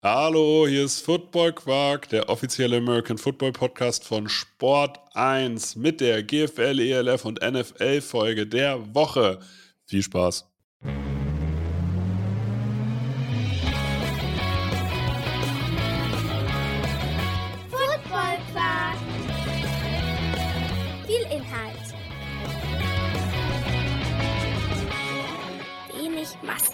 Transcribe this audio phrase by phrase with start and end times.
[0.00, 6.22] Hallo, hier ist Football Quark, der offizielle American Football Podcast von Sport 1 mit der
[6.22, 9.40] GFL, ELF und NFL Folge der Woche.
[9.86, 10.46] Viel Spaß.
[17.68, 18.98] Football Quark.
[21.08, 21.94] Viel Inhalt.
[25.92, 26.67] Wenig Masse.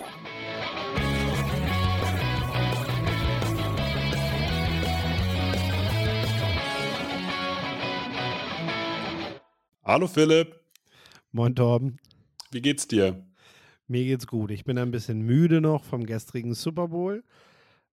[9.84, 10.60] Hallo Philipp,
[11.32, 11.98] Moin Torben,
[12.50, 13.24] wie geht's dir?
[13.86, 14.50] mir geht's gut.
[14.50, 17.22] Ich bin ein bisschen müde noch vom gestrigen Super Bowl.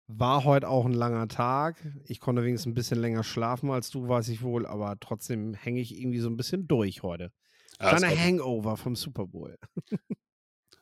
[0.07, 1.75] War heute auch ein langer Tag.
[2.05, 5.81] Ich konnte wenigstens ein bisschen länger schlafen als du, weiß ich wohl, aber trotzdem hänge
[5.81, 7.31] ich irgendwie so ein bisschen durch heute.
[7.79, 9.57] Ja, Kleiner war- Hangover vom Super Bowl.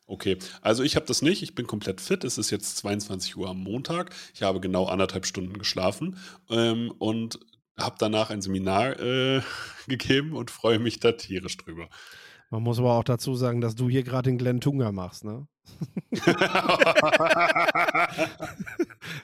[0.05, 1.41] Okay, also ich habe das nicht.
[1.43, 2.23] Ich bin komplett fit.
[2.23, 4.13] Es ist jetzt 22 Uhr am Montag.
[4.33, 6.17] Ich habe genau anderthalb Stunden geschlafen
[6.49, 7.39] ähm, und
[7.79, 9.41] habe danach ein Seminar äh,
[9.87, 11.87] gegeben und freue mich da tierisch drüber.
[12.51, 15.47] Man muss aber auch dazu sagen, dass du hier gerade den Glenn Tunga machst, ne?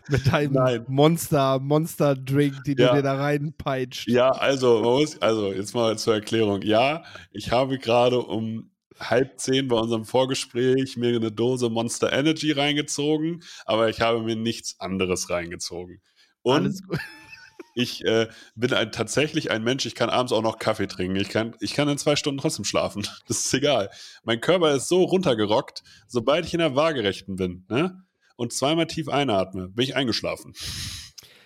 [0.10, 0.86] Mit deinem Nein.
[0.88, 2.90] Monster, Monster-Drink, den Ja.
[2.90, 4.08] du dir da reinpeitscht.
[4.10, 6.62] Ja, also, man muss, also jetzt mal zur Erklärung.
[6.62, 8.70] Ja, ich habe gerade um
[9.00, 14.36] halb zehn bei unserem Vorgespräch mir eine Dose Monster Energy reingezogen, aber ich habe mir
[14.36, 16.00] nichts anderes reingezogen.
[16.44, 17.00] Und Alles gut.
[17.76, 21.18] Ich äh, bin ein, tatsächlich ein Mensch, ich kann abends auch noch Kaffee trinken.
[21.18, 23.06] Ich kann, ich kann in zwei Stunden trotzdem schlafen.
[23.28, 23.90] Das ist egal.
[24.24, 28.04] Mein Körper ist so runtergerockt, sobald ich in der Waagerechten bin ne?
[28.38, 30.54] und zweimal tief einatme, bin ich eingeschlafen.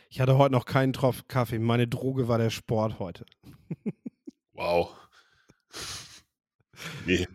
[0.09, 1.59] Ich hatte heute noch keinen Tropf Kaffee.
[1.59, 3.25] Meine Droge war der Sport heute.
[4.53, 4.93] Wow.
[7.05, 7.25] Nee.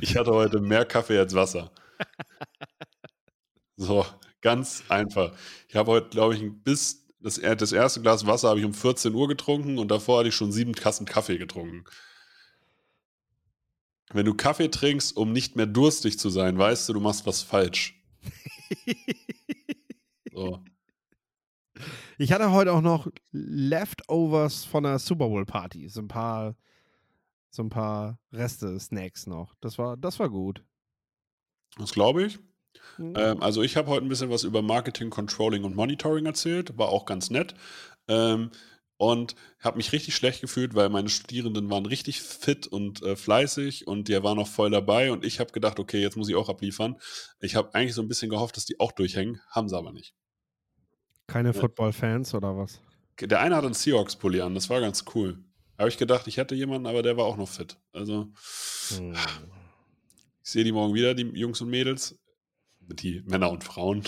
[0.00, 1.70] Ich hatte heute mehr Kaffee als Wasser.
[3.76, 4.06] So,
[4.40, 5.32] ganz einfach.
[5.68, 8.74] Ich habe heute, glaube ich, ein bis das, das erste Glas Wasser habe ich um
[8.74, 11.84] 14 Uhr getrunken und davor hatte ich schon sieben Kassen Kaffee getrunken.
[14.12, 17.42] Wenn du Kaffee trinkst, um nicht mehr durstig zu sein, weißt du, du machst was
[17.42, 18.00] falsch.
[20.36, 20.64] So.
[22.18, 25.88] Ich hatte heute auch noch Leftovers von der Super Bowl Party.
[25.88, 26.56] So ein paar,
[27.50, 29.54] so ein paar Reste, Snacks noch.
[29.60, 30.64] Das war, das war gut.
[31.76, 32.40] Das glaube ich.
[32.98, 33.14] Mhm.
[33.16, 36.88] Ähm, also ich habe heute ein bisschen was über Marketing, Controlling und Monitoring erzählt, war
[36.88, 37.54] auch ganz nett.
[38.08, 38.50] Ähm,
[38.96, 43.86] und habe mich richtig schlecht gefühlt, weil meine Studierenden waren richtig fit und äh, fleißig
[43.86, 46.48] und die waren auch voll dabei und ich habe gedacht, okay, jetzt muss ich auch
[46.48, 46.96] abliefern.
[47.40, 50.14] Ich habe eigentlich so ein bisschen gehofft, dass die auch durchhängen, haben sie aber nicht.
[51.26, 51.60] Keine ja.
[51.60, 52.80] Football-Fans oder was?
[53.20, 55.38] Der eine hat einen Seahawks-Pulli an, das war ganz cool.
[55.76, 57.76] Habe ich gedacht, ich hätte jemanden, aber der war auch noch fit.
[57.92, 58.32] Also
[58.96, 59.12] Hm.
[60.42, 62.16] ich sehe die morgen wieder, die Jungs und Mädels,
[62.88, 64.04] die Männer und Frauen.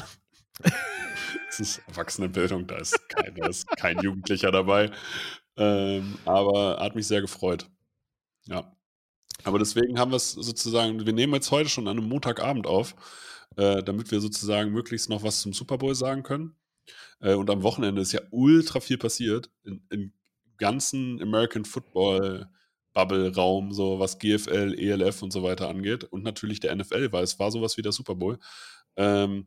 [1.48, 4.90] Es ist Erwachsenenbildung, da ist kein, da ist kein Jugendlicher dabei.
[5.56, 7.68] Ähm, aber hat mich sehr gefreut.
[8.44, 8.76] Ja.
[9.44, 12.94] Aber deswegen haben wir es sozusagen, wir nehmen jetzt heute schon an einem Montagabend auf,
[13.56, 16.56] äh, damit wir sozusagen möglichst noch was zum Super Bowl sagen können.
[17.20, 19.50] Äh, und am Wochenende ist ja ultra viel passiert.
[19.64, 20.12] In, im
[20.58, 22.48] ganzen American Football
[22.96, 26.04] Bubble-Raum, so was GFL, ELF und so weiter angeht.
[26.04, 28.38] Und natürlich der NFL, weil es war sowas wie der Super Bowl.
[28.96, 29.46] Ähm,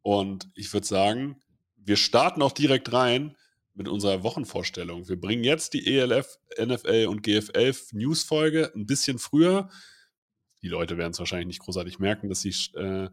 [0.00, 1.36] und ich würde sagen,
[1.76, 3.36] wir starten auch direkt rein
[3.74, 5.10] mit unserer Wochenvorstellung.
[5.10, 9.68] Wir bringen jetzt die ELF, NFL und GFL Newsfolge ein bisschen früher.
[10.62, 13.10] Die Leute werden es wahrscheinlich nicht großartig merken, dass sie äh,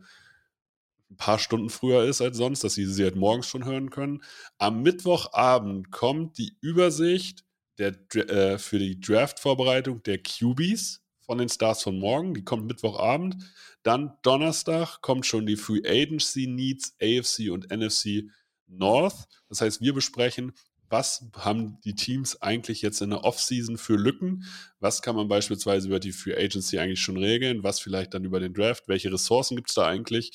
[1.09, 4.23] ein paar Stunden früher ist als sonst, dass sie sie halt morgens schon hören können.
[4.59, 7.44] Am Mittwochabend kommt die Übersicht
[7.77, 12.33] der, äh, für die Draft-Vorbereitung der QBs von den Stars von morgen.
[12.33, 13.38] Die kommt Mittwochabend.
[13.83, 18.29] Dann Donnerstag kommt schon die Free Agency Needs AFC und NFC
[18.68, 19.27] North.
[19.50, 20.53] Das heißt, wir besprechen,
[20.89, 24.45] was haben die Teams eigentlich jetzt in der Offseason für Lücken?
[24.80, 27.63] Was kann man beispielsweise über die Free Agency eigentlich schon regeln?
[27.63, 28.88] Was vielleicht dann über den Draft?
[28.88, 30.31] Welche Ressourcen gibt es da eigentlich?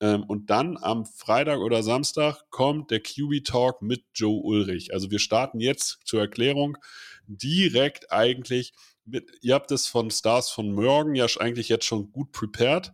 [0.00, 4.92] Ähm, und dann am Freitag oder Samstag kommt der QB Talk mit Joe Ulrich.
[4.94, 6.78] Also wir starten jetzt zur Erklärung
[7.26, 8.72] direkt eigentlich
[9.04, 12.92] mit, ihr habt es von Stars von morgen ja eigentlich jetzt schon gut prepared.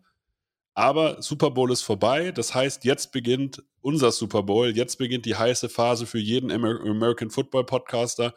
[0.74, 2.32] Aber Super Bowl ist vorbei.
[2.32, 4.76] Das heißt, jetzt beginnt unser Super Bowl.
[4.76, 8.34] Jetzt beginnt die heiße Phase für jeden Amer American Football Podcaster.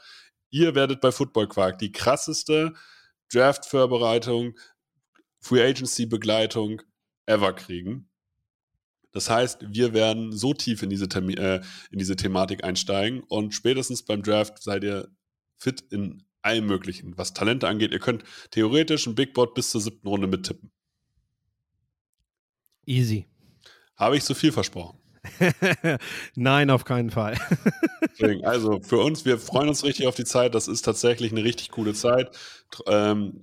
[0.49, 2.73] Ihr werdet bei Football Quark die krasseste
[3.31, 4.57] Draft-Vorbereitung
[5.41, 6.81] Free Agency Begleitung
[7.25, 8.08] ever kriegen.
[9.11, 11.61] Das heißt, wir werden so tief in diese, Termi äh,
[11.91, 15.09] in diese Thematik einsteigen und spätestens beim Draft seid ihr
[15.57, 17.91] fit in allem Möglichen, was Talente angeht.
[17.91, 20.71] Ihr könnt theoretisch ein Big Board bis zur siebten Runde mittippen.
[22.85, 23.27] Easy.
[23.95, 24.97] Habe ich zu viel versprochen?
[26.35, 27.37] Nein, auf keinen Fall.
[28.19, 30.55] Deswegen, also für uns, wir freuen uns richtig auf die Zeit.
[30.55, 32.35] Das ist tatsächlich eine richtig coole Zeit.
[32.87, 33.41] Ähm,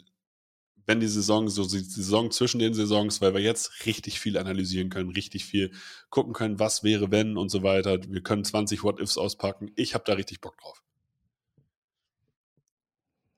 [0.86, 4.88] wenn die Saison, so die Saison zwischen den Saisons, weil wir jetzt richtig viel analysieren
[4.88, 5.72] können, richtig viel
[6.10, 7.98] gucken können, was wäre, wenn und so weiter.
[8.08, 9.72] Wir können 20 What-Ifs auspacken.
[9.74, 10.82] Ich habe da richtig Bock drauf.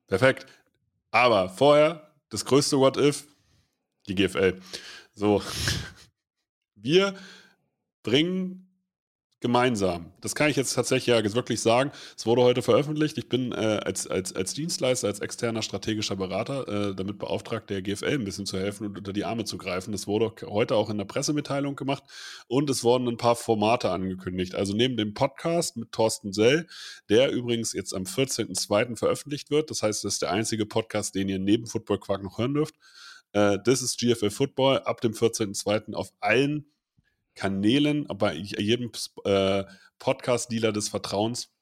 [0.07, 0.47] Perfekt.
[1.11, 3.27] Aber vorher das größte What-If,
[4.09, 4.61] die GFL.
[5.15, 5.43] So,
[6.75, 7.15] wir
[8.03, 8.68] bringen
[9.41, 10.13] gemeinsam.
[10.21, 11.93] Das kann ich jetzt tatsächlich ja wirklich sagen.
[12.17, 13.19] Es wurde heute veröffentlicht.
[13.19, 17.83] Ich bin äh, als, als, als Dienstleister, als externer strategischer Berater äh, damit beauftragt, der
[17.83, 19.93] GFL ein bisschen zu helfen und unter die Arme zu greifen.
[19.93, 22.03] Das wurde heute auch in der Pressemitteilung gemacht
[22.49, 24.57] und es wurden ein paar Formate angekündigt.
[24.57, 26.67] Also neben dem Podcast mit Thorsten Sell,
[27.09, 28.97] der übrigens jetzt am 14.02.
[28.97, 29.71] veröffentlicht wird.
[29.71, 32.75] Das heißt, das ist der einzige Podcast, den ihr neben Football Quark noch hören dürft.
[33.33, 35.95] Äh, das ist GFL Football ab dem 14.02.
[35.95, 36.67] auf allen
[37.39, 38.91] Kanälen, bei jedem
[39.25, 39.65] äh,
[40.01, 41.55] Podcast-Dealer des Vertrauens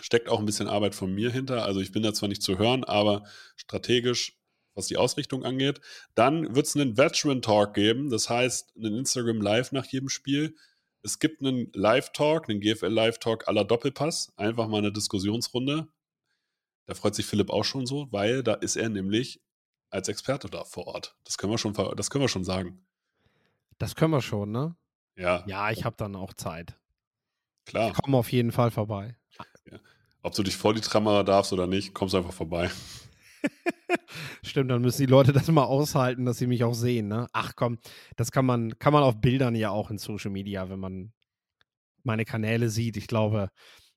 [0.00, 1.64] steckt auch ein bisschen Arbeit von mir hinter.
[1.64, 3.22] Also ich bin da zwar nicht zu hören, aber
[3.54, 4.36] strategisch,
[4.74, 5.80] was die Ausrichtung angeht.
[6.16, 10.56] Dann wird es einen Veteran Talk geben, das heißt einen Instagram Live nach jedem Spiel.
[11.02, 15.86] Es gibt einen Live-Talk, einen GFL Live-Talk aller Doppelpass, einfach mal eine Diskussionsrunde.
[16.86, 19.40] Da freut sich Philipp auch schon so, weil da ist er nämlich
[19.90, 21.16] als Experte da vor Ort.
[21.22, 22.84] Das können wir schon, das können wir schon sagen.
[23.78, 24.74] Das können wir schon, ne?
[25.18, 25.44] Ja.
[25.46, 26.78] Ja, ich habe dann auch Zeit.
[27.66, 27.90] Klar.
[27.90, 29.16] Ich komme auf jeden Fall vorbei.
[29.70, 29.78] Ja.
[30.22, 32.70] Ob du dich vor die Kamera darfst oder nicht, kommst einfach vorbei.
[34.42, 37.08] Stimmt, dann müssen die Leute das mal aushalten, dass sie mich auch sehen.
[37.08, 37.26] Ne?
[37.32, 37.78] Ach komm,
[38.16, 41.12] das kann man, kann man auf Bildern ja auch in Social Media, wenn man
[42.04, 42.96] meine Kanäle sieht.
[42.96, 43.50] Ich glaube,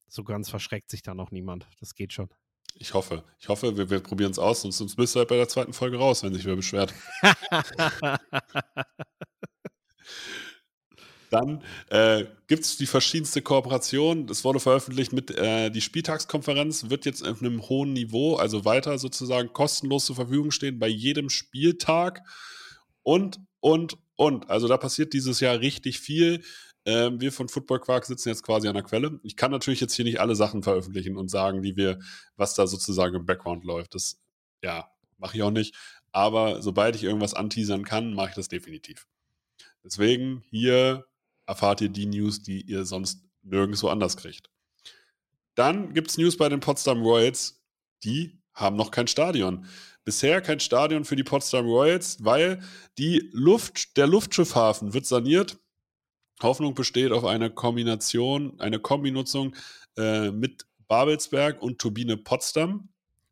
[0.08, 1.68] so ganz verschreckt sich da noch niemand.
[1.80, 2.30] Das geht schon.
[2.76, 3.24] Ich hoffe.
[3.40, 5.74] Ich hoffe, wir, wir probieren es aus, sonst, sonst bist du halt bei der zweiten
[5.74, 6.94] Folge raus, wenn sich wer beschwert.
[11.32, 14.28] Dann äh, gibt es die verschiedenste Kooperation.
[14.30, 19.00] Es wurde veröffentlicht mit äh, die Spieltagskonferenz, wird jetzt auf einem hohen Niveau, also weiter
[19.00, 22.22] sozusagen kostenlos zur Verfügung stehen bei jedem Spieltag.
[23.02, 24.50] Und, und, und.
[24.50, 26.44] Also da passiert dieses Jahr richtig viel.
[26.86, 29.22] Ähm, wir von Football Quark sitzen jetzt quasi an der Quelle.
[29.24, 32.00] Ich kann natürlich jetzt hier nicht alle Sachen veröffentlichen und sagen, die wir,
[32.36, 33.96] was da sozusagen im Background läuft.
[33.96, 34.20] Das,
[34.62, 35.76] ja, mache ich auch nicht.
[36.12, 39.08] Aber sobald ich irgendwas anteasern kann, mache ich das definitiv.
[39.84, 41.06] Deswegen hier
[41.52, 44.50] erfahrt ihr die News, die ihr sonst nirgendwo anders kriegt.
[45.56, 47.62] Dann gibt es News bei den Potsdam Royals,
[48.04, 49.66] die haben noch kein Stadion.
[50.06, 52.62] Bisher kein Stadion für die Potsdam Royals, weil
[52.98, 55.60] die Luft, der Luftschiffhafen wird saniert.
[56.42, 59.54] Hoffnung besteht auf eine Kombination, eine Kombinutzung
[59.98, 62.90] äh, mit Babelsberg und Turbine Potsdam.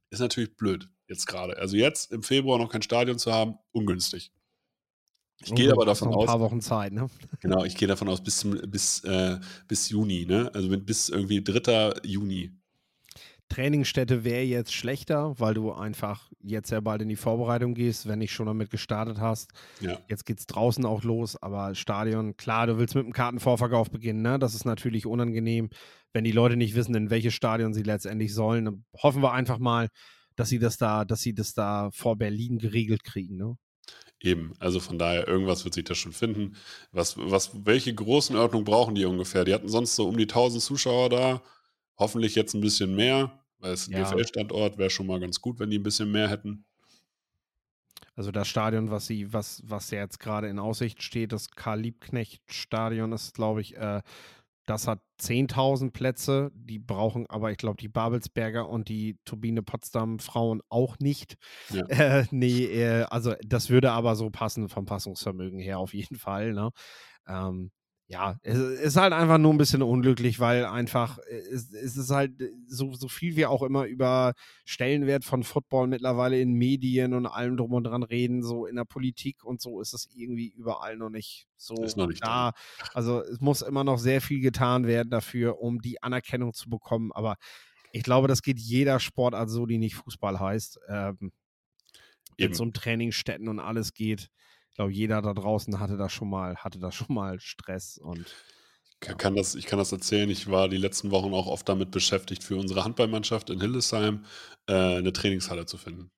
[0.09, 1.57] Ist natürlich blöd jetzt gerade.
[1.57, 4.31] Also jetzt im Februar noch kein Stadion zu haben, ungünstig.
[5.45, 6.23] Ich gehe aber davon aus.
[6.23, 7.07] Ein paar Wochen Zeit, ne?
[7.41, 10.51] Genau, ich gehe davon aus, bis, bis, äh, bis Juni, ne?
[10.53, 12.01] Also bis irgendwie 3.
[12.03, 12.51] Juni.
[13.49, 18.19] Trainingsstätte wäre jetzt schlechter, weil du einfach jetzt ja bald in die Vorbereitung gehst, wenn
[18.19, 19.49] nicht schon damit gestartet hast.
[19.81, 19.97] Ja.
[20.07, 24.21] Jetzt geht es draußen auch los, aber Stadion, klar, du willst mit dem Kartenvorverkauf beginnen,
[24.21, 24.37] ne?
[24.37, 25.69] Das ist natürlich unangenehm,
[26.13, 28.65] wenn die Leute nicht wissen, in welches Stadion sie letztendlich sollen.
[28.65, 29.89] Dann hoffen wir einfach mal,
[30.35, 33.55] dass sie das da, dass sie das da vor Berlin geregelt kriegen, ne?
[34.21, 36.55] Eben, also von daher, irgendwas wird sich da schon finden.
[36.91, 39.45] Was, was, welche Größenordnung brauchen die ungefähr?
[39.45, 41.41] Die hatten sonst so um die 1000 Zuschauer da,
[41.97, 44.03] hoffentlich jetzt ein bisschen mehr, weil es ein ja.
[44.03, 46.65] GFL-Standort wäre schon mal ganz gut, wenn die ein bisschen mehr hätten.
[48.15, 53.33] Also das Stadion, was sie, was, was jetzt gerade in Aussicht steht, das Karl-Liebknecht-Stadion ist,
[53.33, 54.01] glaube ich, äh,
[54.69, 56.51] das hat 10.000 Plätze.
[56.53, 61.35] Die brauchen aber, ich glaube, die Babelsberger und die Turbine Potsdam Frauen auch nicht.
[61.69, 61.83] Ja.
[61.99, 66.53] Äh, nee, äh, also das würde aber so passen vom Passungsvermögen her auf jeden Fall.
[66.53, 66.69] Ne?
[67.27, 67.71] Ähm,
[68.11, 72.09] ja, es ist halt einfach nur ein bisschen unglücklich, weil einfach, äh, es, es ist
[72.09, 74.33] halt äh, so, so viel wir auch immer über
[74.65, 78.85] Stellenwert von Football mittlerweile in Medien und allem drum und dran reden, so in der
[78.85, 82.51] Politik und so ist es irgendwie überall noch nicht so noch nicht da.
[82.51, 82.89] da.
[82.95, 87.11] Also es muss immer noch sehr viel getan werden dafür, um die Anerkennung zu bekommen.
[87.11, 87.35] Aber
[87.91, 90.79] ich glaube, das geht jeder Sportart so, die nicht Fußball heißt.
[90.87, 91.31] Ähm,
[92.39, 94.31] wenn es um Trainingsstätten und alles geht
[94.79, 98.25] glaube, jeder da draußen hatte da schon mal, hatte da schon mal Stress und
[99.01, 100.29] ich kann, das, ich kann das erzählen.
[100.29, 104.25] Ich war die letzten Wochen auch oft damit beschäftigt, für unsere Handballmannschaft in Hildesheim
[104.67, 106.11] äh, eine Trainingshalle zu finden.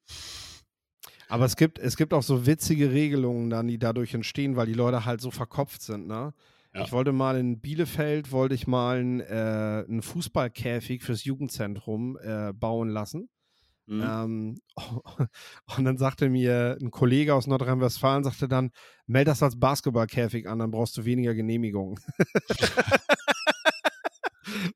[1.28, 4.74] Aber es gibt, es gibt auch so witzige Regelungen dann, die dadurch entstehen, weil die
[4.74, 6.34] Leute halt so verkopft sind, ne?
[6.74, 6.86] Ja.
[6.86, 12.54] Ich wollte mal in Bielefeld, wollte ich mal einen, äh, einen Fußballkäfig fürs Jugendzentrum äh,
[12.54, 13.30] bauen lassen.
[13.88, 14.04] Mhm.
[14.04, 14.62] Ähm,
[15.78, 18.72] und dann sagte mir ein Kollege aus Nordrhein-Westfalen, sagte dann,
[19.08, 22.00] meld das als Basketballkäfig an, dann brauchst du weniger Genehmigungen.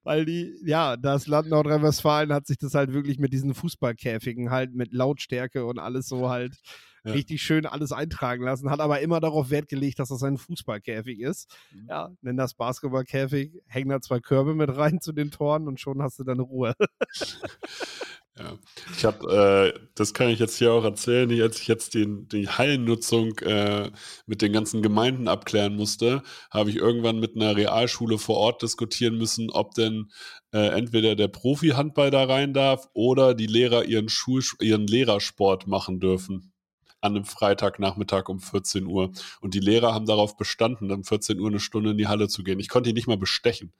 [0.03, 4.73] Weil die, ja, das Land Nordrhein-Westfalen hat sich das halt wirklich mit diesen Fußballkäfigen halt
[4.75, 6.55] mit Lautstärke und alles so halt
[7.03, 7.11] Ja.
[7.13, 11.19] richtig schön alles eintragen lassen, hat aber immer darauf Wert gelegt, dass das ein Fußballkäfig
[11.19, 11.53] ist.
[11.71, 11.87] Mhm.
[11.89, 16.01] Ja, nenn das Basketballkäfig, häng da zwei Körbe mit rein zu den Toren und schon
[16.01, 16.75] hast du deine Ruhe.
[18.37, 18.57] Ja,
[18.93, 22.49] ich habe, äh, das kann ich jetzt hier auch erzählen, als ich jetzt den, die
[22.49, 23.91] Hallennutzung äh,
[24.25, 29.17] mit den ganzen Gemeinden abklären musste, habe ich irgendwann mit einer Realschule vor Ort diskutieren
[29.17, 30.11] müssen, ob denn
[30.51, 36.01] äh, entweder der Profi-Handball da rein darf oder die Lehrer ihren, Schul ihren Lehrersport machen
[36.01, 36.51] dürfen.
[36.99, 39.11] An einem Freitagnachmittag um 14 Uhr.
[39.39, 42.43] Und die Lehrer haben darauf bestanden, um 14 Uhr eine Stunde in die Halle zu
[42.43, 42.59] gehen.
[42.59, 43.71] Ich konnte die nicht mal bestechen.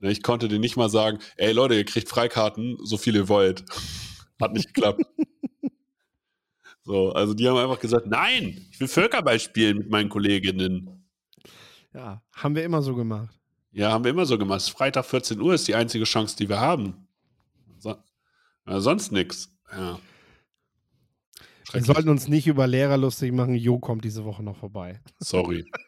[0.00, 3.28] Ne, Ich konnte denen nicht mal sagen, ey Leute, ihr kriegt Freikarten, so viel ihr
[3.28, 3.64] wollt.
[4.40, 5.02] Hat nicht geklappt.
[6.84, 11.04] so, also die haben einfach gesagt, nein, ich will Völkerball spielen mit meinen Kolleginnen.
[11.92, 13.34] Ja, haben wir immer so gemacht.
[13.72, 14.62] Ja, haben wir immer so gemacht.
[14.70, 17.08] Freitag 14 Uhr ist die einzige Chance, die wir haben.
[17.78, 17.96] So,
[18.66, 19.52] ja, sonst nichts.
[19.72, 19.98] Ja.
[21.72, 23.54] Wir sollten uns nicht über Lehrer lustig machen.
[23.54, 25.00] Jo kommt diese Woche noch vorbei.
[25.18, 25.70] Sorry.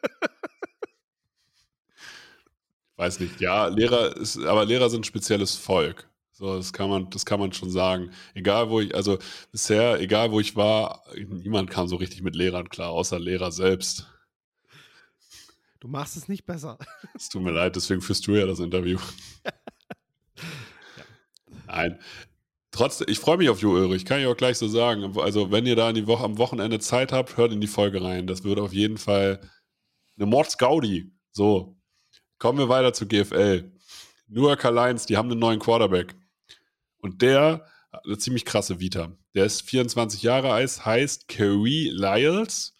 [3.00, 3.40] Weiß nicht.
[3.40, 6.06] Ja, Lehrer ist, aber Lehrer sind ein spezielles Volk.
[6.32, 8.10] So, das kann man, das kann man schon sagen.
[8.34, 9.18] Egal wo ich, also
[9.50, 14.06] bisher, egal wo ich war, niemand kam so richtig mit Lehrern klar, außer Lehrer selbst.
[15.80, 16.76] Du machst es nicht besser.
[17.14, 18.98] Es tut mir leid, deswegen führst du ja das Interview.
[21.68, 21.98] Nein.
[22.70, 25.18] Trotzdem, ich freue mich auf Jo Ulrich, kann ich auch gleich so sagen.
[25.18, 28.26] Also, wenn ihr da die Woche, am Wochenende Zeit habt, hört in die Folge rein.
[28.26, 29.40] Das wird auf jeden Fall
[30.18, 31.14] eine Mordsgaudi.
[31.32, 31.79] So.
[32.40, 33.70] Kommen wir weiter zu GFL.
[34.26, 36.14] Newark Lions, die haben einen neuen Quarterback.
[36.96, 39.12] Und der hat eine ziemlich krasse Vita.
[39.34, 42.74] Der ist 24 Jahre alt, heißt Kerry Lyles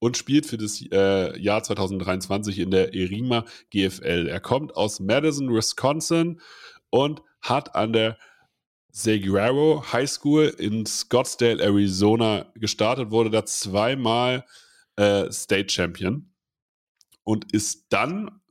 [0.00, 4.28] und spielt für das äh, Jahr 2023 in der Erima GFL.
[4.28, 6.42] Er kommt aus Madison, Wisconsin
[6.90, 8.18] und hat an der
[8.90, 14.44] Saguaro High School in Scottsdale, Arizona gestartet, wurde da zweimal
[14.96, 16.34] äh, State Champion
[17.22, 18.42] und ist dann,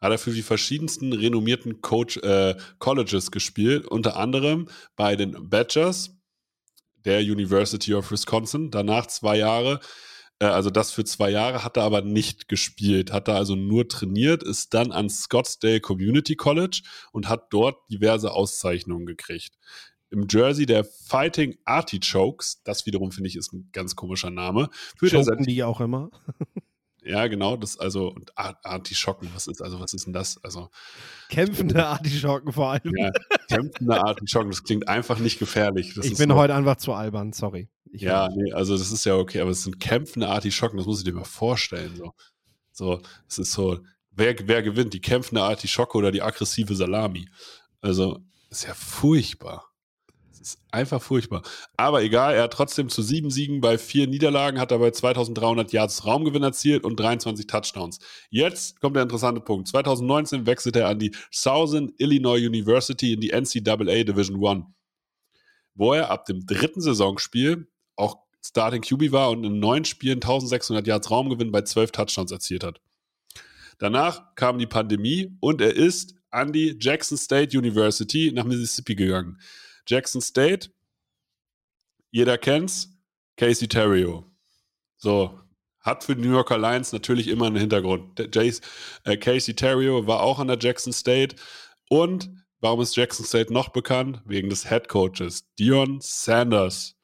[0.00, 6.16] hat er für die verschiedensten renommierten Coach, äh, Colleges gespielt, unter anderem bei den Badgers
[7.04, 9.80] der University of Wisconsin, danach zwei Jahre
[10.40, 13.88] äh, also das für zwei Jahre, hat er aber nicht gespielt, hat er also nur
[13.88, 19.58] trainiert, ist dann an Scottsdale Community College und hat dort diverse Auszeichnungen gekriegt.
[20.10, 25.12] Im Jersey der Fighting Artichokes, das wiederum finde ich ist ein ganz komischer Name, führt
[25.12, 26.10] er Choken seit, die auch immer.
[27.08, 30.42] Ja genau, das also und Ar- Artischocken, was ist also was ist denn das?
[30.44, 30.68] Also
[31.28, 32.92] Kämpfende Artischocken vor allem.
[32.96, 33.10] ja,
[33.48, 35.94] kämpfende Artischocken, das klingt einfach nicht gefährlich.
[35.94, 37.68] Das ich bin so- heute einfach zu albern, sorry.
[37.90, 40.98] Ich Ja, nee, also das ist ja okay, aber es sind kämpfende Artischocken, das muss
[40.98, 41.96] ich dir mal vorstellen.
[41.96, 42.12] So,
[42.72, 47.28] so es ist so, wer, wer gewinnt, die kämpfende Artischocke oder die aggressive Salami?
[47.80, 48.18] Also,
[48.50, 49.64] ist ja furchtbar.
[50.40, 51.42] Ist einfach furchtbar.
[51.76, 56.04] Aber egal, er hat trotzdem zu sieben Siegen bei vier Niederlagen, hat dabei 2300 Yards
[56.04, 57.98] Raumgewinn erzielt und 23 Touchdowns.
[58.30, 59.68] Jetzt kommt der interessante Punkt.
[59.68, 64.66] 2019 wechselt er an die Southern Illinois University in die NCAA Division One
[65.78, 70.86] wo er ab dem dritten Saisonspiel auch Starting QB war und in neun Spielen 1600
[70.86, 72.80] Yards Raumgewinn bei zwölf Touchdowns erzielt hat.
[73.78, 79.38] Danach kam die Pandemie und er ist an die Jackson State University nach Mississippi gegangen.
[79.88, 80.70] Jackson State,
[82.10, 82.90] jeder kennt's,
[83.36, 84.24] Casey Terrio.
[84.96, 85.40] So,
[85.80, 88.18] hat für die New Yorker Lions natürlich immer einen Hintergrund.
[88.34, 88.60] Jace,
[89.04, 91.36] äh, Casey Terrio war auch an der Jackson State
[91.88, 92.30] und
[92.60, 94.20] warum ist Jackson State noch bekannt?
[94.26, 96.94] Wegen des Head Coaches, Dion Sanders.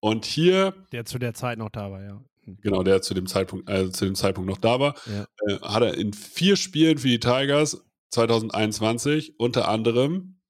[0.00, 2.24] Und hier, Der zu der Zeit noch da war, ja.
[2.44, 5.26] Genau, der zu dem Zeitpunkt, äh, zu dem Zeitpunkt noch da war, Ja.
[5.46, 10.40] äh, hat er in vier Spielen für die Tigers 2021 unter anderem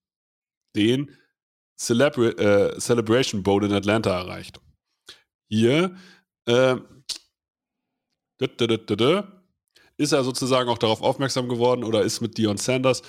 [0.75, 1.14] den
[1.76, 4.61] Celebra äh, Celebration Bowl in Atlanta erreicht.
[5.49, 5.97] Hier
[6.47, 6.76] äh,
[9.97, 13.02] ist er sozusagen auch darauf aufmerksam geworden oder ist mit Dion Sanders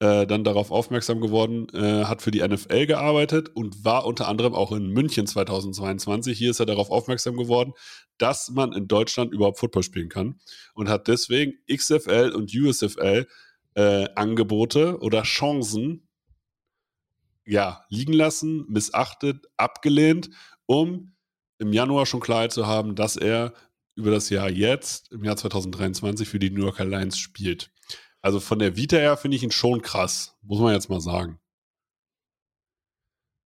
[0.00, 4.54] äh, dann darauf aufmerksam geworden, äh, hat für die NFL gearbeitet und war unter anderem
[4.54, 6.38] auch in München 2022.
[6.38, 7.74] Hier ist er darauf aufmerksam geworden,
[8.16, 10.40] dass man in Deutschland überhaupt Football spielen kann
[10.74, 13.26] und hat deswegen XFL und USFL
[13.74, 16.08] äh, Angebote oder Chancen
[17.50, 20.30] ja, liegen lassen, missachtet, abgelehnt,
[20.66, 21.12] um
[21.58, 23.52] im Januar schon Klarheit zu haben, dass er
[23.96, 27.72] über das Jahr jetzt, im Jahr 2023, für die New Yorker Lions spielt.
[28.22, 31.40] Also von der Vita her finde ich ihn schon krass, muss man jetzt mal sagen.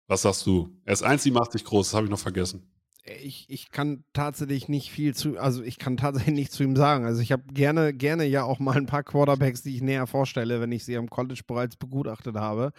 [0.07, 0.75] Was sagst du?
[0.83, 2.67] Er ist 1,87 groß, das habe ich noch vergessen.
[3.03, 7.05] Ich, ich kann tatsächlich nicht viel zu, also ich kann tatsächlich nichts zu ihm sagen.
[7.05, 10.59] Also ich habe gerne, gerne ja auch mal ein paar Quarterbacks, die ich näher vorstelle,
[10.59, 12.73] wenn ich sie am College bereits begutachtet habe.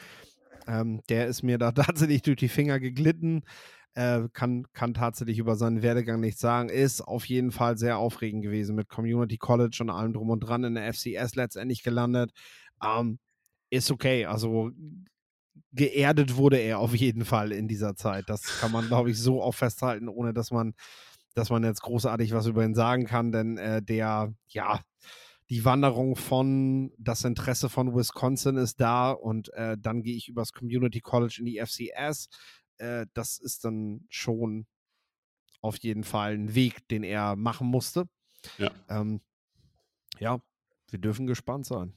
[0.67, 3.43] Ähm, der ist mir da tatsächlich durch die Finger geglitten.
[3.95, 6.71] Äh, kann, kann tatsächlich über seinen Werdegang nichts sagen.
[6.71, 10.65] Ist auf jeden Fall sehr aufregend gewesen mit Community College und allem drum und dran
[10.65, 12.33] in der FCS letztendlich gelandet.
[12.83, 13.19] Ähm,
[13.71, 14.25] ist okay.
[14.27, 14.71] Also
[15.73, 18.25] geerdet wurde er auf jeden Fall in dieser Zeit.
[18.29, 20.75] Das kann man, glaube ich, so auch festhalten, ohne dass man,
[21.35, 24.81] dass man jetzt großartig was über ihn sagen kann, denn äh, der, ja,
[25.53, 30.55] die Wanderung von, das Interesse von Wisconsin ist da und äh, dann gehe ich übers
[30.55, 32.31] Community College in die FCS.
[32.79, 34.67] Äh, das ist dann schon
[35.61, 38.09] auf jeden Fall ein Weg, den er machen musste.
[38.57, 38.71] Ja.
[38.89, 39.21] Ähm,
[40.19, 40.41] ja,
[40.89, 41.93] wir dürfen gespannt sein.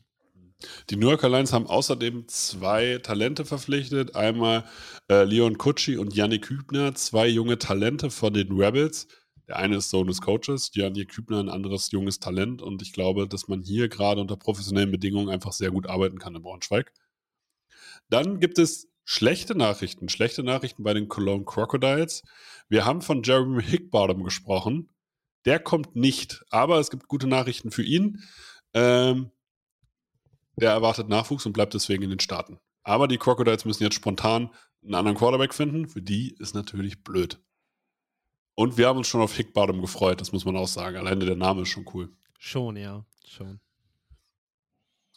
[0.89, 4.17] Die New Yorker Lions haben außerdem zwei Talente verpflichtet.
[4.17, 4.65] Einmal
[5.09, 9.07] äh, Leon Kutschi und Yannick Hübner, zwei junge Talente von den Rebels.
[9.47, 12.61] Der eine ist Sohn des Coaches, Yannick Hübner ein anderes junges Talent.
[12.61, 16.35] Und ich glaube, dass man hier gerade unter professionellen Bedingungen einfach sehr gut arbeiten kann
[16.35, 16.91] in Braunschweig.
[18.09, 20.09] Dann gibt es schlechte Nachrichten.
[20.09, 22.23] Schlechte Nachrichten bei den Cologne Crocodiles.
[22.69, 24.89] Wir haben von Jeremy Hickbottom gesprochen.
[25.45, 28.23] Der kommt nicht, aber es gibt gute Nachrichten für ihn.
[28.73, 29.31] Ähm,
[30.55, 32.59] der erwartet Nachwuchs und bleibt deswegen in den Staaten.
[32.83, 34.49] Aber die Crocodiles müssen jetzt spontan
[34.83, 35.87] einen anderen Quarterback finden.
[35.87, 37.39] Für die ist natürlich blöd.
[38.55, 40.97] Und wir haben uns schon auf Hick Bottom gefreut, das muss man auch sagen.
[40.97, 42.09] Alleine der Name ist schon cool.
[42.39, 43.59] Schon, ja, schon.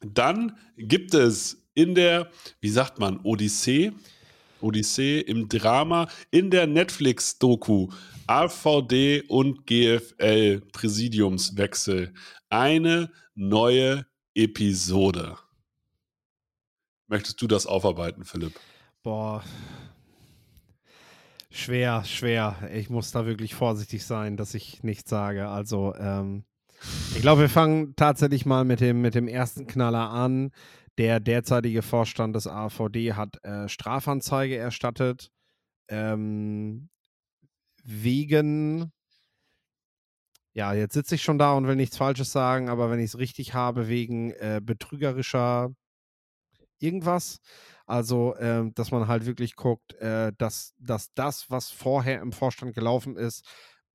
[0.00, 2.30] Dann gibt es in der,
[2.61, 3.92] wie sagt man, Odyssee,
[4.61, 7.88] Odyssee im Drama, in der Netflix-Doku
[8.26, 12.12] AVD und GFL Präsidiumswechsel
[12.48, 15.38] eine neue Episode.
[17.07, 18.59] Möchtest du das aufarbeiten, Philipp?
[19.03, 19.42] Boah.
[21.59, 22.71] Schwer, schwer.
[22.73, 25.49] Ich muss da wirklich vorsichtig sein, dass ich nichts sage.
[25.49, 26.44] Also, ähm,
[27.16, 30.53] ich glaube, wir fangen tatsächlich mal mit dem, mit dem ersten Knaller an.
[30.99, 35.33] Der derzeitige Vorstand des AVD hat äh, Strafanzeige erstattet
[35.88, 36.90] ähm,
[37.83, 38.92] wegen
[40.53, 43.18] ja, jetzt sitze ich schon da und will nichts Falsches sagen, aber wenn ich es
[43.18, 45.71] richtig habe, wegen äh, betrügerischer
[46.79, 47.40] irgendwas.
[47.88, 52.74] Also, äh, dass man halt wirklich guckt, äh, dass, dass das, was vorher im Vorstand
[52.74, 53.46] gelaufen ist,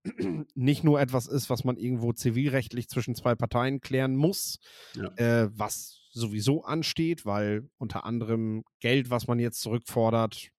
[0.56, 4.58] nicht nur etwas ist, was man irgendwo zivilrechtlich zwischen zwei Parteien klären muss,
[4.96, 5.10] ja.
[5.18, 10.50] äh, was sowieso ansteht, weil unter anderem Geld, was man jetzt zurückfordert,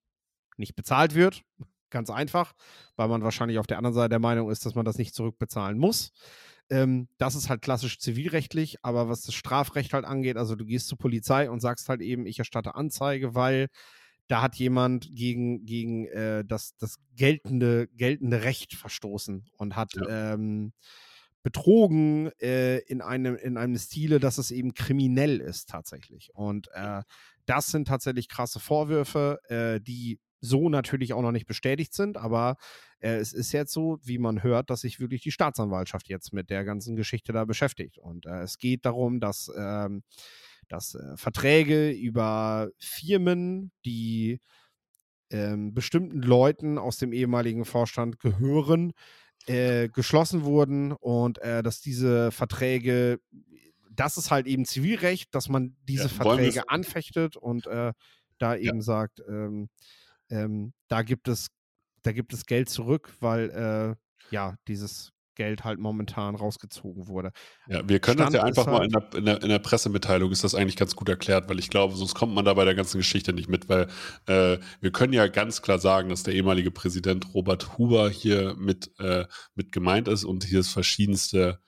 [0.55, 1.43] nicht bezahlt wird.
[1.89, 2.53] Ganz einfach,
[2.95, 5.77] weil man wahrscheinlich auf der anderen Seite der Meinung ist, dass man das nicht zurückbezahlen
[5.77, 6.11] muss.
[6.69, 10.87] Ähm, das ist halt klassisch zivilrechtlich, aber was das Strafrecht halt angeht, also du gehst
[10.87, 13.67] zur Polizei und sagst halt eben, ich erstatte Anzeige, weil
[14.27, 20.33] da hat jemand gegen, gegen äh, das, das geltende, geltende Recht verstoßen und hat ja.
[20.33, 20.73] ähm,
[21.43, 26.31] betrogen äh, in, einem, in einem Stile, dass es eben kriminell ist tatsächlich.
[26.33, 27.03] Und äh,
[27.45, 32.57] das sind tatsächlich krasse Vorwürfe, äh, die so natürlich auch noch nicht bestätigt sind, aber
[32.99, 36.49] äh, es ist jetzt so, wie man hört, dass sich wirklich die Staatsanwaltschaft jetzt mit
[36.49, 37.97] der ganzen Geschichte da beschäftigt.
[37.97, 40.03] Und äh, es geht darum, dass, ähm,
[40.67, 44.39] dass äh, Verträge über Firmen, die
[45.31, 48.93] ähm, bestimmten Leuten aus dem ehemaligen Vorstand gehören,
[49.47, 53.19] äh, geschlossen wurden und äh, dass diese Verträge
[53.95, 57.93] das ist halt eben Zivilrecht, dass man diese ja, Verträge anfechtet und äh,
[58.37, 58.81] da eben ja.
[58.81, 59.69] sagt, ähm,
[60.29, 61.47] ähm, da gibt es,
[62.03, 67.31] da gibt es Geld zurück, weil äh, ja, dieses Geld halt momentan rausgezogen wurde.
[67.67, 69.59] Ja, wir können Stand das ja einfach mal halt in der, in, der, in der,
[69.59, 72.65] Pressemitteilung ist das eigentlich ganz gut erklärt, weil ich glaube, sonst kommt man da bei
[72.65, 73.87] der ganzen Geschichte nicht mit, weil
[74.27, 78.91] äh, wir können ja ganz klar sagen, dass der ehemalige Präsident Robert Huber hier mit,
[78.99, 81.59] äh, mit gemeint ist und hier das verschiedenste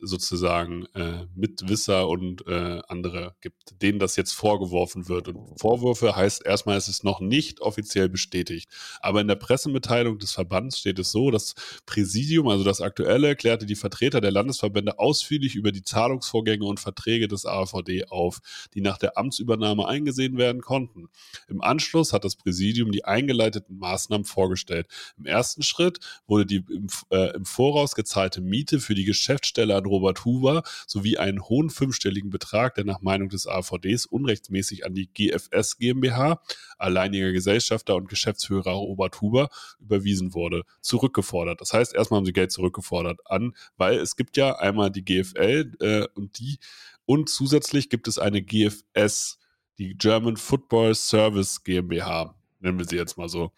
[0.00, 5.28] sozusagen äh, Mitwisser und äh, andere gibt, denen das jetzt vorgeworfen wird.
[5.28, 8.68] Und Vorwürfe heißt erstmal, es ist noch nicht offiziell bestätigt.
[9.00, 11.54] Aber in der Pressemitteilung des Verbands steht es so, das
[11.86, 17.26] Präsidium, also das aktuelle, klärte die Vertreter der Landesverbände ausführlich über die Zahlungsvorgänge und Verträge
[17.26, 18.40] des AVD auf,
[18.74, 21.08] die nach der Amtsübernahme eingesehen werden konnten.
[21.48, 24.86] Im Anschluss hat das Präsidium die eingeleiteten Maßnahmen vorgestellt.
[25.16, 29.76] Im ersten Schritt wurde die im, äh, im Voraus gezahlte Miete für die Geschäfte Geschäftsstelle
[29.76, 34.94] an Robert Hoover sowie einen hohen fünfstelligen Betrag, der nach Meinung des AVDs unrechtsmäßig an
[34.94, 36.42] die GFS GmbH,
[36.78, 41.60] alleiniger Gesellschafter und Geschäftsführer Robert Hoover, überwiesen wurde, zurückgefordert.
[41.60, 45.72] Das heißt, erstmal haben sie Geld zurückgefordert an, weil es gibt ja einmal die GFL
[45.78, 46.58] äh, und die
[47.06, 49.38] und zusätzlich gibt es eine GFS,
[49.78, 53.52] die German Football Service GmbH, nennen wir sie jetzt mal so.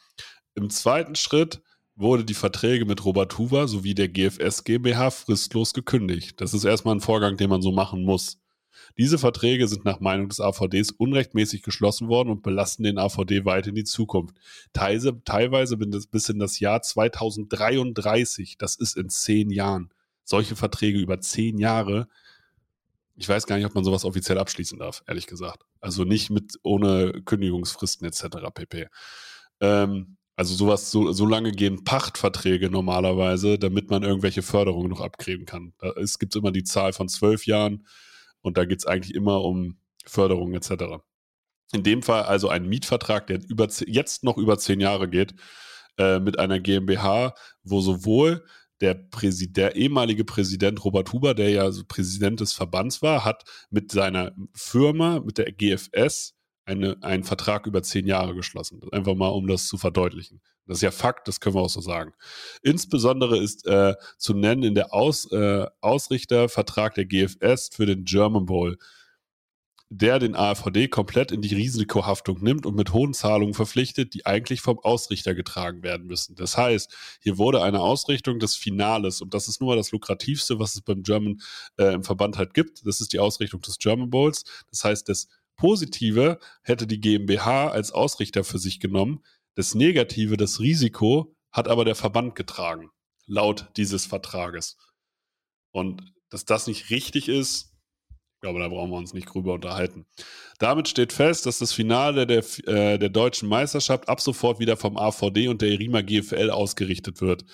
[0.55, 1.63] Im zweiten Schritt
[1.95, 6.41] wurde die Verträge mit Robert Hoover sowie der GFS GmbH fristlos gekündigt.
[6.41, 8.39] Das ist erstmal ein Vorgang, den man so machen muss.
[8.99, 13.67] Diese Verträge sind nach Meinung des AVDs unrechtmäßig geschlossen worden und belasten den AVD weit
[13.67, 14.37] in die Zukunft.
[14.73, 19.91] Teilweise bis in das Jahr 2033, das ist in zehn Jahren.
[20.25, 22.09] Solche Verträge über zehn Jahre,
[23.15, 25.65] ich weiß gar nicht, ob man sowas offiziell abschließen darf, ehrlich gesagt.
[25.81, 28.27] Also nicht mit ohne Kündigungsfristen etc.
[28.55, 28.89] pp.
[29.61, 35.45] Ähm, also sowas, so, so lange gehen Pachtverträge normalerweise, damit man irgendwelche Förderungen noch abgeben
[35.45, 35.75] kann.
[35.79, 37.87] Da, es gibt immer die Zahl von zwölf Jahren
[38.41, 41.03] und da geht es eigentlich immer um Förderungen etc.
[41.73, 45.35] In dem Fall also ein Mietvertrag, der über, jetzt noch über zehn Jahre geht,
[45.99, 48.45] äh, mit einer GmbH, wo sowohl
[48.81, 53.93] der, Präsident, der ehemalige Präsident Robert Huber, der ja Präsident des Verbands war, hat mit
[53.93, 58.81] seiner Firma, mit der GFS, eine, einen Vertrag über zehn Jahre geschlossen.
[58.93, 60.41] Einfach mal, um das zu verdeutlichen.
[60.67, 62.13] Das ist ja Fakt, das können wir auch so sagen.
[62.63, 68.47] Insbesondere ist äh, zu nennen in der Aus, äh, Ausrichtervertrag der GFS für den German
[68.47, 68.79] Bowl,
[69.95, 74.63] der den AfD komplett in die Risikohaftung nimmt und mit hohen Zahlungen verpflichtet, die eigentlich
[74.63, 76.35] vom Ausrichter getragen werden müssen.
[76.35, 80.77] Das heißt, hier wurde eine Ausrichtung des Finales und das ist nur das lukrativste, was
[80.77, 81.43] es beim German
[81.77, 82.87] äh, im Verband halt gibt.
[82.87, 84.45] Das ist die Ausrichtung des German Bowls.
[84.71, 85.29] Das heißt, des
[85.63, 89.23] Positive hätte die GmbH als Ausrichter für sich genommen.
[89.55, 92.91] Das Negative, das Risiko, hat aber der Verband getragen,
[93.27, 94.77] laut dieses Vertrages.
[95.71, 97.77] Und dass das nicht richtig ist,
[98.11, 100.05] ich glaube, da brauchen wir uns nicht drüber unterhalten.
[100.59, 104.97] Damit steht fest, dass das Finale der, äh, der deutschen Meisterschaft ab sofort wieder vom
[104.97, 107.45] AVD und der ERIMA GFL ausgerichtet wird.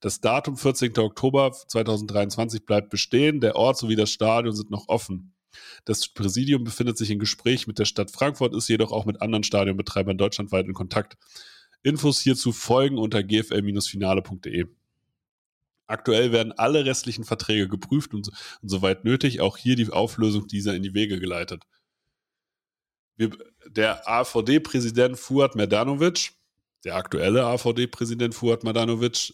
[0.00, 0.98] Das Datum 14.
[0.98, 3.40] Oktober 2023 bleibt bestehen.
[3.40, 5.33] Der Ort sowie das Stadion sind noch offen.
[5.84, 9.44] Das Präsidium befindet sich in Gespräch mit der Stadt Frankfurt, ist jedoch auch mit anderen
[9.44, 11.16] Stadionbetreibern deutschlandweit in Kontakt.
[11.82, 14.66] Infos hierzu folgen unter gfl-finale.de.
[15.86, 18.28] Aktuell werden alle restlichen Verträge geprüft und,
[18.62, 21.64] und soweit nötig auch hier die Auflösung dieser in die Wege geleitet.
[23.16, 23.30] Wir,
[23.66, 26.32] der AVD-Präsident Fuad Merdanovic,
[26.84, 29.32] der aktuelle AVD-Präsident Fuad Merdanovic,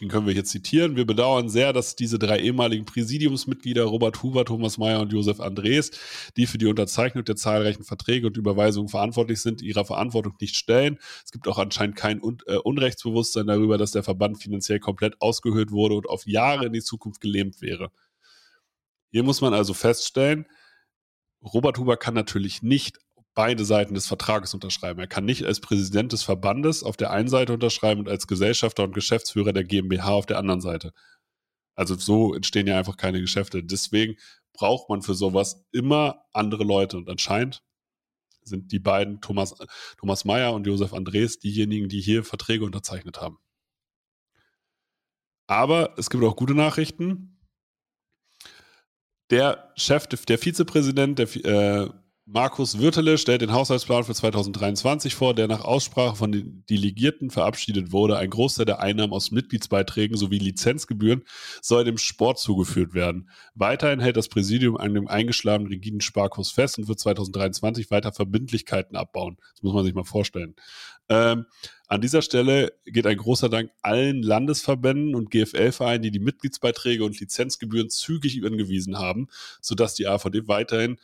[0.00, 0.96] den können wir hier zitieren.
[0.96, 5.90] Wir bedauern sehr, dass diese drei ehemaligen Präsidiumsmitglieder Robert Huber, Thomas Mayer und Josef Andres,
[6.36, 10.98] die für die Unterzeichnung der zahlreichen Verträge und Überweisungen verantwortlich sind, ihrer Verantwortung nicht stellen.
[11.24, 15.70] Es gibt auch anscheinend kein Un äh, Unrechtsbewusstsein darüber, dass der Verband finanziell komplett ausgehöhlt
[15.70, 17.90] wurde und auf Jahre in die Zukunft gelähmt wäre.
[19.10, 20.46] Hier muss man also feststellen,
[21.42, 22.98] Robert Huber kann natürlich nicht
[23.34, 25.00] beide Seiten des Vertrages unterschreiben.
[25.00, 28.84] Er kann nicht als Präsident des Verbandes auf der einen Seite unterschreiben und als Gesellschafter
[28.84, 30.92] und Geschäftsführer der GmbH auf der anderen Seite.
[31.74, 33.62] Also so entstehen ja einfach keine Geschäfte.
[33.62, 34.16] Deswegen
[34.52, 36.96] braucht man für sowas immer andere Leute.
[36.96, 37.62] Und anscheinend
[38.42, 39.54] sind die beiden, Thomas,
[39.98, 43.38] Thomas Mayer und Josef Andres, diejenigen, die hier Verträge unterzeichnet haben.
[45.46, 47.38] Aber es gibt auch gute Nachrichten.
[49.30, 51.90] Der Chef, der Vizepräsident der, äh,
[52.32, 57.90] Markus Würtele stellt den Haushaltsplan für 2023 vor, der nach Aussprache von den Delegierten verabschiedet
[57.90, 58.18] wurde.
[58.18, 61.24] Ein Großteil der Einnahmen aus Mitgliedsbeiträgen sowie Lizenzgebühren
[61.60, 63.30] soll dem Sport zugeführt werden.
[63.56, 68.94] Weiterhin hält das Präsidium an dem eingeschlagenen rigiden Sparkurs fest und wird 2023 weiter Verbindlichkeiten
[68.94, 69.36] abbauen.
[69.54, 70.54] Das muss man sich mal vorstellen.
[71.08, 71.46] Ähm,
[71.88, 77.18] an dieser Stelle geht ein großer Dank allen Landesverbänden und GFL-Vereinen, die die Mitgliedsbeiträge und
[77.18, 79.26] Lizenzgebühren zügig übergewiesen haben,
[79.60, 80.98] sodass die AVD weiterhin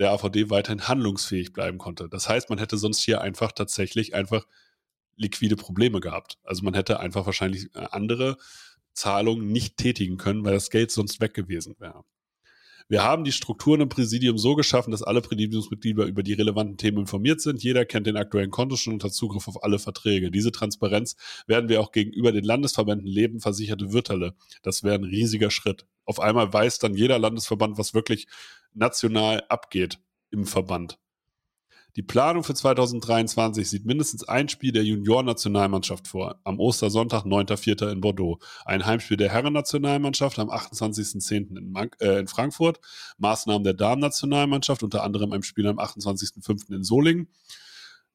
[0.00, 2.08] der AVD weiterhin handlungsfähig bleiben konnte.
[2.08, 4.46] Das heißt, man hätte sonst hier einfach tatsächlich einfach
[5.16, 6.38] liquide Probleme gehabt.
[6.42, 8.38] Also man hätte einfach wahrscheinlich äh, andere
[8.94, 12.04] Zahlungen nicht tätigen können, weil das Geld sonst weg gewesen wäre.
[12.90, 16.98] Wir haben die Strukturen im Präsidium so geschaffen, dass alle Präsidiumsmitglieder über die relevanten Themen
[16.98, 17.62] informiert sind.
[17.62, 20.32] Jeder kennt den aktuellen Kontostand und hat Zugriff auf alle Verträge.
[20.32, 21.14] Diese Transparenz
[21.46, 24.34] werden wir auch gegenüber den Landesverbänden leben, versicherte Wirterle.
[24.62, 25.86] Das wäre ein riesiger Schritt.
[26.04, 28.26] Auf einmal weiß dann jeder Landesverband, was wirklich
[28.74, 30.00] national abgeht
[30.32, 30.98] im Verband.
[32.00, 36.40] Die Planung für 2023 sieht mindestens ein Spiel der Juniorennationalmannschaft vor.
[36.44, 37.92] Am Ostersonntag, 9.4.
[37.92, 38.38] in Bordeaux.
[38.64, 41.58] Ein Heimspiel der Herrennationalmannschaft am 28.10.
[41.58, 42.80] In, äh, in Frankfurt.
[43.18, 46.74] Maßnahmen der Damen-Nationalmannschaft, unter anderem ein Spiel am 28.05.
[46.74, 47.28] in Solingen.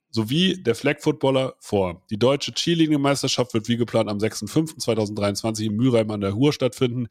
[0.10, 2.02] Sowie der Flag Footballer vor.
[2.10, 7.06] Die deutsche Cheerleading-Meisterschaft wird wie geplant am 6.05.2023 in Mülheim an der Ruhr stattfinden.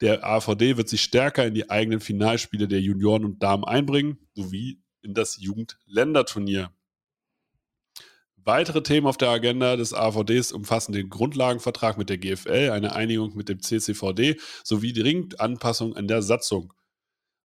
[0.00, 4.80] Der AVD wird sich stärker in die eigenen Finalspiele der Junioren und Damen einbringen, sowie
[5.02, 6.72] in das Jugendländerturnier.
[8.36, 13.36] Weitere Themen auf der Agenda des AVDs umfassen den Grundlagenvertrag mit der GFL, eine Einigung
[13.36, 16.72] mit dem CCVD sowie dringend Anpassung an der Satzung.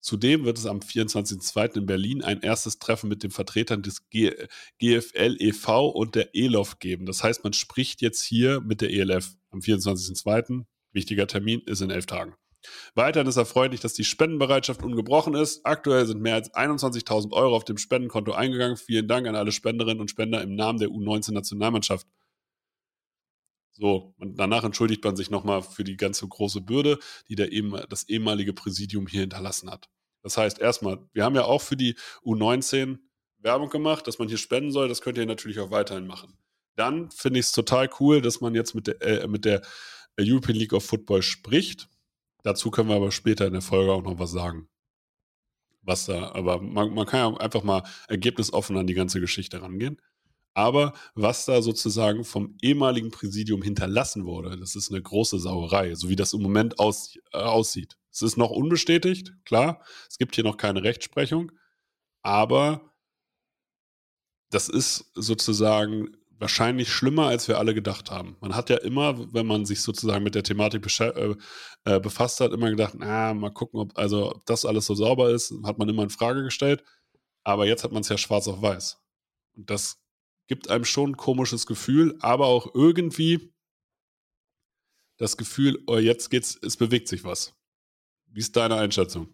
[0.01, 1.77] Zudem wird es am 24.02.
[1.77, 5.87] in Berlin ein erstes Treffen mit den Vertretern des GFL e.V.
[5.87, 7.05] und der ELOF geben.
[7.05, 10.65] Das heißt, man spricht jetzt hier mit der ELF am 24.02.
[10.91, 12.35] Wichtiger Termin ist in elf Tagen.
[12.95, 15.65] Weiterhin ist erfreulich, dass die Spendenbereitschaft ungebrochen ist.
[15.65, 18.77] Aktuell sind mehr als 21.000 Euro auf dem Spendenkonto eingegangen.
[18.77, 22.07] Vielen Dank an alle Spenderinnen und Spender im Namen der U19-Nationalmannschaft.
[23.71, 27.49] So, und danach entschuldigt man sich nochmal für die ganze große Bürde, die der
[27.87, 29.89] das ehemalige Präsidium hier hinterlassen hat.
[30.21, 32.99] Das heißt, erstmal, wir haben ja auch für die U19
[33.39, 34.87] Werbung gemacht, dass man hier spenden soll.
[34.87, 36.37] Das könnt ihr natürlich auch weiterhin machen.
[36.75, 39.61] Dann finde ich es total cool, dass man jetzt mit der, äh, mit der
[40.19, 41.89] European League of Football spricht.
[42.43, 44.67] Dazu können wir aber später in der Folge auch noch was sagen.
[45.81, 49.99] Was da, aber man, man kann ja einfach mal ergebnisoffen an die ganze Geschichte rangehen.
[50.53, 56.09] Aber was da sozusagen vom ehemaligen Präsidium hinterlassen wurde, das ist eine große Sauerei, so
[56.09, 57.97] wie das im Moment aus, äh, aussieht.
[58.11, 59.83] Es ist noch unbestätigt, klar.
[60.07, 61.51] Es gibt hier noch keine Rechtsprechung.
[62.21, 62.93] Aber
[64.51, 68.35] das ist sozusagen wahrscheinlich schlimmer, als wir alle gedacht haben.
[68.41, 71.35] Man hat ja immer, wenn man sich sozusagen mit der Thematik äh,
[71.85, 75.29] äh, befasst hat, immer gedacht, na, mal gucken, ob, also, ob das alles so sauber
[75.29, 76.83] ist, hat man immer in Frage gestellt.
[77.43, 79.01] Aber jetzt hat man es ja schwarz auf weiß.
[79.55, 80.01] Und das
[80.47, 83.53] gibt einem schon ein komisches Gefühl, aber auch irgendwie
[85.17, 87.53] das Gefühl, oh, jetzt geht's, es bewegt sich was.
[88.27, 89.27] Wie ist deine Einschätzung?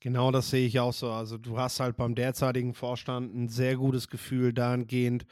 [0.00, 1.10] Genau, das sehe ich auch so.
[1.10, 5.26] Also du hast halt beim derzeitigen Vorstand ein sehr gutes Gefühl dahingehend,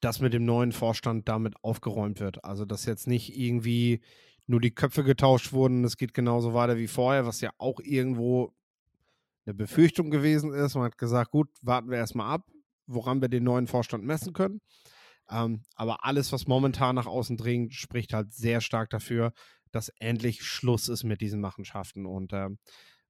[0.00, 2.44] dass mit dem neuen Vorstand damit aufgeräumt wird.
[2.44, 4.00] Also dass jetzt nicht irgendwie
[4.46, 8.52] nur die Köpfe getauscht wurden, es geht genauso weiter wie vorher, was ja auch irgendwo
[9.46, 10.74] eine Befürchtung gewesen ist.
[10.74, 12.48] Man hat gesagt, gut, warten wir erstmal ab,
[12.86, 14.60] woran wir den neuen Vorstand messen können.
[15.30, 19.32] Ähm, aber alles, was momentan nach außen dringt, spricht halt sehr stark dafür,
[19.70, 22.06] dass endlich Schluss ist mit diesen Machenschaften.
[22.06, 22.48] Und äh,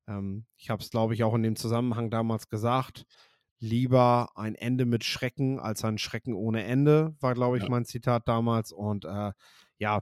[0.06, 3.06] ähm, ich habe es, glaube ich, auch in dem Zusammenhang damals gesagt,
[3.60, 7.68] lieber ein Ende mit Schrecken als ein Schrecken ohne Ende, war, glaube ich, ja.
[7.68, 8.72] mein Zitat damals.
[8.72, 9.32] Und äh,
[9.78, 10.00] ja,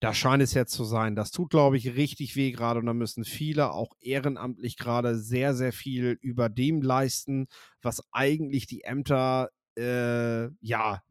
[0.00, 1.16] da scheint es jetzt zu sein.
[1.16, 5.54] Das tut, glaube ich, richtig weh gerade und da müssen viele auch ehrenamtlich gerade sehr,
[5.54, 7.48] sehr viel über dem leisten,
[7.82, 11.02] was eigentlich die Ämter, äh, ja,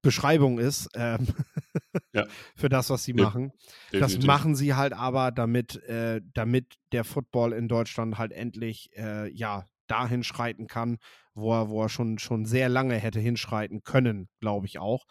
[0.00, 1.26] Beschreibung ist ähm,
[2.12, 2.26] ja.
[2.54, 3.52] für das, was sie machen.
[3.92, 4.18] Definitiv.
[4.18, 9.28] Das machen sie halt aber, damit, äh, damit der Football in Deutschland halt endlich äh,
[9.30, 10.98] ja dahin schreiten kann,
[11.34, 15.04] wo er, wo er schon, schon sehr lange hätte hinschreiten können, glaube ich auch.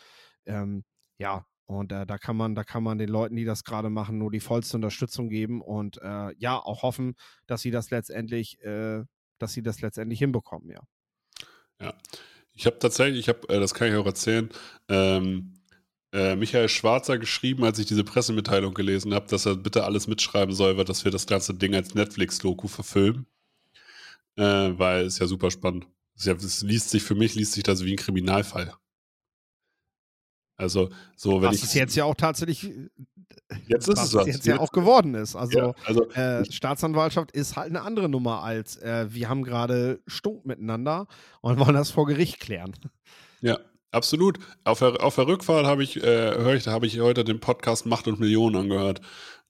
[0.45, 0.83] Ähm,
[1.17, 4.17] ja, und äh, da kann man, da kann man den Leuten, die das gerade machen,
[4.17, 9.03] nur die vollste Unterstützung geben und äh, ja, auch hoffen, dass sie das letztendlich, äh,
[9.37, 10.81] dass sie das letztendlich hinbekommen, ja.
[11.81, 11.93] Ja.
[12.53, 14.49] Ich habe tatsächlich, ich habe, äh, das kann ich auch erzählen,
[14.89, 15.53] ähm,
[16.13, 20.55] äh, Michael Schwarzer geschrieben, als ich diese Pressemitteilung gelesen habe, dass er bitte alles mitschreiben
[20.55, 23.27] soll, dass wir das ganze Ding als Netflix-Logo verfilmen.
[24.37, 25.87] Äh, weil es ja super spannend.
[26.15, 28.73] Es, ja, es liest sich für mich, liest sich das wie ein Kriminalfall.
[30.57, 31.63] Also, so, wenn was ich.
[31.63, 32.71] es jetzt ja auch tatsächlich.
[33.67, 34.27] Jetzt ist was es was.
[34.27, 35.35] jetzt ja auch geworden ist.
[35.35, 40.01] Also, ja, also äh, Staatsanwaltschaft ist halt eine andere Nummer als äh, wir haben gerade
[40.07, 41.07] Stunk miteinander
[41.41, 42.73] und wollen das vor Gericht klären.
[43.41, 43.59] Ja,
[43.91, 44.39] absolut.
[44.63, 48.07] Auf der, auf der Rückfahrt habe ich, äh, ich, habe ich heute den Podcast Macht
[48.07, 49.01] und Millionen angehört.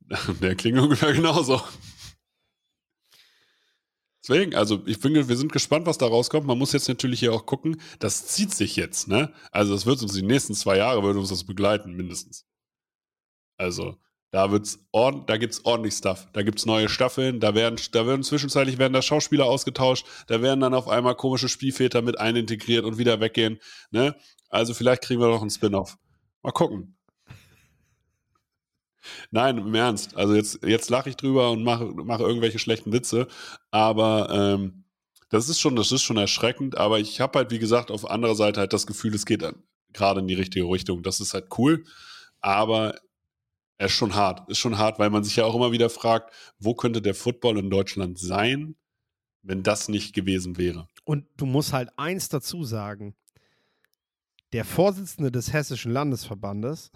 [0.42, 1.62] Der klingt ungefähr genauso.
[4.28, 6.46] Deswegen, also ich finde, wir sind gespannt, was da rauskommt.
[6.46, 9.32] Man muss jetzt natürlich hier auch gucken, das zieht sich jetzt, ne?
[9.52, 12.46] Also es wird uns die nächsten zwei Jahre wird uns das begleiten, mindestens.
[13.58, 13.96] Also,
[14.32, 16.28] da wird's ord da gibt's ordentlich Stuff.
[16.34, 20.60] Da gibt's neue Staffeln, da werden, da werden zwischenzeitlich werden da Schauspieler ausgetauscht, da werden
[20.60, 23.60] dann auf einmal komische Spielväter mit einintegriert und wieder weggehen.
[23.92, 24.16] Ne?
[24.50, 25.98] Also vielleicht kriegen wir noch einen Spin-off.
[26.44, 26.97] Mal gucken.
[29.32, 30.16] Nein, im Ernst.
[30.16, 33.28] Also jetzt, jetzt lache ich drüber und mache, mache irgendwelche schlechten Witze.
[33.72, 34.84] Aber ähm,
[35.30, 36.78] das ist schon, das ist schon erschreckend.
[36.78, 39.44] Aber ich habe halt, wie gesagt, auf anderer Seite halt das Gefühl, es geht
[39.94, 41.04] gerade in die richtige Richtung.
[41.04, 41.84] Das ist halt cool.
[42.40, 42.96] Aber
[43.78, 44.50] er ist schon hart.
[44.50, 47.58] Ist schon hart, weil man sich ja auch immer wieder fragt, wo könnte der Football
[47.58, 48.76] in Deutschland sein,
[49.44, 50.88] wenn das nicht gewesen wäre.
[51.04, 53.16] Und du musst halt eins dazu sagen.
[54.54, 56.92] Der Vorsitzende des Hessischen Landesverbandes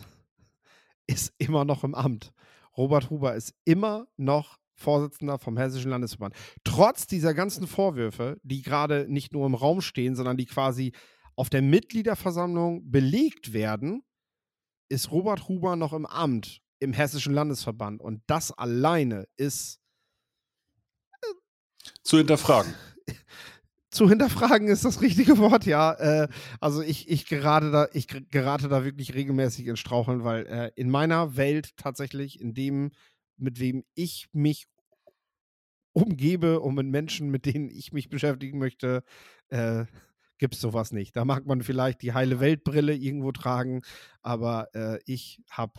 [1.11, 2.31] ist immer noch im Amt.
[2.77, 6.33] Robert Huber ist immer noch Vorsitzender vom Hessischen Landesverband.
[6.63, 10.93] Trotz dieser ganzen Vorwürfe, die gerade nicht nur im Raum stehen, sondern die quasi
[11.35, 14.03] auf der Mitgliederversammlung belegt werden,
[14.89, 18.01] ist Robert Huber noch im Amt im hessischen Landesverband.
[18.01, 19.79] Und das alleine ist
[22.03, 22.73] Zu hinterfragen.
[23.91, 25.93] zu hinterfragen ist das richtige Wort, ja.
[25.93, 26.27] Äh,
[26.59, 30.71] also ich, ich, gerate da, ich ger- gerate da wirklich regelmäßig in Straucheln, weil äh,
[30.75, 32.91] in meiner Welt tatsächlich, in dem,
[33.37, 34.67] mit wem ich mich
[35.93, 39.03] umgebe und mit Menschen, mit denen ich mich beschäftigen möchte,
[39.49, 39.85] äh,
[40.37, 41.15] gibt es sowas nicht.
[41.15, 43.81] Da mag man vielleicht die heile Weltbrille irgendwo tragen,
[44.21, 45.73] aber äh, ich habe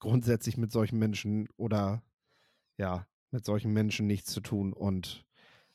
[0.00, 2.02] grundsätzlich mit solchen Menschen oder
[2.78, 5.24] ja, mit solchen Menschen nichts zu tun und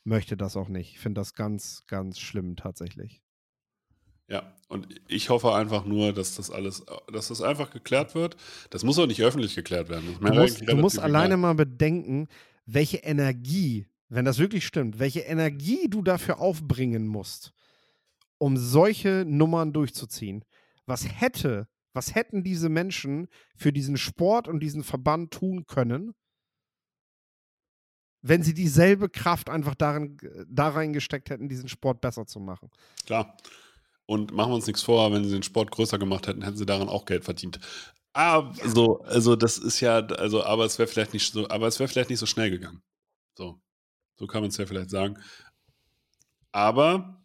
[0.06, 0.92] möchte das auch nicht.
[0.92, 3.22] Ich finde das ganz, ganz schlimm tatsächlich.
[4.28, 8.38] Ja, und ich hoffe einfach nur, dass das alles, dass das einfach geklärt wird.
[8.72, 10.18] Das muss auch nicht öffentlich geklärt werden.
[10.20, 12.28] Du musst, du musst alleine mal bedenken,
[12.66, 17.54] welche Energie, wenn das wirklich stimmt, welche Energie du dafür aufbringen musst,
[18.40, 20.44] um solche Nummern durchzuziehen.
[20.88, 26.14] Was hätte, was hätten diese Menschen für diesen Sport und diesen Verband tun können,
[28.28, 32.72] wenn sie dieselbe Kraft einfach darin, da reingesteckt hätten, diesen Sport besser zu machen?
[33.06, 33.38] Klar.
[34.08, 36.66] Und machen wir uns nichts vor, wenn sie den Sport größer gemacht hätten, hätten sie
[36.66, 37.60] daran auch Geld verdient.
[38.14, 41.80] Ah, so, also das ist ja, also, aber es wäre vielleicht nicht so, aber es
[41.80, 42.82] wäre vielleicht nicht so schnell gegangen.
[43.38, 43.62] So.
[44.16, 45.20] So kann man es ja vielleicht sagen.
[46.52, 47.22] Aber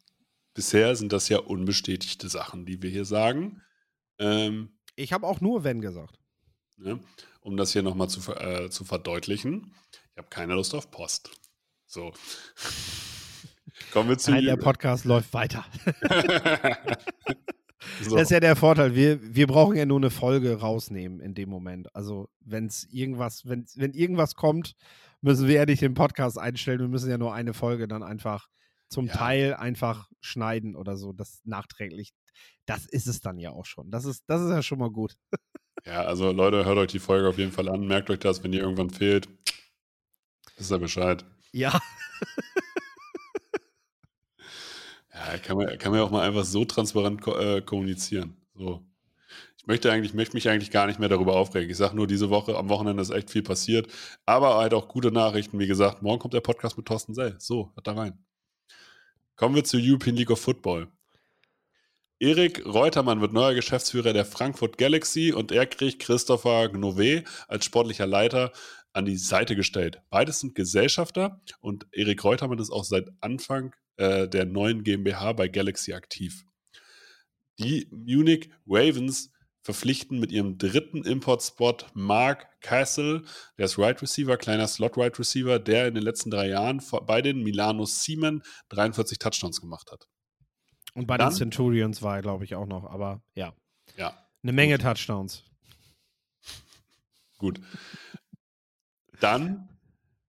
[0.55, 3.63] bisher sind das ja unbestätigte Sachen, die wir hier sagen.
[4.19, 6.19] Ähm, Ich habe auch nur wenn gesagt.
[6.77, 7.01] ne?
[7.41, 9.73] Um das hier nochmal zu, äh, zu verdeutlichen.
[10.21, 11.31] Ich habe keine Lust auf Post.
[11.87, 12.13] So.
[13.91, 15.65] Kommen wir zu Nein, der Podcast läuft weiter.
[18.03, 18.17] so.
[18.17, 18.95] Das ist ja der Vorteil.
[18.95, 21.89] Wir, wir brauchen ja nur eine Folge rausnehmen in dem Moment.
[21.97, 24.75] Also, wenn es irgendwas, wenn, wenn irgendwas kommt,
[25.23, 26.81] müssen wir ja nicht den Podcast einstellen.
[26.81, 28.47] Wir müssen ja nur eine Folge dann einfach
[28.91, 29.15] zum Ja.
[29.15, 31.15] Teil einfach schneiden oder so.
[31.15, 32.13] Das nachträglich.
[32.67, 33.91] Das ist es dann ja auch schon.
[33.91, 35.15] Das ist, das ist ja schon mal gut.
[35.87, 37.87] Ja, also Leute, hört euch die Folge auf jeden Fall an.
[37.87, 39.27] Merkt euch das, wenn ihr irgendwann fehlt.
[40.61, 41.25] Wisst ihr Bescheid.
[41.53, 41.81] Ja.
[45.13, 48.37] Ja, kann man, kann man ja auch mal einfach so transparent ko äh, kommunizieren.
[48.55, 48.83] So.
[49.59, 51.69] Ich möchte eigentlich, möchte mich eigentlich gar nicht mehr darüber aufregen.
[51.69, 53.93] Ich sage nur, diese Woche, am Wochenende ist echt viel passiert.
[54.25, 55.59] Aber halt auch gute Nachrichten.
[55.59, 57.37] Wie gesagt, morgen kommt der Podcast mit Thorsten Sell.
[57.39, 58.25] So, hört da rein.
[59.37, 60.89] Kommen wir zur European League of Football.
[62.19, 68.07] Erik Reutermann wird neuer Geschäftsführer der Frankfurt Galaxy und er kriegt Christopher Gnové als sportlicher
[68.07, 68.53] Leiter
[68.93, 70.03] an die Seite gestellt.
[70.11, 75.49] Beides sind Gesellschafter und Erik Reutermann ist auch seit Anfang äh, der neuen GmbH bei
[75.49, 76.45] Galaxy aktiv.
[77.59, 79.31] Die Munich Ravens
[79.63, 83.23] verpflichten mit ihrem dritten Import-Spot Mark Castle,
[83.59, 87.43] der ist Right Receiver, kleiner Slot-Right Receiver, der in den letzten drei Jahren bei den
[87.43, 90.09] Milano Siemen 43 Touchdowns gemacht hat.
[90.95, 92.85] Und bei Dann- den Centurions war er, glaube ich, auch noch.
[92.85, 93.53] Aber ja,
[93.97, 95.45] Ja, eine Menge Touchdowns.
[97.39, 97.61] Gut.
[99.21, 99.69] Dann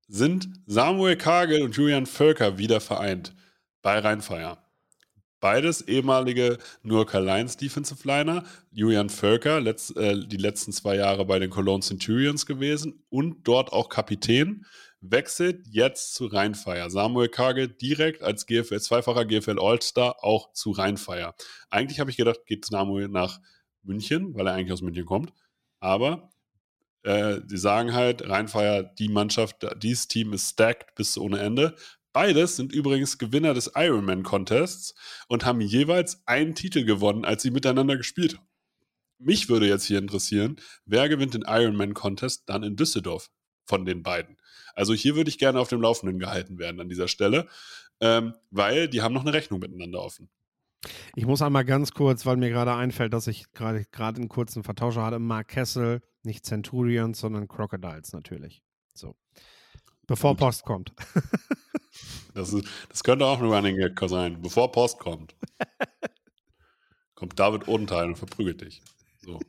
[0.08, 3.36] sind Samuel Kagel und Julian Völker wieder vereint
[3.82, 4.58] bei Rheinfeier.
[5.40, 8.44] Beides ehemalige New York Lions Defensive Liner.
[8.72, 13.72] Julian Völker, letzt, äh, die letzten zwei Jahre bei den Cologne Centurions gewesen und dort
[13.72, 14.66] auch Kapitän,
[15.00, 16.90] wechselt jetzt zu Rheinfeier.
[16.90, 21.36] Samuel Kagel direkt als GFL, zweifacher GFL All-Star auch zu Rheinfeier.
[21.70, 23.40] Eigentlich habe ich gedacht, geht Samuel nach
[23.84, 25.32] München, weil er eigentlich aus München kommt.
[25.80, 26.30] Aber
[27.04, 31.76] äh, die sagen halt, Rheinfeier, die Mannschaft, dieses Team ist stacked bis ohne Ende.
[32.12, 34.96] Beides sind übrigens Gewinner des Ironman Contests
[35.28, 38.48] und haben jeweils einen Titel gewonnen, als sie miteinander gespielt haben.
[39.20, 43.30] Mich würde jetzt hier interessieren, wer gewinnt den Ironman Contest dann in Düsseldorf
[43.66, 44.38] von den beiden?
[44.74, 47.48] Also hier würde ich gerne auf dem Laufenden gehalten werden an dieser Stelle,
[48.00, 50.30] ähm, weil die haben noch eine Rechnung miteinander offen.
[51.16, 54.64] Ich muss einmal ganz kurz, weil mir gerade einfällt, dass ich gerade gerade einen kurzen
[54.64, 55.20] Vertauscher hatte.
[55.20, 58.64] Mark Kessel, nicht Centurions, sondern Crocodiles natürlich.
[58.94, 59.16] So.
[60.08, 60.40] Bevor Gut.
[60.40, 60.94] Post kommt.
[62.34, 65.36] Das, ist, das könnte auch ein Running Gag sein, bevor Post kommt.
[67.16, 68.82] kommt David Odenthal und verprügelt dich.
[69.22, 69.40] So.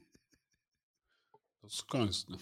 [1.62, 2.28] Das ist gar nichts.
[2.28, 2.38] Ne?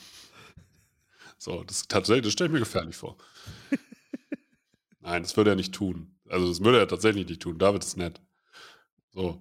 [1.37, 3.19] So, das tatsächlich, das stelle ich mir gefährlich vor.
[5.01, 6.19] Nein, das würde er nicht tun.
[6.29, 7.59] Also, das würde er tatsächlich nicht tun.
[7.59, 8.23] David ist nett.
[9.13, 9.41] So.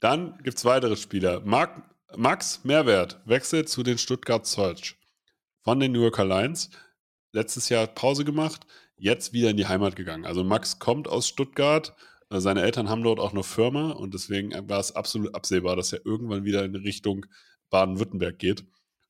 [0.00, 1.40] Dann gibt es weitere Spieler.
[1.40, 4.96] Mark, Max Mehrwert wechselt zu den Stuttgart Search
[5.62, 6.70] von den New Yorker Lions.
[7.32, 10.26] Letztes Jahr Pause gemacht, jetzt wieder in die Heimat gegangen.
[10.26, 11.94] Also Max kommt aus Stuttgart,
[12.28, 15.92] äh, seine Eltern haben dort auch eine Firma und deswegen war es absolut absehbar, dass
[15.92, 17.26] er irgendwann wieder in Richtung
[17.70, 18.64] Baden-Württemberg geht.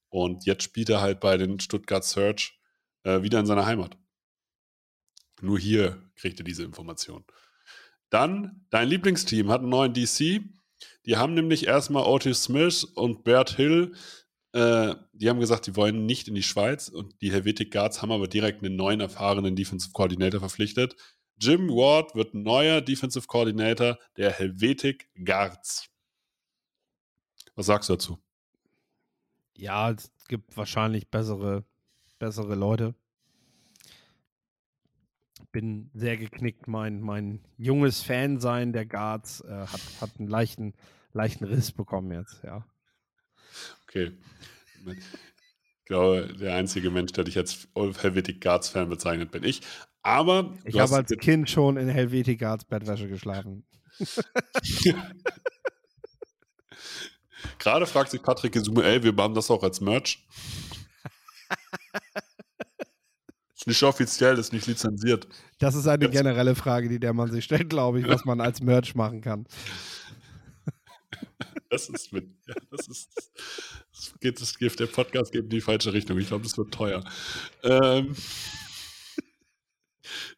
[0.08, 2.60] Und jetzt spielt er halt bei den Stuttgart Search
[3.04, 3.96] äh, wieder in seiner Heimat.
[5.40, 7.24] Nur hier kriegt er diese Information.
[8.10, 10.42] Dann, dein Lieblingsteam hat einen neuen DC.
[11.06, 13.94] Die haben nämlich erstmal Otis Smith und Bert Hill
[14.54, 18.12] Äh, die haben gesagt, die wollen nicht in die Schweiz und die Helvetic Guards haben
[18.12, 20.96] aber direkt einen neuen erfahrenen Defensive Coordinator verpflichtet.
[21.40, 25.88] Jim Ward wird neuer Defensive Coordinator der Helvetic Guards.
[27.54, 28.18] Was sagst du dazu?
[29.56, 31.64] Ja, es gibt wahrscheinlich bessere,
[32.18, 32.94] bessere Leute.
[35.52, 36.66] Bin sehr geknickt.
[36.66, 40.74] Mein, mein junges Fansein der Guards äh, hat, hat einen leichten,
[41.12, 42.66] leichten Riss bekommen jetzt, ja.
[43.84, 44.12] Okay.
[44.86, 49.60] Ich glaube, der einzige Mensch, der dich als Helvetic Guards-Fan bezeichnet, bin ich.
[50.02, 50.54] Aber.
[50.64, 53.64] Ich habe als Kind schon in Helvetic Guards Bettwäsche geschlafen.
[57.58, 60.26] Gerade fragt sich Patrick Gesume, ey, wir machen das auch als Merch.
[63.62, 65.28] ist nicht offiziell, ist nicht lizenziert.
[65.58, 68.60] Das ist eine generelle Frage, die der man sich stellt, glaube ich, was man als
[68.60, 69.46] Merch machen kann.
[71.70, 73.32] Das ist mit, ja, das ist,
[73.94, 76.18] das geht, das geht, der Podcast geht in die falsche Richtung.
[76.18, 77.04] Ich glaube, das wird teuer.
[77.62, 78.14] Ähm,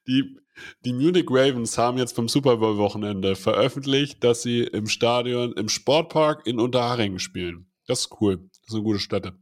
[0.06, 0.38] die,
[0.84, 5.68] die Munich Ravens haben jetzt beim Super Bowl Wochenende veröffentlicht, dass sie im Stadion, im
[5.68, 7.66] Sportpark in Unterhaching spielen.
[7.86, 8.36] Das ist cool.
[8.36, 9.32] Das ist eine gute Stätte.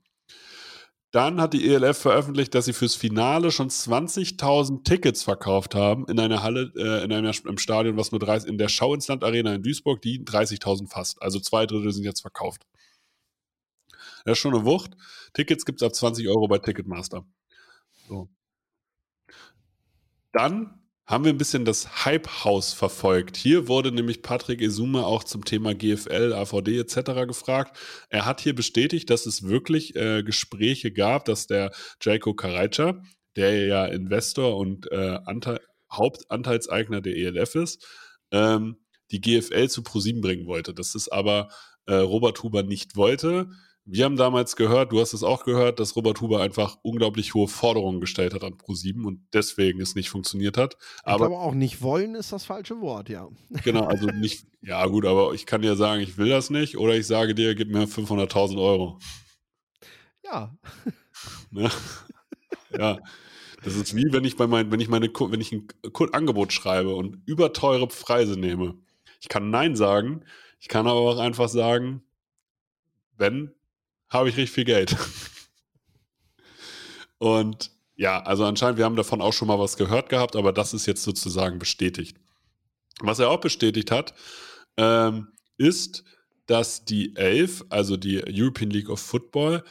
[1.13, 6.19] Dann hat die ELF veröffentlicht, dass sie fürs Finale schon 20.000 Tickets verkauft haben in
[6.19, 9.63] einer Halle, äh, in einem im Stadion, was nur 30, in der Schauinsland Arena in
[9.63, 11.21] Duisburg, die 30.000 fast.
[11.21, 12.67] Also zwei Drittel sind jetzt verkauft.
[14.25, 14.97] Das ist schon eine Wucht.
[15.35, 17.27] Tickets gibt es ab 20 Euro bei Ticketmaster.
[18.09, 18.31] So.
[20.33, 23.37] Dann haben wir ein bisschen das Hype-Haus verfolgt.
[23.37, 27.27] Hier wurde nämlich Patrick Esuma auch zum Thema GFL, AVD etc.
[27.27, 27.77] gefragt.
[28.09, 33.03] Er hat hier bestätigt, dass es wirklich äh, Gespräche gab, dass der Jaco Karajca,
[33.37, 35.61] der ja Investor und äh, Anteil,
[35.93, 37.87] Hauptanteilseigner der ELF ist,
[38.31, 38.77] ähm,
[39.11, 40.73] die GFL zu ProSieben bringen wollte.
[40.73, 41.49] Das ist aber
[41.87, 43.51] äh, Robert Huber nicht wollte.
[43.85, 47.49] Wir haben damals gehört, du hast es auch gehört, dass Robert Huber einfach unglaublich hohe
[47.49, 50.77] Forderungen gestellt hat an Pro7 und deswegen es nicht funktioniert hat.
[51.03, 53.29] Aber, aber auch nicht wollen ist das falsche Wort, ja.
[53.65, 56.95] Genau, also nicht, ja gut, aber ich kann dir sagen, ich will das nicht oder
[56.95, 58.99] ich sage dir, gib mir 500.000 Euro.
[60.25, 60.57] Ja.
[61.51, 61.71] Ne?
[62.77, 62.99] Ja.
[63.63, 65.69] Das ist wie wenn ich bei mein, wenn ich meine, wenn ich ein
[66.13, 68.75] Angebot schreibe und überteure Preise nehme.
[69.21, 70.25] Ich kann Nein sagen,
[70.59, 72.03] ich kann aber auch einfach sagen,
[73.17, 73.53] wenn
[74.13, 74.97] habe ich richtig viel Geld.
[77.19, 80.75] Und ja, also anscheinend, wir haben davon auch schon mal was gehört gehabt, aber das
[80.75, 82.17] ist jetzt sozusagen bestätigt.
[83.01, 84.15] Was er auch bestätigt hat,
[84.77, 86.05] ähm, ist,
[86.47, 89.65] dass die Elf, also die European League of Football,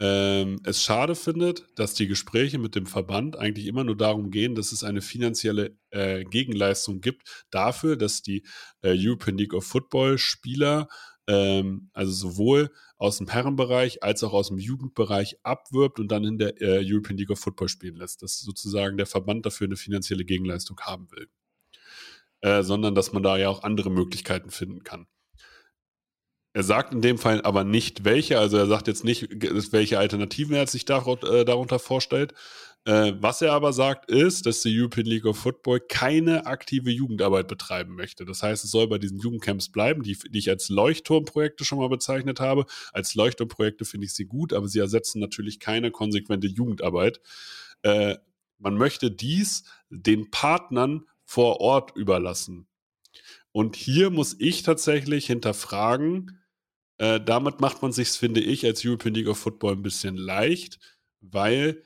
[0.00, 4.54] ähm, es schade findet, dass die Gespräche mit dem Verband eigentlich immer nur darum gehen,
[4.54, 8.44] dass es eine finanzielle äh, Gegenleistung gibt dafür, dass die
[8.82, 10.88] äh, European League of Football Spieler
[11.26, 16.38] ähm, also sowohl aus dem Herrenbereich als auch aus dem Jugendbereich abwirbt und dann in
[16.38, 18.22] der äh, European League of Football spielen lässt.
[18.22, 21.28] Dass sozusagen der Verband dafür eine finanzielle Gegenleistung haben will.
[22.40, 25.06] Äh, sondern dass man da ja auch andere Möglichkeiten finden kann.
[26.52, 29.28] Er sagt in dem Fall aber nicht welche, also er sagt jetzt nicht,
[29.72, 32.34] welche Alternativen er sich äh, darunter vorstellt,
[32.88, 37.46] äh, was er aber sagt, ist, dass die European League of Football keine aktive Jugendarbeit
[37.46, 38.24] betreiben möchte.
[38.24, 41.90] Das heißt, es soll bei diesen Jugendcamps bleiben, die, die ich als Leuchtturmprojekte schon mal
[41.90, 42.64] bezeichnet habe.
[42.94, 47.20] Als Leuchtturmprojekte finde ich sie gut, aber sie ersetzen natürlich keine konsequente Jugendarbeit.
[47.82, 48.16] Äh,
[48.56, 52.68] man möchte dies den Partnern vor Ort überlassen.
[53.52, 56.40] Und hier muss ich tatsächlich hinterfragen,
[56.96, 60.78] äh, damit macht man sich, finde ich, als European League of Football ein bisschen leicht,
[61.20, 61.82] weil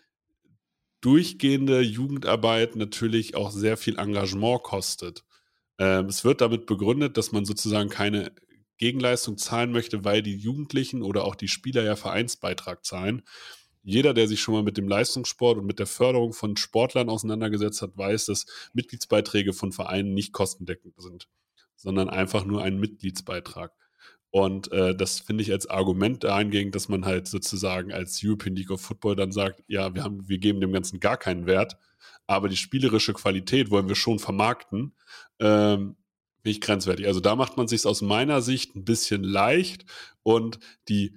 [1.02, 5.24] durchgehende Jugendarbeit natürlich auch sehr viel Engagement kostet.
[5.78, 8.32] Ähm, es wird damit begründet, dass man sozusagen keine
[8.78, 13.22] Gegenleistung zahlen möchte, weil die Jugendlichen oder auch die Spieler ja Vereinsbeitrag zahlen.
[13.82, 17.82] Jeder, der sich schon mal mit dem Leistungssport und mit der Förderung von Sportlern auseinandergesetzt
[17.82, 21.28] hat, weiß, dass Mitgliedsbeiträge von Vereinen nicht kostendeckend sind,
[21.74, 23.72] sondern einfach nur ein Mitgliedsbeitrag.
[24.32, 28.70] Und äh, das finde ich als Argument dahingehend, dass man halt sozusagen als European League
[28.70, 31.76] of Football dann sagt, ja, wir haben, wir geben dem Ganzen gar keinen Wert,
[32.26, 34.94] aber die spielerische Qualität wollen wir schon vermarkten,
[35.38, 35.96] ähm,
[36.44, 37.06] ich grenzwertig.
[37.06, 39.84] Also da macht man sich aus meiner Sicht ein bisschen leicht
[40.22, 40.58] und
[40.88, 41.14] die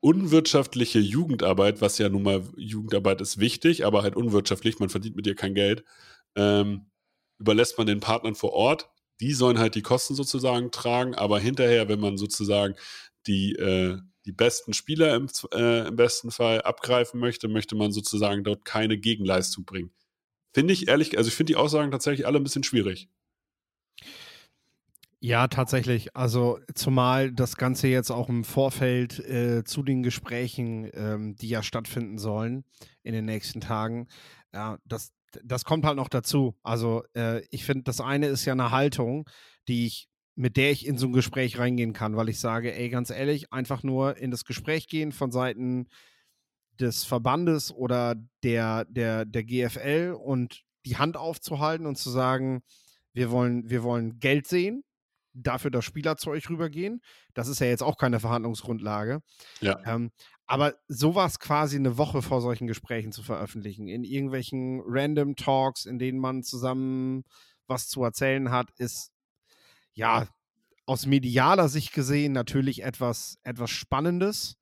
[0.00, 5.26] unwirtschaftliche Jugendarbeit, was ja nun mal Jugendarbeit ist wichtig, aber halt unwirtschaftlich, man verdient mit
[5.26, 5.82] ihr kein Geld,
[6.36, 6.90] ähm,
[7.38, 8.90] überlässt man den Partnern vor Ort,
[9.20, 12.74] die sollen halt die Kosten sozusagen tragen, aber hinterher, wenn man sozusagen
[13.26, 18.44] die, äh, die besten Spieler im, äh, im besten Fall abgreifen möchte, möchte man sozusagen
[18.44, 19.92] dort keine Gegenleistung bringen.
[20.52, 23.08] Finde ich ehrlich, also ich finde die Aussagen tatsächlich alle ein bisschen schwierig.
[25.20, 26.14] Ja, tatsächlich.
[26.14, 31.62] Also zumal das Ganze jetzt auch im Vorfeld äh, zu den Gesprächen, ähm, die ja
[31.62, 32.64] stattfinden sollen
[33.02, 34.06] in den nächsten Tagen,
[34.52, 35.14] ja, das,
[35.44, 36.56] das kommt halt noch dazu.
[36.62, 39.28] Also äh, ich finde, das eine ist ja eine Haltung,
[39.68, 42.88] die ich, mit der ich in so ein Gespräch reingehen kann, weil ich sage, ey,
[42.88, 45.88] ganz ehrlich, einfach nur in das Gespräch gehen von Seiten
[46.80, 52.62] des Verbandes oder der, der, der GFL und die Hand aufzuhalten und zu sagen,
[53.12, 54.82] wir wollen, wir wollen Geld sehen,
[55.34, 57.00] dafür, dass Spieler zu euch rübergehen.
[57.34, 59.20] Das ist ja jetzt auch keine Verhandlungsgrundlage.
[59.60, 59.80] Ja.
[59.84, 60.10] Ähm,
[60.46, 65.98] aber sowas quasi eine Woche vor solchen Gesprächen zu veröffentlichen, in irgendwelchen Random Talks, in
[65.98, 67.24] denen man zusammen
[67.66, 69.10] was zu erzählen hat, ist
[69.94, 70.28] ja
[70.86, 74.56] aus medialer Sicht gesehen natürlich etwas, etwas Spannendes.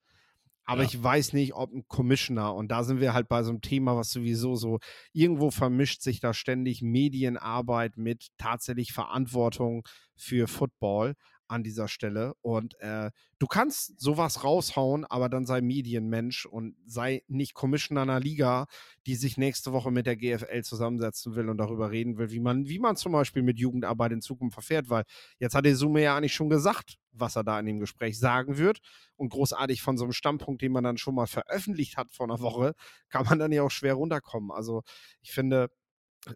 [0.65, 0.85] Aber Ja.
[0.85, 3.97] ich weiß nicht, ob ein Commissioner, und da sind wir halt bei so einem Thema,
[3.97, 4.79] was sowieso so,
[5.13, 9.83] irgendwo vermischt sich da ständig Medienarbeit mit tatsächlich Verantwortung
[10.17, 11.15] für Football
[11.53, 12.35] an dieser Stelle.
[12.41, 18.21] Und äh, du kannst sowas raushauen, aber dann sei Medienmensch und sei nicht Commissioner einer
[18.21, 18.67] Liga,
[19.07, 22.69] die sich nächste Woche mit der GFL zusammensetzen will und darüber reden will, wie man,
[22.69, 25.05] wie man zum Beispiel mit Jugendarbeit in Zukunft verfährt, weil
[25.39, 28.57] jetzt hat der Summe ja eigentlich schon gesagt, was er da in dem Gespräch sagen
[28.57, 28.79] wird.
[29.17, 32.41] Und großartig von so einem Standpunkt, den man dann schon mal veröffentlicht hat vor einer
[32.41, 32.75] Woche,
[33.11, 34.51] kann man dann ja auch schwer runterkommen.
[34.51, 34.83] Also
[35.21, 35.69] ich finde,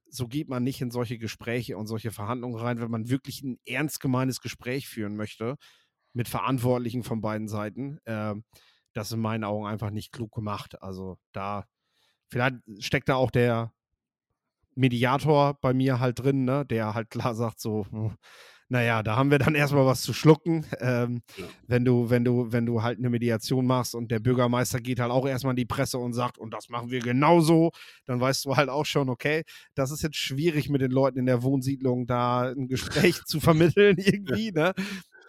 [0.08, 3.58] so geht man nicht in solche Gespräche und solche Verhandlungen rein, wenn man wirklich ein
[3.66, 5.56] ernst gemeines Gespräch führen möchte
[6.12, 7.98] mit Verantwortlichen von beiden Seiten.
[8.06, 8.44] Ähm,
[8.94, 10.82] das ist in meinen Augen einfach nicht klug gemacht.
[10.82, 11.66] Also da,
[12.28, 13.72] vielleicht steckt da auch der
[14.74, 17.86] Mediator bei mir halt drin, ne, der halt klar sagt so,
[18.68, 20.66] naja, da haben wir dann erstmal was zu schlucken.
[20.80, 21.46] Ähm, Ja.
[21.68, 25.12] wenn du, wenn du, wenn du halt eine Mediation machst und der Bürgermeister geht halt
[25.12, 27.70] auch erstmal in die Presse und sagt, und das machen wir genauso,
[28.06, 29.44] dann weißt du halt auch schon, okay,
[29.74, 33.96] das ist jetzt schwierig mit den Leuten in der Wohnsiedlung da ein Gespräch zu vermitteln
[33.98, 34.74] irgendwie, ne?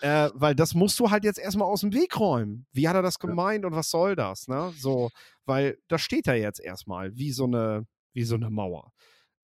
[0.02, 2.68] Äh, weil das musst du halt jetzt erstmal aus dem Weg räumen.
[2.72, 4.72] Wie hat er das gemeint und was soll das, ne?
[4.78, 5.10] So,
[5.46, 8.92] weil das steht da jetzt erstmal wie so eine, wie so eine Mauer.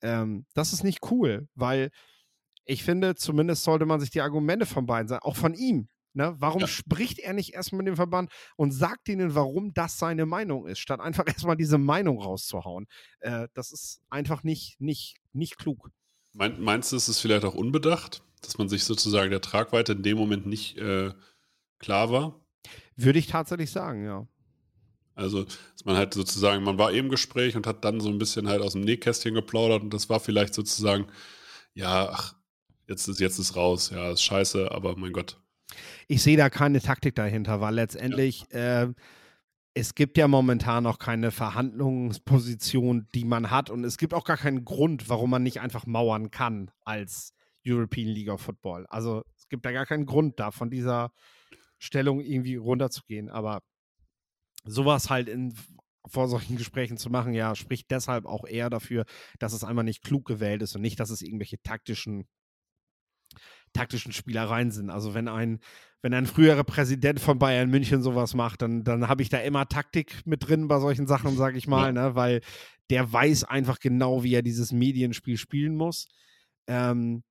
[0.01, 1.89] Ähm, das ist nicht cool, weil
[2.65, 5.87] ich finde, zumindest sollte man sich die Argumente von beiden sagen, auch von ihm.
[6.13, 6.35] Ne?
[6.37, 6.67] Warum Ja.
[6.67, 10.79] spricht er nicht erstmal mit dem Verband und sagt ihnen, warum das seine Meinung ist,
[10.79, 12.85] statt einfach erstmal diese Meinung rauszuhauen?
[13.19, 15.89] Äh, das ist einfach nicht, nicht, nicht klug.
[16.33, 20.03] Mein, meinst du, es ist vielleicht auch unbedacht, dass man sich sozusagen der Tragweite in
[20.03, 21.11] dem Moment nicht äh,
[21.79, 22.39] klar war?
[22.95, 24.27] Würde ich tatsächlich sagen, ja.
[25.15, 28.17] Also, dass man halt sozusagen, man war eben im Gespräch und hat dann so ein
[28.17, 31.05] bisschen halt aus dem Nähkästchen geplaudert und das war vielleicht sozusagen,
[31.75, 32.35] ja, ach,
[32.87, 35.39] jetzt ist, jetzt ist raus, ja, ist scheiße, aber mein Gott.
[36.07, 38.87] Ich sehe da keine Taktik dahinter, weil letztendlich äh,
[39.73, 44.37] es gibt ja momentan noch keine Verhandlungsposition, die man hat und es gibt auch gar
[44.37, 47.33] keinen Grund, warum man nicht einfach mauern kann als
[47.65, 48.85] European League of Football.
[48.89, 51.11] Also es gibt da gar keinen Grund, da von dieser
[51.79, 53.29] Stellung irgendwie runterzugehen.
[53.29, 53.61] Aber
[54.65, 55.55] sowas halt in
[56.05, 59.05] vor solchen Gesprächen zu machen, ja, spricht deshalb auch eher dafür,
[59.39, 62.27] dass es einmal nicht klug gewählt ist und nicht, dass es irgendwelche taktischen
[63.73, 64.89] taktischen Spielereien sind.
[64.89, 65.59] Also wenn ein,
[66.01, 69.67] wenn ein früherer Präsident von Bayern München sowas macht, dann, dann habe ich da immer
[69.67, 72.15] Taktik mit drin bei solchen Sachen, sage ich mal, ne?
[72.15, 72.41] weil
[72.89, 76.07] der weiß einfach genau, wie er dieses Medienspiel spielen muss.
[76.67, 77.23] Ähm,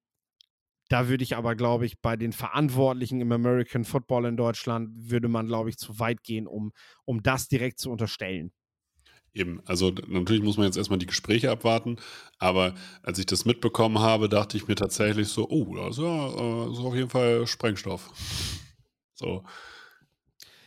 [0.88, 5.28] da würde ich aber, glaube ich, bei den Verantwortlichen im American Football in Deutschland, würde
[5.28, 6.72] man, glaube ich, zu weit gehen, um,
[7.06, 8.52] um das direkt zu unterstellen.
[9.34, 11.96] Eben, also natürlich muss man jetzt erstmal die Gespräche abwarten,
[12.38, 16.28] aber als ich das mitbekommen habe, dachte ich mir tatsächlich so, oh, das ist, ja,
[16.28, 18.10] äh, das ist auf jeden Fall Sprengstoff.
[19.14, 19.44] So,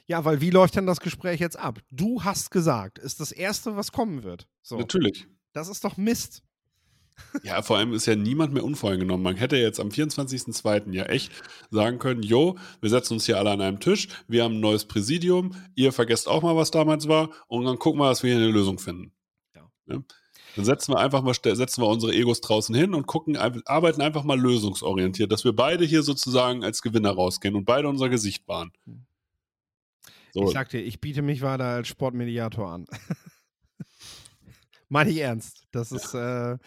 [0.08, 1.80] Ja, weil wie läuft denn das Gespräch jetzt ab?
[1.92, 4.48] Du hast gesagt, ist das Erste, was kommen wird.
[4.64, 5.28] So, natürlich.
[5.54, 6.42] das ist doch Mist.
[7.44, 9.24] Ja, vor allem ist ja niemand mehr unvoreingenommen.
[9.24, 10.92] Man hätte jetzt am 24.02.
[10.94, 11.32] ja echt
[11.70, 14.86] sagen können, jo, wir setzen uns hier alle an einem Tisch, wir haben ein neues
[14.86, 18.44] Präsidium, ihr vergesst auch mal, was damals war und dann gucken wir, dass wir hier
[18.44, 19.12] eine Lösung finden.
[19.56, 19.70] Ja.
[19.86, 20.04] Ne?
[20.56, 24.24] Dann setzen wir einfach mal, setzen wir unsere Egos draußen hin und gucken, arbeiten einfach
[24.24, 28.72] mal lösungsorientiert, dass wir beide hier sozusagen als Gewinner rausgehen und beide unser Gesicht wahren.
[28.86, 29.06] Hm.
[30.34, 32.86] So, Ich sag dir, ich biete mich weiter als Sportmediator an.
[34.90, 35.66] Meine ich ernst.
[35.72, 36.58] Das ist, äh,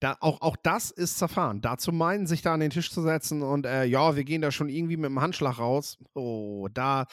[0.00, 1.60] da, auch, auch das ist zerfahren.
[1.60, 4.50] Dazu meinen, sich da an den Tisch zu setzen und äh, ja, wir gehen da
[4.50, 5.98] schon irgendwie mit dem Handschlag raus.
[6.14, 7.06] Oh, da,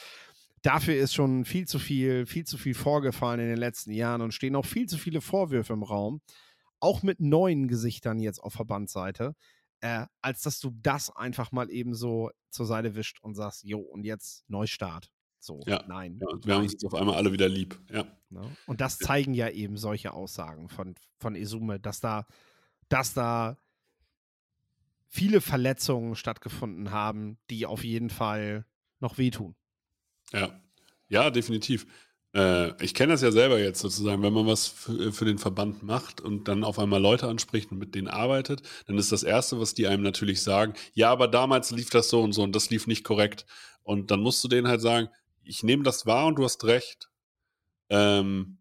[0.62, 4.32] dafür ist schon viel zu viel, viel zu viel vorgefallen in den letzten Jahren und
[4.32, 6.20] stehen auch viel zu viele Vorwürfe im Raum.
[6.80, 9.34] Auch mit neuen Gesichtern jetzt auf Verbandsseite.
[9.80, 13.80] Äh, als dass du das einfach mal eben so zur Seite wischt und sagst, jo,
[13.80, 15.10] und jetzt Neustart.
[15.44, 16.18] So, Ja, nein.
[16.22, 17.78] ja, wir haben uns jetzt auf einmal alle wieder lieb.
[17.92, 18.06] Ja.
[18.30, 18.56] Ne?
[18.66, 22.26] Und das zeigen ja eben solche Aussagen von, von Esume, dass da,
[22.88, 23.58] dass da
[25.06, 28.64] viele Verletzungen stattgefunden haben, die auf jeden Fall
[29.00, 29.54] noch wehtun.
[30.32, 30.58] Ja,
[31.08, 31.86] ja, definitiv.
[32.34, 35.82] Äh, ich kenne das ja selber jetzt sozusagen, wenn man was für, für, den Verband
[35.82, 39.60] macht und dann auf einmal Leute anspricht und mit denen arbeitet, dann ist das Erste,
[39.60, 42.70] was die einem natürlich sagen, ja, aber damals lief das so und so und das
[42.70, 43.44] lief nicht korrekt.
[43.82, 45.08] Und dann musst du denen halt sagen,
[45.44, 47.10] ich nehme das wahr und du hast recht.
[47.90, 48.58] Ähm,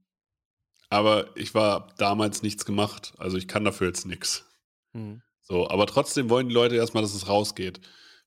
[0.89, 3.13] aber ich war damals nichts gemacht.
[3.17, 4.45] Also ich kann dafür jetzt nichts.
[4.93, 5.21] Hm.
[5.41, 7.81] So, aber trotzdem wollen die Leute erstmal, dass es rausgeht.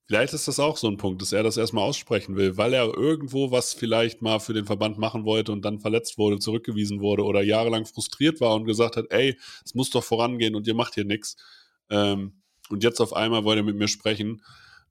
[0.07, 2.85] Vielleicht ist das auch so ein Punkt, dass er das erstmal aussprechen will, weil er
[2.95, 7.25] irgendwo was vielleicht mal für den Verband machen wollte und dann verletzt wurde, zurückgewiesen wurde
[7.25, 10.95] oder jahrelang frustriert war und gesagt hat, ey, es muss doch vorangehen und ihr macht
[10.95, 11.37] hier nichts.
[11.91, 14.43] Ähm, und jetzt auf einmal wollt ihr mit mir sprechen.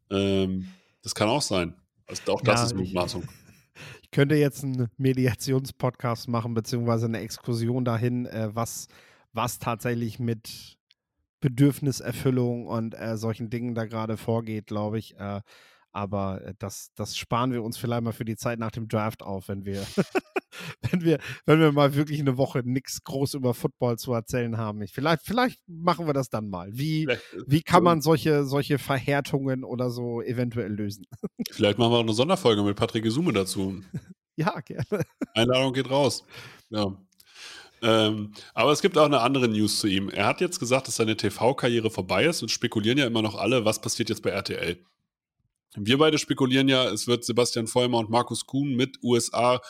[0.10, 0.68] Ähm,
[1.02, 1.76] das kann auch sein.
[2.08, 3.24] Also auch das ja, ist Mutmaßung.
[3.24, 3.45] Ich
[4.16, 8.88] könnte jetzt einen Mediationspodcast machen, beziehungsweise eine Exkursion dahin, äh, was,
[9.34, 10.78] was tatsächlich mit
[11.42, 15.20] Bedürfniserfüllung und äh, solchen Dingen da gerade vorgeht, glaube ich.
[15.20, 15.42] Äh,
[15.96, 19.24] aber äh, das, das sparen wir uns vielleicht mal für die Zeit nach dem Draft
[19.24, 19.86] auf, wenn wir,
[20.92, 24.82] wenn wir, wenn wir mal wirklich eine Woche nichts groß über Football zu erzählen haben.
[24.82, 26.70] Ich, vielleicht, vielleicht machen wir das dann mal.
[26.74, 27.08] Wie,
[27.48, 31.06] wie kann man solche, solche Verhärtungen oder so eventuell lösen?
[31.52, 33.82] Vielleicht machen wir auch eine Sonderfolge mit Patrick Gesume dazu.
[34.38, 35.06] Ja, gerne.
[35.34, 36.26] Einladung geht raus.
[36.70, 36.94] Ja.
[37.82, 40.10] Ähm, aber es gibt auch eine andere News zu ihm.
[40.10, 43.64] Er hat jetzt gesagt, dass seine TV-Karriere vorbei ist und spekulieren ja immer noch alle,
[43.64, 44.78] was passiert jetzt bei RTL.
[45.76, 49.62] Wir beide spekulieren ja, es wird Sebastian Vollmer und Markus Kuhn mit USA,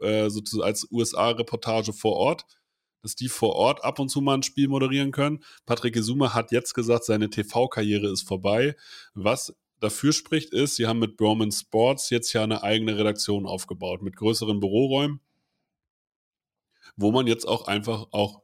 [0.00, 2.44] äh, sozusagen als USA-Reportage vor Ort,
[3.02, 5.42] dass die vor Ort ab und zu mal ein Spiel moderieren können.
[5.66, 8.76] Patrick Gesume hat jetzt gesagt, seine TV-Karriere ist vorbei.
[9.14, 14.02] Was dafür spricht, ist, sie haben mit Broman Sports jetzt ja eine eigene Redaktion aufgebaut,
[14.02, 15.20] mit größeren Büroräumen
[16.96, 18.42] wo man jetzt auch einfach auch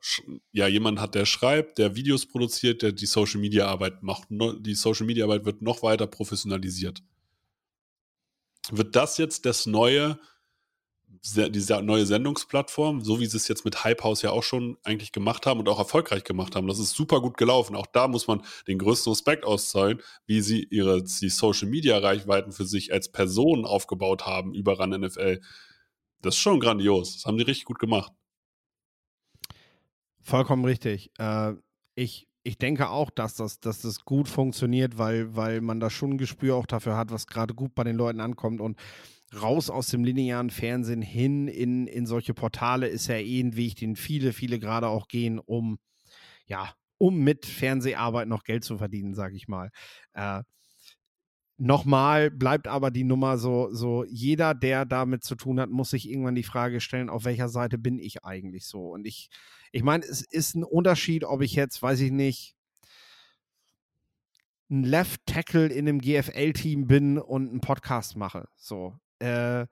[0.53, 4.29] ja jemand hat, der schreibt, der Videos produziert, der die Social Media Arbeit macht.
[4.31, 7.03] Die Social Media Arbeit wird noch weiter professionalisiert.
[8.71, 10.19] Wird das jetzt das neue,
[11.25, 15.13] diese neue Sendungsplattform, so wie sie es jetzt mit Hype House ja auch schon eigentlich
[15.13, 16.67] gemacht haben und auch erfolgreich gemacht haben.
[16.67, 17.77] Das ist super gut gelaufen.
[17.77, 22.53] Auch da muss man den größten Respekt auszahlen, wie sie ihre die Social Media Reichweiten
[22.53, 25.41] für sich als Personen aufgebaut haben über RAN NFL.
[26.21, 27.15] Das ist schon grandios.
[27.15, 28.13] Das haben die richtig gut gemacht.
[30.29, 31.11] Vollkommen richtig.
[31.19, 31.55] Äh,
[31.95, 36.11] ich, ich denke auch, dass das, dass das gut funktioniert, weil, weil man da schon
[36.11, 38.61] ein Gespür auch dafür hat, was gerade gut bei den Leuten ankommt.
[38.61, 38.79] Und
[39.41, 43.77] raus aus dem linearen Fernsehen hin in, in solche Portale ist ja eh ein Weg,
[43.77, 45.79] den viele, viele gerade auch gehen, um,
[46.45, 49.71] ja, um mit Fernseharbeit noch Geld zu verdienen, sage ich mal.
[50.13, 50.43] Äh,
[51.61, 56.09] Nochmal bleibt aber die Nummer so, so, jeder, der damit zu tun hat, muss sich
[56.09, 58.91] irgendwann die Frage stellen, auf welcher Seite bin ich eigentlich so?
[58.91, 59.29] Und ich,
[59.73, 62.57] ich meine, es ist ein Unterschied, ob ich jetzt, weiß ich nicht,
[64.71, 68.49] ein Left Tackle in einem GFL-Team bin und einen Podcast mache.
[68.57, 68.99] So.
[69.19, 69.67] Äh,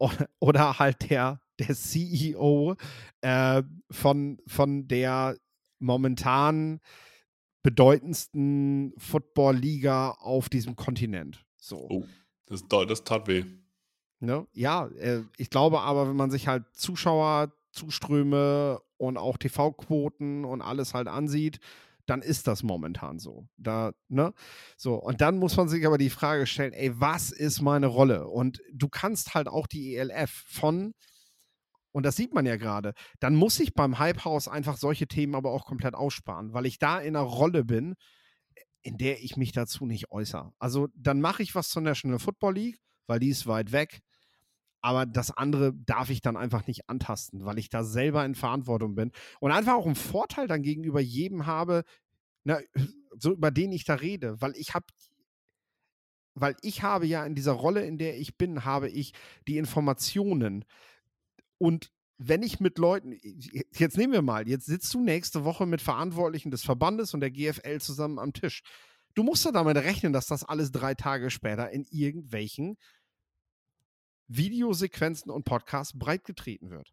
[0.40, 2.76] oder halt der, der CEO
[3.22, 5.36] äh, von, von der
[5.78, 6.80] momentan
[7.62, 11.44] bedeutendsten Football-Liga auf diesem Kontinent.
[11.56, 11.88] So.
[11.90, 12.04] Oh,
[12.46, 13.44] das, das tat weh.
[14.20, 14.46] Ne?
[14.52, 20.94] Ja, äh, ich glaube aber, wenn man sich halt Zuschauerzuströme und auch TV-Quoten und alles
[20.94, 21.58] halt ansieht,
[22.06, 23.48] dann ist das momentan so.
[23.56, 24.32] Da, ne?
[24.76, 28.28] So, und dann muss man sich aber die Frage stellen, ey, was ist meine Rolle?
[28.28, 30.94] Und du kannst halt auch die ELF von
[31.96, 35.34] und das sieht man ja gerade, dann muss ich beim Hype House einfach solche Themen
[35.34, 37.94] aber auch komplett aussparen, weil ich da in einer Rolle bin,
[38.82, 40.52] in der ich mich dazu nicht äußere.
[40.58, 44.02] Also dann mache ich was zur National Football League, weil die ist weit weg.
[44.82, 48.94] Aber das andere darf ich dann einfach nicht antasten, weil ich da selber in Verantwortung
[48.94, 49.10] bin
[49.40, 51.84] und einfach auch einen Vorteil dann gegenüber jedem habe,
[52.44, 52.60] na,
[53.18, 54.86] so über den ich da rede, weil ich habe
[56.38, 59.14] weil ich habe ja in dieser Rolle, in der ich bin, habe ich
[59.48, 60.66] die Informationen,
[61.58, 63.18] und wenn ich mit Leuten,
[63.74, 67.30] jetzt nehmen wir mal, jetzt sitzt du nächste Woche mit Verantwortlichen des Verbandes und der
[67.30, 68.62] GFL zusammen am Tisch.
[69.14, 72.76] Du musst ja damit rechnen, dass das alles drei Tage später in irgendwelchen
[74.28, 76.92] Videosequenzen und Podcasts breitgetreten wird.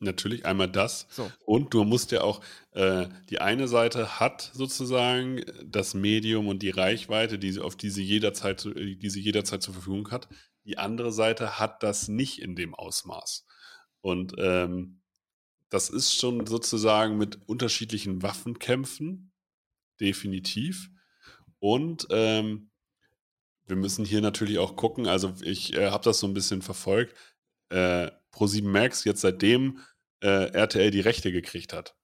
[0.00, 1.06] Natürlich einmal das.
[1.10, 1.30] So.
[1.46, 6.70] Und du musst ja auch, äh, die eine Seite hat sozusagen das Medium und die
[6.70, 10.28] Reichweite, die, auf die sie, jederzeit, die sie jederzeit zur Verfügung hat.
[10.64, 13.46] Die andere Seite hat das nicht in dem Ausmaß.
[14.00, 15.00] Und ähm,
[15.70, 19.32] das ist schon sozusagen mit unterschiedlichen Waffenkämpfen,
[20.00, 20.90] definitiv.
[21.58, 22.70] Und ähm,
[23.66, 27.16] wir müssen hier natürlich auch gucken, also ich äh, habe das so ein bisschen verfolgt,
[27.70, 29.78] äh, Pro7 Max jetzt seitdem
[30.20, 31.96] äh, RTL die Rechte gekriegt hat.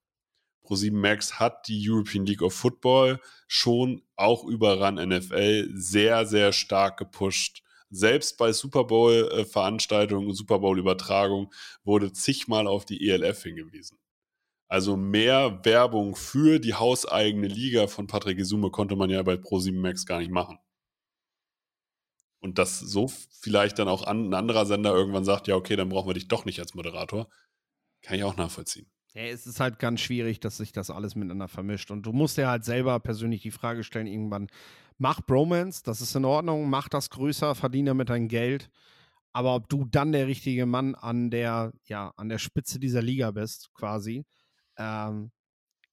[0.64, 6.52] Pro7 Max hat die European League of Football schon auch über RAN NFL sehr, sehr
[6.52, 7.62] stark gepusht.
[7.90, 11.48] Selbst bei Super Bowl-Veranstaltungen, Super Bowl-Übertragungen
[11.82, 13.98] wurde zigmal auf die ELF hingewiesen.
[14.68, 19.74] Also mehr Werbung für die hauseigene Liga von Patrick Isume konnte man ja bei Pro7
[19.74, 20.60] Max gar nicht machen.
[22.40, 23.08] Und dass so
[23.40, 26.44] vielleicht dann auch ein anderer Sender irgendwann sagt, ja, okay, dann brauchen wir dich doch
[26.44, 27.28] nicht als Moderator,
[28.02, 28.90] kann ich auch nachvollziehen.
[29.12, 31.90] Ja, es ist halt ganz schwierig, dass sich das alles miteinander vermischt.
[31.90, 34.48] Und du musst dir halt selber persönlich die Frage stellen, irgendwann,
[34.98, 38.70] mach Bromance, das ist in Ordnung, mach das größer, verdiene damit dein Geld.
[39.32, 43.30] Aber ob du dann der richtige Mann an der, ja, an der Spitze dieser Liga
[43.32, 44.24] bist, quasi,
[44.76, 45.30] ähm,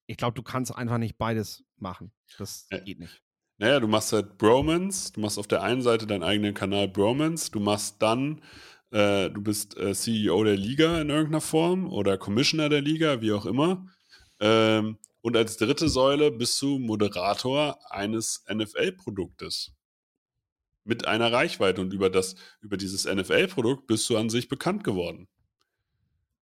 [0.06, 2.12] ich glaube, du kannst einfach nicht beides machen.
[2.38, 2.80] Das ja.
[2.80, 3.22] geht nicht.
[3.60, 7.50] Naja, du machst halt Bromance, du machst auf der einen Seite deinen eigenen Kanal Bromance,
[7.52, 8.42] du machst dann,
[8.92, 13.34] äh, du bist äh, CEO der Liga in irgendeiner Form oder Commissioner der Liga, wie
[13.34, 13.88] auch immer.
[14.40, 19.74] Ähm, und als dritte Säule bist du Moderator eines NFL-Produktes.
[20.84, 25.28] Mit einer Reichweite und über, das, über dieses NFL-Produkt bist du an sich bekannt geworden.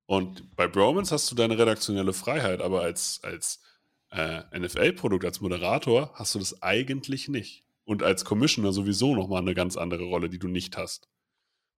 [0.05, 3.61] Und bei Bromance hast du deine redaktionelle Freiheit, aber als, als
[4.15, 7.65] äh, NFL-Produkt, als Moderator hast du das eigentlich nicht.
[7.83, 11.07] Und als Commissioner sowieso nochmal eine ganz andere Rolle, die du nicht hast.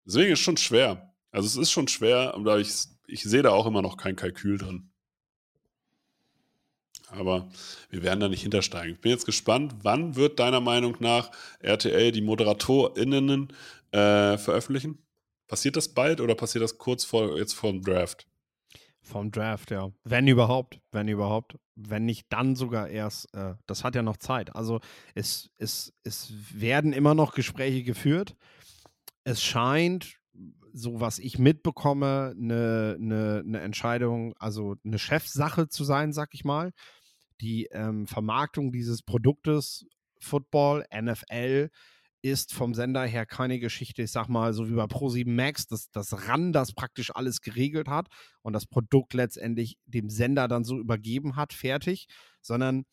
[0.04, 1.14] Deswegen ist es schon schwer.
[1.32, 2.72] Also es ist schon schwer, aber ich,
[3.08, 4.90] ich sehe da auch immer noch kein Kalkül drin.
[7.08, 7.48] Aber
[7.90, 8.94] wir werden da nicht hintersteigen.
[8.94, 11.30] Ich bin jetzt gespannt, wann wird deiner Meinung nach
[11.60, 13.48] RTL die ModeratorInnen
[13.92, 14.98] äh, veröffentlichen?
[15.46, 18.26] Passiert das bald oder passiert das kurz vor jetzt vor dem Draft?
[19.06, 19.92] Vom Draft, ja.
[20.02, 21.56] Wenn überhaupt, wenn überhaupt.
[21.76, 23.32] Wenn nicht, dann sogar erst.
[23.34, 24.56] Äh, das hat ja noch Zeit.
[24.56, 24.80] Also
[25.14, 28.34] es, es, es werden immer noch Gespräche geführt.
[29.22, 30.18] Es scheint,
[30.72, 36.44] so was ich mitbekomme, eine, eine, eine Entscheidung, also eine Chefsache zu sein, sag ich
[36.44, 36.72] mal.
[37.40, 39.86] Die ähm, Vermarktung dieses Produktes
[40.18, 41.70] Football, NFL,
[42.28, 45.90] ist vom Sender her keine Geschichte, ich sag mal, so wie bei Pro7 Max, dass
[45.90, 48.08] das RAN das praktisch alles geregelt hat
[48.42, 52.06] und das Produkt letztendlich dem Sender dann so übergeben hat, fertig,
[52.40, 52.84] sondern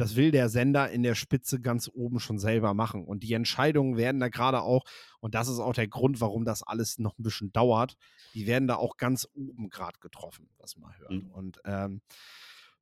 [0.00, 3.04] das will der Sender in der Spitze ganz oben schon selber machen.
[3.04, 4.84] Und die Entscheidungen werden da gerade auch,
[5.20, 7.96] und das ist auch der Grund, warum das alles noch ein bisschen dauert,
[8.32, 11.10] die werden da auch ganz oben gerade getroffen, was man hört.
[11.10, 11.30] Mhm.
[11.32, 12.00] Und ähm,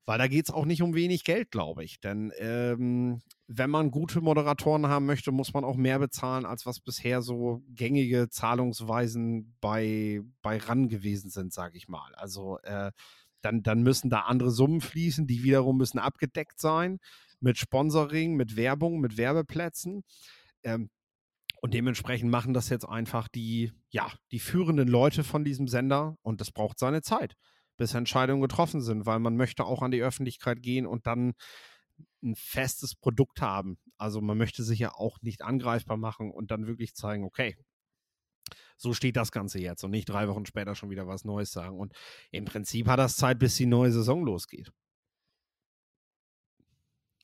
[0.09, 2.01] weil da geht es auch nicht um wenig Geld, glaube ich.
[2.01, 6.81] Denn ähm, wenn man gute Moderatoren haben möchte, muss man auch mehr bezahlen, als was
[6.81, 12.15] bisher so gängige Zahlungsweisen bei, bei RAN gewesen sind, sage ich mal.
[12.15, 12.91] Also äh,
[13.43, 17.01] dann, dann müssen da andere Summen fließen, die wiederum müssen abgedeckt sein
[17.41, 20.05] mit Sponsoring, mit Werbung, mit Werbeplätzen.
[20.63, 20.89] Ähm,
[21.61, 26.41] und dementsprechend machen das jetzt einfach die, ja, die führenden Leute von diesem Sender und
[26.41, 27.37] das braucht seine Zeit
[27.79, 31.33] bis Entscheidungen getroffen sind, weil man möchte auch an die Öffentlichkeit gehen und dann
[32.23, 33.79] ein festes Produkt haben.
[33.97, 37.57] Also man möchte sich ja auch nicht angreifbar machen und dann wirklich zeigen, okay,
[38.77, 41.79] so steht das Ganze jetzt und nicht drei Wochen später schon wieder was Neues sagen.
[41.79, 41.93] Und
[42.31, 44.73] im Prinzip hat das Zeit, bis die neue Saison losgeht.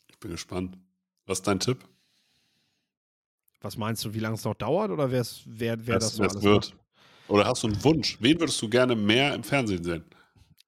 [0.08, 0.78] Ich bin gespannt.
[1.26, 1.84] Was ist dein Tipp?
[3.60, 6.42] Was meinst du, wie lange es noch dauert oder wer, wer, das, das so alles
[6.42, 6.70] wird?
[6.70, 6.84] Macht?
[7.28, 8.18] Oder hast du einen Wunsch?
[8.20, 10.04] Wen würdest du gerne mehr im Fernsehen sehen?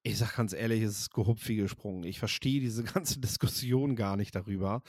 [0.07, 2.05] Ich sag ganz ehrlich, es ist gehupft wie gesprungen.
[2.05, 4.81] Ich verstehe diese ganze Diskussion gar nicht darüber.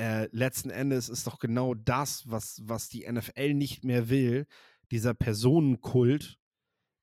[0.00, 4.46] Äh, letzten Endes ist doch genau das, was, was die NFL nicht mehr will,
[4.92, 6.38] dieser Personenkult,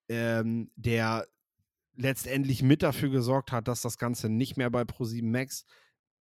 [0.08, 1.28] ähm, der
[1.94, 5.66] letztendlich mit dafür gesorgt hat, dass das Ganze nicht mehr bei Pro7 Max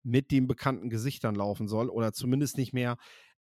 [0.04, 2.98] mit den bekannten Gesichtern laufen soll oder zumindest nicht mehr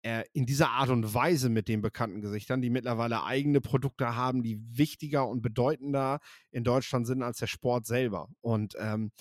[0.08, 4.42] äh, in dieser Art und Weise mit den bekannten Gesichtern, die mittlerweile eigene Produkte haben,
[4.42, 8.30] die wichtiger und bedeutender in Deutschland sind als der Sport selber.
[8.40, 9.12] Und ähm,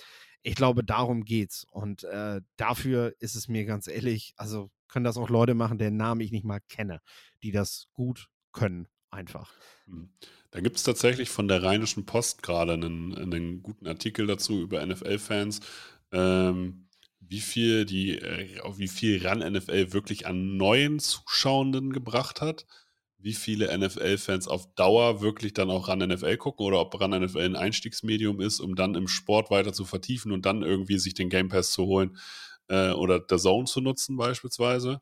[0.42, 1.66] ich glaube, darum geht's.
[1.70, 5.96] Und äh, dafür ist es mir ganz ehrlich, also können das auch Leute machen, deren
[5.96, 7.00] Namen ich nicht mal kenne,
[7.42, 9.52] die das gut können, einfach.
[9.86, 10.10] Hm.
[10.52, 14.86] Da gibt es tatsächlich von der Rheinischen Post gerade einen, einen guten Artikel dazu über
[14.86, 15.60] NFL-Fans.
[16.12, 16.85] Ähm,
[17.28, 22.66] wie viel die, äh, wie viel RAN NFL wirklich an neuen Zuschauenden gebracht hat,
[23.18, 27.40] wie viele NFL-Fans auf Dauer wirklich dann auch RAN NFL gucken oder ob RAN NFL
[27.40, 31.30] ein Einstiegsmedium ist, um dann im Sport weiter zu vertiefen und dann irgendwie sich den
[31.30, 32.16] Game Pass zu holen
[32.68, 35.00] äh, oder der Zone zu nutzen beispielsweise.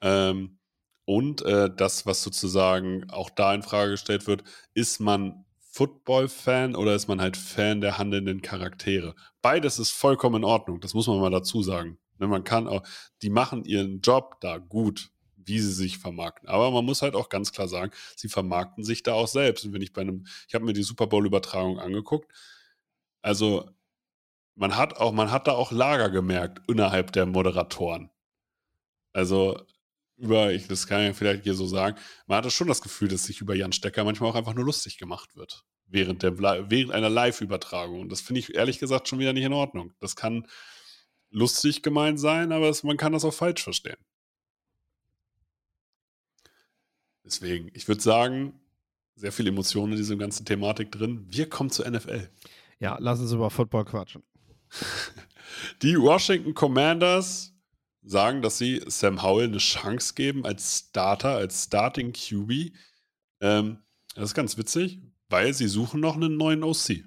[0.00, 0.58] Ähm,
[1.04, 4.44] und äh, das, was sozusagen auch da in Frage gestellt wird,
[4.74, 5.44] ist man
[5.78, 9.14] Football-Fan oder ist man halt Fan der handelnden Charaktere?
[9.42, 11.98] Beides ist vollkommen in Ordnung, das muss man mal dazu sagen.
[12.18, 12.82] Ne, man kann auch,
[13.22, 16.48] die machen ihren Job da gut, wie sie sich vermarkten.
[16.48, 19.64] Aber man muss halt auch ganz klar sagen, sie vermarkten sich da auch selbst.
[19.66, 22.28] Und wenn ich bei einem, ich habe mir die Super Bowl-Übertragung angeguckt,
[23.22, 23.70] also
[24.56, 28.10] man hat auch, man hat da auch Lager gemerkt innerhalb der Moderatoren.
[29.12, 29.62] Also
[30.18, 31.96] über, ich, das kann ich vielleicht hier so sagen,
[32.26, 34.98] man hatte schon das Gefühl, dass sich über Jan Stecker manchmal auch einfach nur lustig
[34.98, 35.64] gemacht wird.
[35.86, 38.00] Während, der, während einer Live-Übertragung.
[38.00, 39.94] Und das finde ich ehrlich gesagt schon wieder nicht in Ordnung.
[40.00, 40.46] Das kann
[41.30, 43.96] lustig gemeint sein, aber es, man kann das auch falsch verstehen.
[47.24, 48.60] Deswegen, ich würde sagen,
[49.14, 51.26] sehr viel Emotionen in dieser ganzen Thematik drin.
[51.28, 52.28] Wir kommen zur NFL.
[52.80, 54.22] Ja, lass uns über Football quatschen.
[55.82, 57.54] Die Washington Commanders
[58.02, 62.72] sagen, dass sie Sam Howell eine Chance geben als Starter, als Starting QB.
[63.40, 63.78] Ähm,
[64.14, 67.04] das ist ganz witzig, weil sie suchen noch einen neuen OC.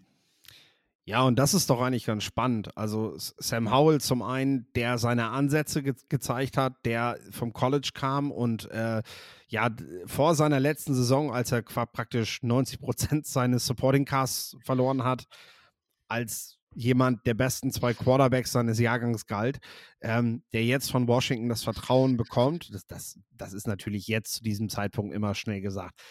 [1.04, 2.78] Ja, und das ist doch eigentlich ganz spannend.
[2.78, 8.32] Also Sam Howell zum einen, der seine Ansätze ge gezeigt hat, der vom College kam
[8.32, 9.02] und äh,
[9.48, 9.70] ja,
[10.06, 15.26] vor seiner letzten Saison, als er praktisch 90 Prozent seines Supporting Casts verloren hat,
[16.08, 19.60] als jemand der besten zwei Quarterbacks seines Jahrgangs galt,
[20.02, 22.74] ähm, der jetzt von Washington das Vertrauen bekommt.
[22.74, 26.02] Das, das, das ist natürlich jetzt zu diesem Zeitpunkt immer schnell gesagt.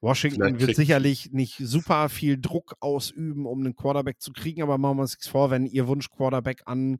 [0.00, 4.98] Washington wird sicherlich nicht super viel Druck ausüben, um einen Quarterback zu kriegen, aber machen
[4.98, 6.98] wir uns vor, wenn ihr Wunsch-Quarterback an,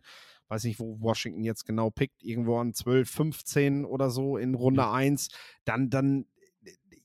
[0.49, 4.83] weiß nicht, wo Washington jetzt genau pickt, irgendwo an 12, 15 oder so in Runde
[4.83, 4.93] mhm.
[4.93, 5.29] 1,
[5.65, 6.27] dann, dann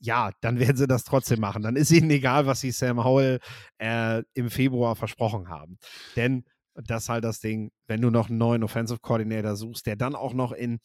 [0.01, 1.61] ja, dann werden sie das trotzdem machen.
[1.61, 3.39] Dann ist ihnen egal, was sie Sam Howell
[3.77, 5.77] äh, im Februar versprochen haben.
[6.15, 6.43] Denn
[6.73, 10.15] das ist halt das Ding, wenn du noch einen neuen Offensive Coordinator suchst, der dann
[10.15, 10.79] auch noch in,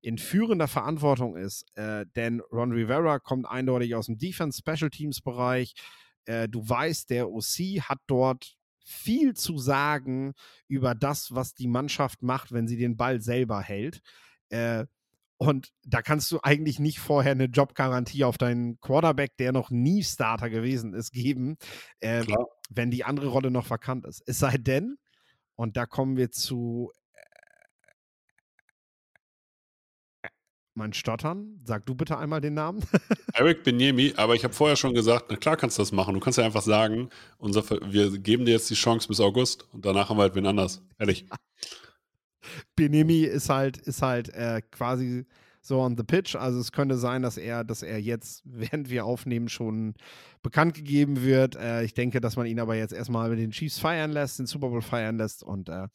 [0.00, 5.22] in führender Verantwortung ist, äh, denn Ron Rivera kommt eindeutig aus dem Defense Special Teams
[5.22, 5.74] Bereich.
[6.26, 8.54] Äh, du weißt, der OC hat dort
[8.84, 10.34] viel zu sagen
[10.66, 14.00] über das, was die Mannschaft macht, wenn sie den Ball selber hält.
[14.50, 14.86] Äh,
[15.38, 20.02] und da kannst du eigentlich nicht vorher eine Jobgarantie auf deinen Quarterback, der noch nie
[20.02, 21.56] Starter gewesen ist, geben,
[22.00, 22.24] äh,
[22.70, 24.22] wenn die andere Rolle noch vakant ist.
[24.26, 24.98] Es sei denn,
[25.54, 26.90] und da kommen wir zu
[30.22, 30.28] äh,
[30.74, 31.60] mein Stottern.
[31.64, 32.84] Sag du bitte einmal den Namen.
[33.34, 36.14] Eric Benyemi, aber ich habe vorher schon gesagt, na klar kannst du das machen.
[36.14, 39.84] Du kannst ja einfach sagen, unser, wir geben dir jetzt die Chance bis August und
[39.84, 40.82] danach haben wir halt wen anders.
[40.98, 41.26] Ehrlich.
[42.76, 45.26] Benemi ist halt, ist halt äh, quasi
[45.60, 46.36] so on the pitch.
[46.36, 49.94] Also es könnte sein, dass er, dass er jetzt, während wir aufnehmen, schon
[50.42, 51.56] bekannt gegeben wird.
[51.56, 54.46] Äh, ich denke, dass man ihn aber jetzt erstmal mit den Chiefs feiern lässt, den
[54.46, 55.88] Super Bowl feiern lässt und äh,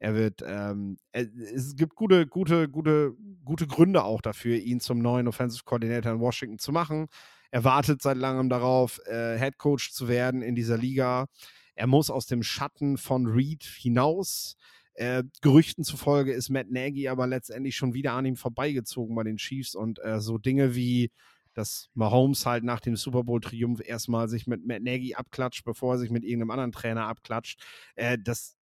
[0.00, 5.26] er wird, ähm, es gibt gute, gute, gute, gute Gründe auch dafür, ihn zum neuen
[5.26, 7.08] Offensive Coordinator in Washington zu machen.
[7.50, 11.26] Er wartet seit langem darauf, äh, Head Coach zu werden in dieser Liga.
[11.74, 14.56] Er muss aus dem Schatten von Reed hinaus.
[14.98, 19.36] Äh, Gerüchten zufolge ist Matt Nagy aber letztendlich schon wieder an ihm vorbeigezogen bei den
[19.36, 21.12] Chiefs und äh, so Dinge wie,
[21.54, 25.98] dass Mahomes halt nach dem Super Bowl-Triumph erstmal sich mit Matt Nagy abklatscht, bevor er
[25.98, 27.62] sich mit irgendeinem anderen Trainer abklatscht.
[27.94, 28.56] Äh, das,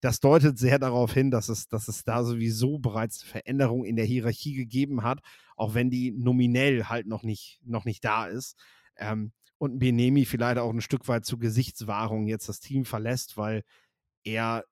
[0.00, 4.04] das deutet sehr darauf hin, dass es, dass es da sowieso bereits Veränderungen in der
[4.04, 5.18] Hierarchie gegeben hat,
[5.56, 8.56] auch wenn die nominell halt noch nicht, noch nicht da ist.
[8.96, 13.64] Ähm, und Benemi vielleicht auch ein Stück weit zur Gesichtswahrung jetzt das Team verlässt, weil
[14.22, 14.64] er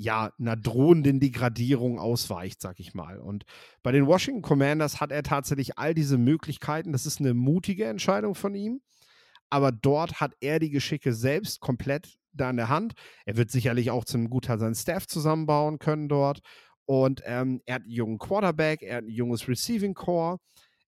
[0.00, 3.18] ja, einer drohenden Degradierung ausweicht, sag ich mal.
[3.18, 3.44] Und
[3.82, 6.92] bei den Washington Commanders hat er tatsächlich all diese Möglichkeiten.
[6.92, 8.80] Das ist eine mutige Entscheidung von ihm.
[9.50, 12.94] Aber dort hat er die Geschicke selbst komplett da in der Hand.
[13.26, 16.40] Er wird sicherlich auch zu einem Gutteil seinen Staff zusammenbauen können dort.
[16.86, 20.38] Und ähm, er hat einen jungen Quarterback, er hat ein junges Receiving Core.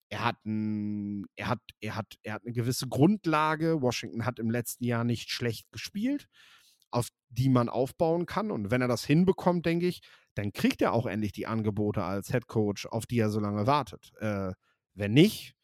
[0.08, 3.82] Er hat, ein, er, hat, er, hat, er hat eine gewisse Grundlage.
[3.82, 6.28] Washington hat im letzten Jahr nicht schlecht gespielt
[6.92, 8.50] auf die man aufbauen kann.
[8.50, 10.02] Und wenn er das hinbekommt, denke ich,
[10.34, 13.66] dann kriegt er auch endlich die Angebote als Head Coach, auf die er so lange
[13.66, 14.12] wartet.
[14.20, 14.52] Äh,
[14.94, 15.54] wenn nicht,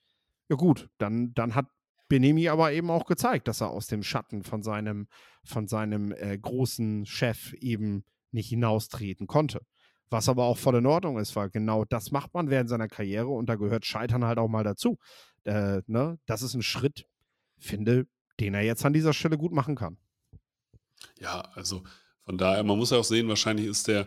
[0.49, 1.66] ja gut, dann, dann hat
[2.09, 5.09] Benemi aber eben auch gezeigt, dass er aus dem Schatten von seinem,
[5.45, 9.61] von seinem äh, großen Chef eben nicht hinaustreten konnte.
[10.11, 13.29] Was aber auch voll in Ordnung ist, weil genau das macht man während seiner Karriere
[13.29, 14.99] und da gehört Scheitern halt auch mal dazu.
[15.45, 16.18] Äh, ne?
[16.24, 17.07] Das ist ein Schritt,
[17.59, 18.07] finde,
[18.41, 19.99] den er jetzt an dieser Stelle gut machen kann.
[21.20, 21.82] Ja, also
[22.24, 24.07] von daher, man muss ja auch sehen, wahrscheinlich ist der,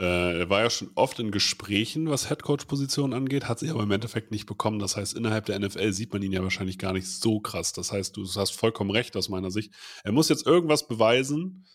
[0.00, 3.90] äh, er war ja schon oft in Gesprächen, was Headcoach-Positionen angeht, hat sie aber im
[3.90, 4.78] Endeffekt nicht bekommen.
[4.78, 7.72] Das heißt, innerhalb der NFL sieht man ihn ja wahrscheinlich gar nicht so krass.
[7.72, 9.72] Das heißt, du hast vollkommen recht aus meiner Sicht.
[10.02, 11.66] Er muss jetzt irgendwas beweisen,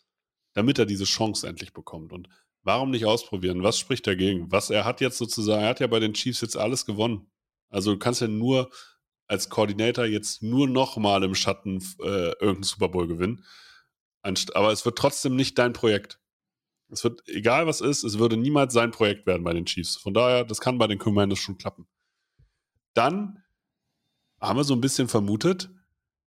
[0.53, 2.11] damit er diese Chance endlich bekommt.
[2.11, 2.27] Und
[2.63, 3.63] warum nicht ausprobieren?
[3.63, 4.51] Was spricht dagegen?
[4.51, 7.27] Was er hat jetzt sozusagen, er hat ja bei den Chiefs jetzt alles gewonnen.
[7.69, 8.69] Also du kannst ja nur
[9.27, 13.45] als Koordinator jetzt nur nochmal im Schatten äh, irgendeinen Super Bowl gewinnen
[14.55, 16.19] aber es wird trotzdem nicht dein Projekt.
[16.89, 19.95] Es wird, egal was ist, es würde niemals sein Projekt werden bei den Chiefs.
[19.97, 21.87] Von daher, das kann bei den Commanders schon klappen.
[22.93, 23.43] Dann
[24.39, 25.69] haben wir so ein bisschen vermutet,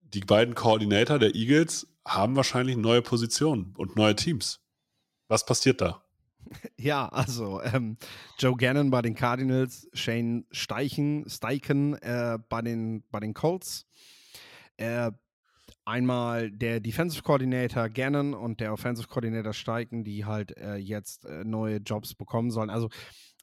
[0.01, 4.61] die beiden Koordinator der Eagles haben wahrscheinlich neue Positionen und neue Teams.
[5.29, 6.03] Was passiert da?
[6.77, 7.97] Ja, also ähm,
[8.39, 13.87] Joe Gannon bei den Cardinals, Shane Steichen, Steichen äh, bei, den, bei den Colts.
[14.77, 15.13] Äh,
[15.85, 21.45] einmal der Defensive Coordinator Gannon und der Offensive Coordinator Steichen, die halt äh, jetzt äh,
[21.45, 22.71] neue Jobs bekommen sollen.
[22.71, 22.89] Also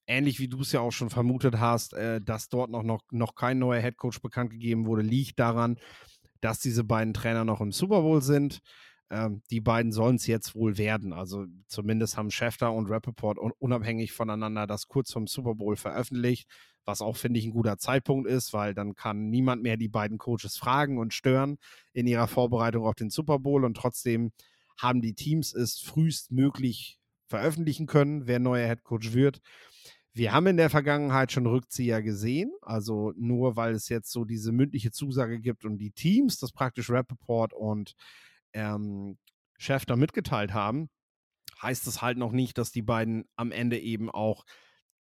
[0.08, 3.36] ähnlich wie du es ja auch schon vermutet hast, äh, dass dort noch, noch, noch
[3.36, 5.78] kein neuer Headcoach bekannt gegeben wurde, liegt daran,
[6.42, 8.62] dass diese beiden Trainer noch im Super Bowl sind.
[9.12, 11.14] Ähm, die beiden sollen es jetzt wohl werden.
[11.14, 16.50] Also zumindest haben Schäfter und Rappaport un unabhängig voneinander das kurz vom Super Bowl veröffentlicht,
[16.92, 20.18] was auch, finde ich, ein guter Zeitpunkt ist, weil dann kann niemand mehr die beiden
[20.18, 21.58] Coaches fragen und stören
[21.94, 24.32] in ihrer Vorbereitung auf den Super Bowl und trotzdem
[24.78, 29.40] haben die Teams es frühestmöglich veröffentlichen können, wer neuer Headcoach wird.
[30.14, 34.52] Wir haben in der Vergangenheit schon Rückzieher gesehen, also nur weil es jetzt so diese
[34.52, 37.96] mündliche Zusage gibt und die Teams das praktisch Rappaport und
[38.52, 39.18] ähm,
[39.58, 40.90] Schäfter mitgeteilt haben,
[41.62, 44.44] heißt es halt noch nicht, dass die beiden am Ende eben auch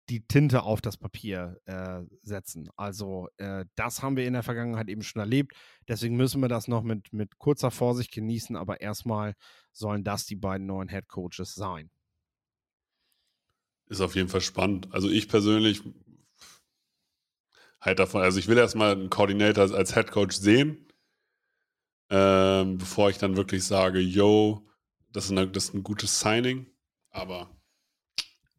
[0.08, 2.70] die Tinte auf das Papier äh, setzen.
[2.76, 5.52] Also äh, das haben wir in der Vergangenheit eben schon erlebt.
[5.86, 8.56] Deswegen müssen wir das noch mit, mit kurzer Vorsicht genießen.
[8.56, 9.34] Aber erstmal
[9.72, 11.90] sollen das die beiden neuen Head Coaches sein.
[13.86, 14.88] Ist auf jeden Fall spannend.
[14.92, 15.82] Also ich persönlich
[17.80, 20.88] halt davon, also ich will erstmal einen Coordinator als Head Coach sehen
[22.10, 24.66] ähm, bevor ich dann wirklich sage, yo,
[25.12, 26.66] das ist, eine, das ist ein gutes Signing,
[27.10, 27.50] aber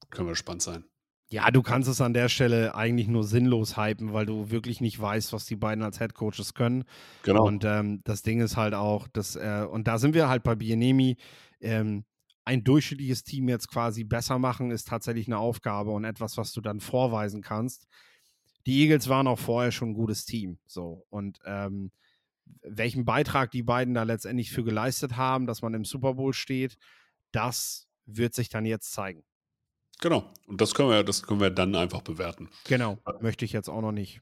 [0.09, 0.88] können wir gespannt sein.
[1.31, 4.99] Ja, du kannst es an der Stelle eigentlich nur sinnlos hypen, weil du wirklich nicht
[4.99, 6.85] weißt, was die beiden als Head Coaches können.
[7.21, 7.45] Genau.
[7.45, 10.55] Und ähm, das Ding ist halt auch, dass, äh, und da sind wir halt bei
[10.55, 11.17] Bienemi,
[11.61, 12.03] ähm,
[12.45, 16.61] ein durchschnittliches Team jetzt quasi besser machen, ist tatsächlich eine Aufgabe und etwas, was du
[16.61, 17.87] dann vorweisen kannst.
[18.65, 20.57] Die Eagles waren auch vorher schon ein gutes Team.
[20.65, 21.05] So.
[21.09, 21.91] Und ähm,
[22.63, 26.77] welchen Beitrag die beiden da letztendlich für geleistet haben, dass man im Super Bowl steht,
[27.31, 29.23] das wird sich dann jetzt zeigen.
[29.99, 30.31] Genau.
[30.47, 32.49] Und das können wir, das können wir dann einfach bewerten.
[32.65, 32.97] Genau.
[33.21, 34.21] Möchte ich jetzt auch noch nicht.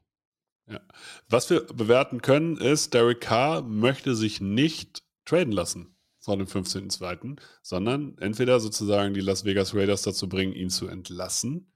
[0.70, 0.82] Ja.
[1.30, 7.40] Was wir bewerten können, ist, Derek Carr möchte sich nicht traden lassen vor dem 15.02.,
[7.62, 11.72] sondern entweder sozusagen die Las Vegas Raiders dazu bringen, ihn zu entlassen,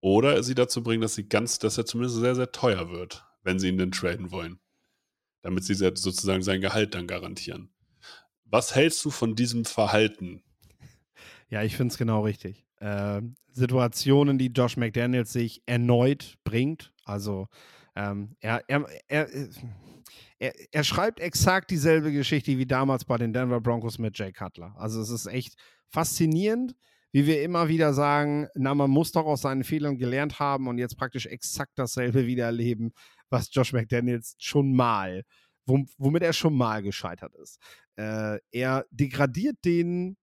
[0.00, 3.60] oder sie dazu bringen, dass sie ganz, dass er zumindest sehr, sehr teuer wird, wenn
[3.60, 4.58] sie ihn denn traden wollen
[5.42, 7.70] damit sie sozusagen sein Gehalt dann garantieren.
[8.44, 10.42] Was hältst du von diesem Verhalten?
[11.48, 12.66] Ja, ich finde es genau richtig.
[12.80, 13.22] Äh,
[13.52, 16.92] Situationen, die Josh McDaniels sich erneut bringt.
[17.04, 17.48] Also
[17.96, 19.28] ähm, er, er, er,
[20.38, 24.74] er, er schreibt exakt dieselbe Geschichte wie damals bei den Denver Broncos mit Jay Cutler.
[24.76, 25.54] Also es ist echt
[25.88, 26.74] faszinierend,
[27.12, 30.78] wie wir immer wieder sagen, na, man muss doch aus seinen Fehlern gelernt haben und
[30.78, 32.92] jetzt praktisch exakt dasselbe wieder erleben,
[33.28, 35.24] was Josh McDaniels schon mal,
[35.66, 37.58] womit er schon mal gescheitert ist.
[37.96, 40.16] Äh, er degradiert den,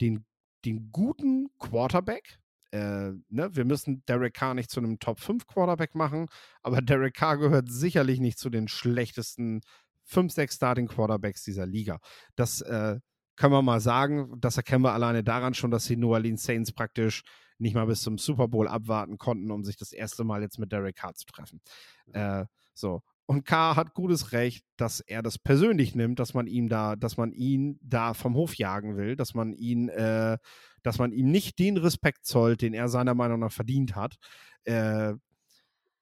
[0.00, 0.24] den,
[0.64, 2.38] den guten Quarterback.
[2.70, 3.50] Äh, ne?
[3.52, 6.28] Wir müssen Derek Carr nicht zu einem Top 5 Quarterback machen,
[6.62, 9.60] aber Derek Carr gehört sicherlich nicht zu den schlechtesten
[10.04, 11.98] 5, 6 Starting Quarterbacks dieser Liga.
[12.34, 12.98] Das äh,
[13.36, 16.72] können wir mal sagen, das erkennen wir alleine daran schon, dass die New Orleans Saints
[16.72, 17.22] praktisch
[17.58, 20.72] nicht mal bis zum Super Bowl abwarten konnten, um sich das erste Mal jetzt mit
[20.72, 21.60] Derek Carr zu treffen.
[22.12, 22.44] Äh,
[22.74, 23.02] so.
[23.32, 27.16] Und Carr hat gutes Recht, dass er das persönlich nimmt, dass man ihm da, dass
[27.16, 30.36] man ihn da vom Hof jagen will, dass man ihn, äh,
[30.82, 34.16] dass man ihm nicht den Respekt zollt, den er seiner Meinung nach verdient hat.
[34.64, 35.14] Äh,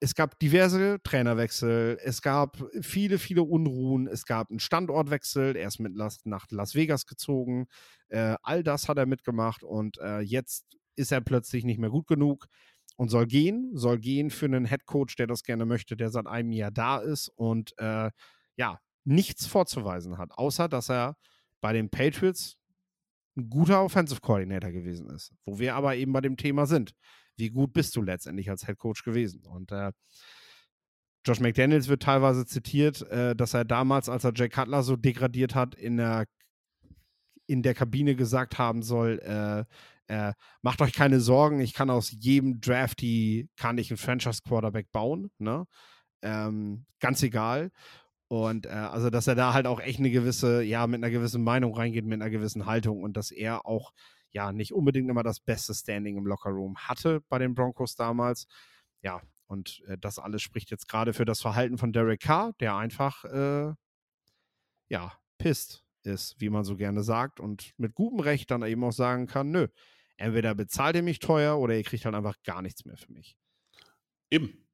[0.01, 5.79] es gab diverse Trainerwechsel, es gab viele, viele Unruhen, es gab einen Standortwechsel, er ist
[5.79, 7.67] mit Las, nach Las Vegas gezogen.
[8.09, 10.65] Äh, all das hat er mitgemacht und äh, jetzt
[10.97, 12.47] ist er plötzlich nicht mehr gut genug
[13.01, 16.51] und soll gehen, soll gehen für einen Headcoach, der das gerne möchte, der seit einem
[16.51, 18.11] Jahr da ist und äh,
[18.57, 21.17] ja, nichts vorzuweisen hat, außer dass er
[21.61, 22.57] bei den Patriots
[23.35, 25.33] ein guter Offensive Coordinator gewesen ist.
[25.45, 26.93] Wo wir aber eben bei dem Thema sind
[27.37, 29.43] wie gut bist du letztendlich als Head Coach gewesen?
[29.47, 29.91] Und äh,
[31.25, 35.55] Josh McDaniels wird teilweise zitiert, äh, dass er damals, als er Jay Cutler so degradiert
[35.55, 36.27] hat, in der,
[37.47, 39.65] in der Kabine gesagt haben soll, äh,
[40.11, 45.31] äh, macht euch keine Sorgen, ich kann aus jedem Drafty, kann ich einen Franchise-Quarterback bauen,
[45.37, 45.65] ne?
[46.21, 47.71] Ähm, ganz egal.
[48.27, 51.43] Und äh, also, dass er da halt auch echt eine gewisse, ja, mit einer gewissen
[51.43, 53.93] Meinung reingeht, mit einer gewissen Haltung und dass er auch
[54.31, 58.47] ja nicht unbedingt immer das beste Standing im Lockerroom hatte bei den Broncos damals.
[59.01, 62.75] Ja, und äh, das alles spricht jetzt gerade für das Verhalten von Derek Carr, der
[62.75, 63.73] einfach, äh,
[64.89, 68.91] ja, pisst ist, wie man so gerne sagt, und mit gutem Recht dann eben auch
[68.91, 69.67] sagen kann, nö,
[70.21, 73.35] entweder bezahlt ihr mich teuer oder ihr kriegt halt einfach gar nichts mehr für mich.
[74.29, 74.65] Eben.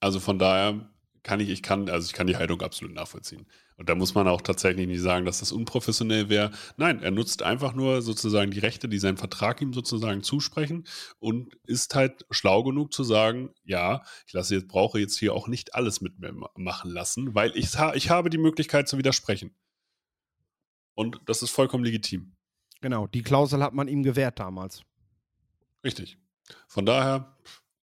[0.00, 0.90] Also von daher
[1.22, 3.46] kann ich, ich kann, also ich kann die Haltung absolut nachvollziehen.
[3.76, 6.52] Und da muss man auch tatsächlich nicht sagen, dass das unprofessionell wäre.
[6.76, 10.86] Nein, er nutzt einfach nur sozusagen die Rechte, die sein Vertrag ihm sozusagen zusprechen
[11.18, 15.48] und ist halt schlau genug zu sagen, ja, ich lasse jetzt, brauche jetzt hier auch
[15.48, 19.54] nicht alles mit mir machen lassen, weil ich, ich habe die Möglichkeit zu widersprechen.
[20.94, 22.35] Und das ist vollkommen legitim.
[22.80, 24.82] Genau, die Klausel hat man ihm gewährt damals.
[25.84, 26.18] Richtig.
[26.68, 27.36] Von daher,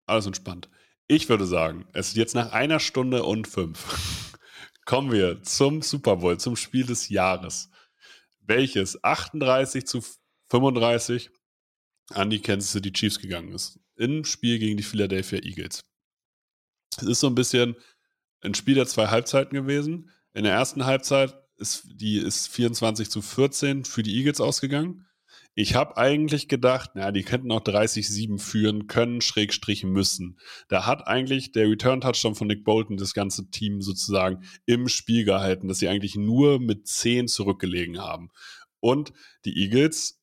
[0.05, 0.69] alles entspannt.
[1.07, 4.37] Ich würde sagen, es ist jetzt nach einer Stunde und fünf.
[4.85, 7.69] Kommen wir zum Super Bowl, zum Spiel des Jahres.
[8.41, 10.03] Welches 38 zu
[10.49, 11.29] 35
[12.11, 13.79] an die Kansas City Chiefs gegangen ist.
[13.95, 15.83] Im Spiel gegen die Philadelphia Eagles.
[16.97, 17.75] Es ist so ein bisschen
[18.41, 20.09] ein Spiel der zwei Halbzeiten gewesen.
[20.33, 25.05] In der ersten Halbzeit ist die ist 24 zu 14 für die Eagles ausgegangen.
[25.55, 30.39] Ich habe eigentlich gedacht, na, die könnten auch 30-7 führen können, Schrägstrich müssen.
[30.69, 35.67] Da hat eigentlich der Return-Touchdown von Nick Bolton das ganze Team sozusagen im Spiel gehalten,
[35.67, 38.29] dass sie eigentlich nur mit 10 zurückgelegen haben.
[38.79, 39.11] Und
[39.43, 40.21] die Eagles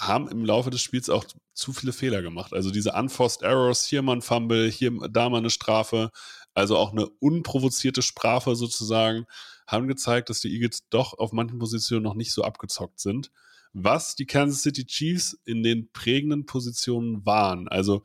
[0.00, 2.54] haben im Laufe des Spiels auch zu viele Fehler gemacht.
[2.54, 6.10] Also diese Unforced Errors, hier mal ein Fumble, hier da mal eine Strafe,
[6.54, 9.26] also auch eine unprovozierte Strafe sozusagen,
[9.70, 13.30] haben gezeigt, dass die Eagles doch auf manchen Positionen noch nicht so abgezockt sind
[13.72, 17.68] was die Kansas City Chiefs in den prägenden Positionen waren.
[17.68, 18.02] Also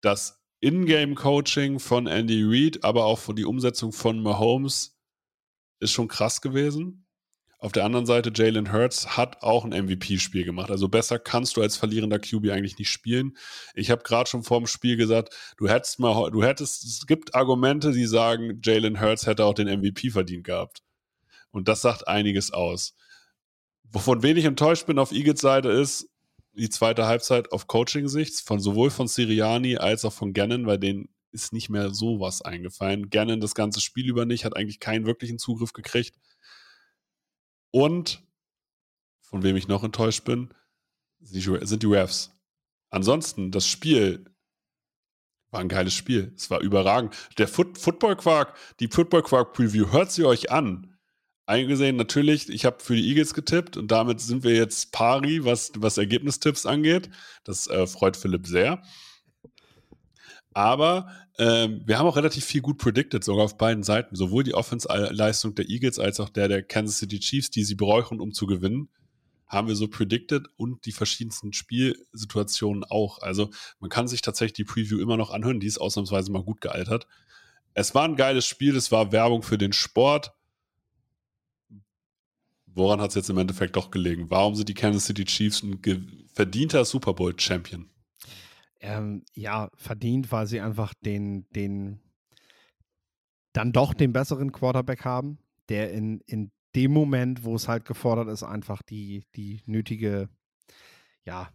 [0.00, 4.96] das Ingame-Coaching von Andy Reid, aber auch die Umsetzung von Mahomes
[5.80, 7.06] ist schon krass gewesen.
[7.58, 10.70] Auf der anderen Seite, Jalen Hurts hat auch ein MVP-Spiel gemacht.
[10.70, 13.36] Also besser kannst du als verlierender QB eigentlich nicht spielen.
[13.74, 17.34] Ich habe gerade schon vor dem Spiel gesagt, du hättest mal, du hättest, es gibt
[17.34, 20.83] Argumente, die sagen, Jalen Hurts hätte auch den MVP verdient gehabt.
[21.54, 22.96] Und das sagt einiges aus.
[23.84, 26.10] Wovon wenig enttäuscht bin auf Eagles Seite ist
[26.52, 31.08] die zweite Halbzeit auf Coaching-Sicht, von sowohl von Siriani als auch von Gannon, weil denen
[31.30, 33.08] ist nicht mehr sowas eingefallen.
[33.08, 36.18] Gannon das ganze Spiel über nicht, hat eigentlich keinen wirklichen Zugriff gekriegt.
[37.70, 38.24] Und
[39.22, 40.52] von wem ich noch enttäuscht bin,
[41.20, 42.32] sind die Refs.
[42.90, 44.24] Ansonsten, das Spiel
[45.52, 46.32] war ein geiles Spiel.
[46.34, 47.14] Es war überragend.
[47.38, 50.93] Der Foot Football Quark, die Football Quark Preview, hört sie euch an
[51.46, 55.72] eingesehen, natürlich, ich habe für die Eagles getippt und damit sind wir jetzt pari, was,
[55.76, 57.10] was Ergebnistipps angeht.
[57.44, 58.82] Das äh, freut Philipp sehr.
[60.52, 64.14] Aber ähm, wir haben auch relativ viel gut predicted, sogar auf beiden Seiten.
[64.14, 68.20] Sowohl die Offense-Leistung der Eagles als auch der der Kansas City Chiefs, die sie brauchen,
[68.20, 68.88] um zu gewinnen,
[69.48, 73.20] haben wir so predicted und die verschiedensten Spielsituationen auch.
[73.20, 76.60] Also man kann sich tatsächlich die Preview immer noch anhören, die ist ausnahmsweise mal gut
[76.60, 77.06] gealtert.
[77.74, 80.32] Es war ein geiles Spiel, es war Werbung für den Sport
[82.74, 84.30] woran hat es jetzt im Endeffekt doch gelegen?
[84.30, 85.80] Warum sind die Kansas City Chiefs ein
[86.32, 87.90] verdienter Super Bowl Champion?
[88.80, 92.00] Ähm, ja, verdient, weil sie einfach den, den,
[93.52, 98.28] dann doch den besseren Quarterback haben, der in, in dem Moment, wo es halt gefordert
[98.28, 100.28] ist, einfach die, die nötige,
[101.24, 101.48] ja,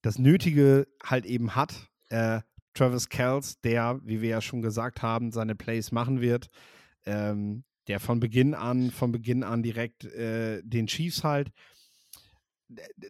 [0.00, 1.90] das Nötige halt eben hat.
[2.08, 2.40] Äh,
[2.72, 6.48] Travis Kells, der, wie wir ja schon gesagt haben, seine Plays machen wird.
[7.04, 11.50] Ähm, der von Beginn an, von Beginn an direkt äh, den Chiefs halt.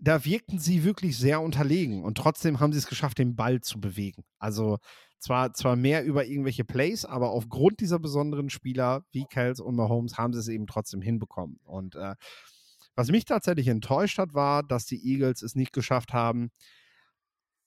[0.00, 3.80] Da wirkten sie wirklich sehr unterlegen und trotzdem haben sie es geschafft, den Ball zu
[3.80, 4.22] bewegen.
[4.38, 4.78] Also
[5.18, 10.16] zwar, zwar mehr über irgendwelche Plays, aber aufgrund dieser besonderen Spieler wie Kels und Mahomes
[10.16, 11.58] haben sie es eben trotzdem hinbekommen.
[11.64, 12.14] Und äh,
[12.94, 16.50] was mich tatsächlich enttäuscht hat, war, dass die Eagles es nicht geschafft haben,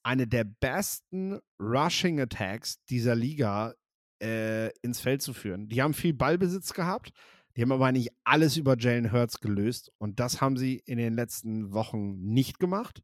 [0.04, 3.74] eine der besten Rushing Attacks dieser Liga
[4.22, 5.68] äh, ins Feld zu führen.
[5.68, 7.12] Die haben viel Ballbesitz gehabt,
[7.56, 11.14] die haben aber nicht alles über Jalen Hurts gelöst und das haben sie in den
[11.14, 13.02] letzten Wochen nicht gemacht.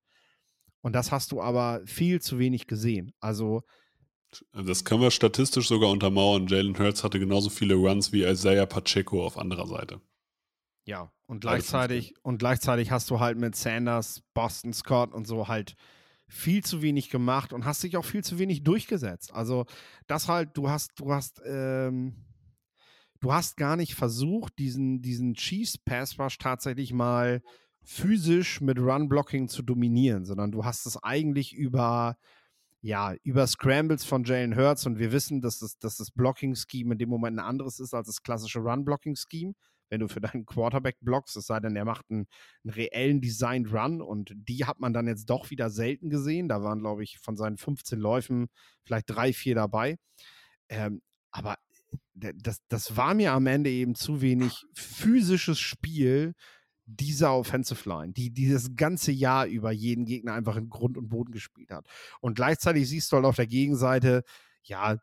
[0.82, 3.12] Und das hast du aber viel zu wenig gesehen.
[3.20, 3.64] Also
[4.54, 6.48] das können wir statistisch sogar untermauern.
[6.48, 10.02] Jalen Hurts hatte genauso viele Runs wie Isaiah Pacheco auf anderer Seite.
[10.86, 15.76] Ja, und gleichzeitig, und gleichzeitig hast du halt mit Sanders, Boston Scott und so halt
[16.30, 19.34] viel zu wenig gemacht und hast dich auch viel zu wenig durchgesetzt.
[19.34, 19.66] Also
[20.08, 22.26] das halt, du hast, du hast, ähm,
[23.20, 27.42] du hast gar nicht versucht, diesen, diesen Chiefs Pass Rush tatsächlich mal
[27.84, 32.18] physisch mit Run Blocking zu dominieren, sondern du hast es eigentlich über
[32.82, 36.98] ja, über Scrambles von Jalen Hurts und wir wissen, dass das, dass das Blocking-Scheme in
[37.00, 39.54] dem Moment ein anderes ist als das klassische Run-Blocking-Scheme
[39.90, 42.28] wenn du für deinen Quarterback blockst, es sei denn, er macht einen,
[42.64, 46.48] einen reellen Designed Run und die hat man dann jetzt doch wieder selten gesehen.
[46.50, 48.48] Da waren, glaube ich, von seinen 15 Läufen
[48.84, 49.98] vielleicht drei, vier dabei.
[50.70, 51.02] Ähm,
[51.32, 51.58] aber
[52.14, 56.34] das, das war mir am Ende eben zu wenig physisches Spiel
[56.86, 61.32] dieser Offensive Line, die dieses ganze Jahr über jeden Gegner einfach in Grund und Boden
[61.32, 61.88] gespielt hat.
[62.22, 64.24] Und gleichzeitig siehst du halt auf der Gegenseite,
[64.64, 64.98] ja,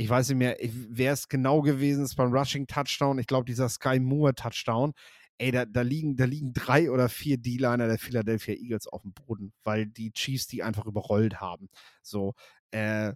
[0.00, 3.18] ich weiß nicht mehr, wer es genau gewesen ist beim Rushing Touchdown.
[3.18, 4.94] Ich glaube, dieser Sky Moore Touchdown.
[5.36, 9.12] Ey, da, da, liegen, da liegen drei oder vier D-Liner der Philadelphia Eagles auf dem
[9.12, 11.68] Boden, weil die Chiefs die einfach überrollt haben.
[12.00, 12.32] So,
[12.70, 13.12] äh,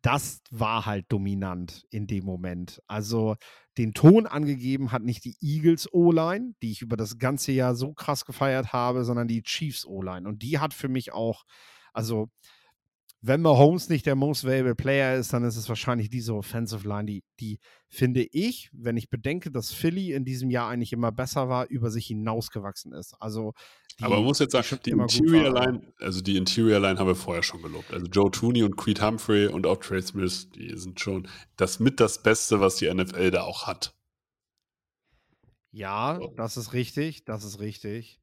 [0.00, 2.80] das war halt dominant in dem Moment.
[2.86, 3.36] Also
[3.76, 7.92] den Ton angegeben hat nicht die Eagles O-Line, die ich über das ganze Jahr so
[7.92, 10.26] krass gefeiert habe, sondern die Chiefs O-Line.
[10.26, 11.44] Und die hat für mich auch,
[11.92, 12.30] also
[13.26, 17.06] wenn Mahomes nicht der most valuable Player ist, dann ist es wahrscheinlich diese Offensive Line,
[17.06, 21.48] die, die finde ich, wenn ich bedenke, dass Philly in diesem Jahr eigentlich immer besser
[21.48, 23.14] war, über sich hinausgewachsen ist.
[23.20, 23.54] Also
[23.98, 27.14] die, aber man muss jetzt sagen, die Interior Line, also die Interior Line haben wir
[27.14, 27.90] vorher schon gelobt.
[27.94, 31.26] Also Joe Tooney und Creed Humphrey und auch Trey Smith, die sind schon
[31.56, 33.94] das mit das Beste, was die NFL da auch hat.
[35.70, 36.34] Ja, so.
[36.36, 38.20] das ist richtig, das ist richtig.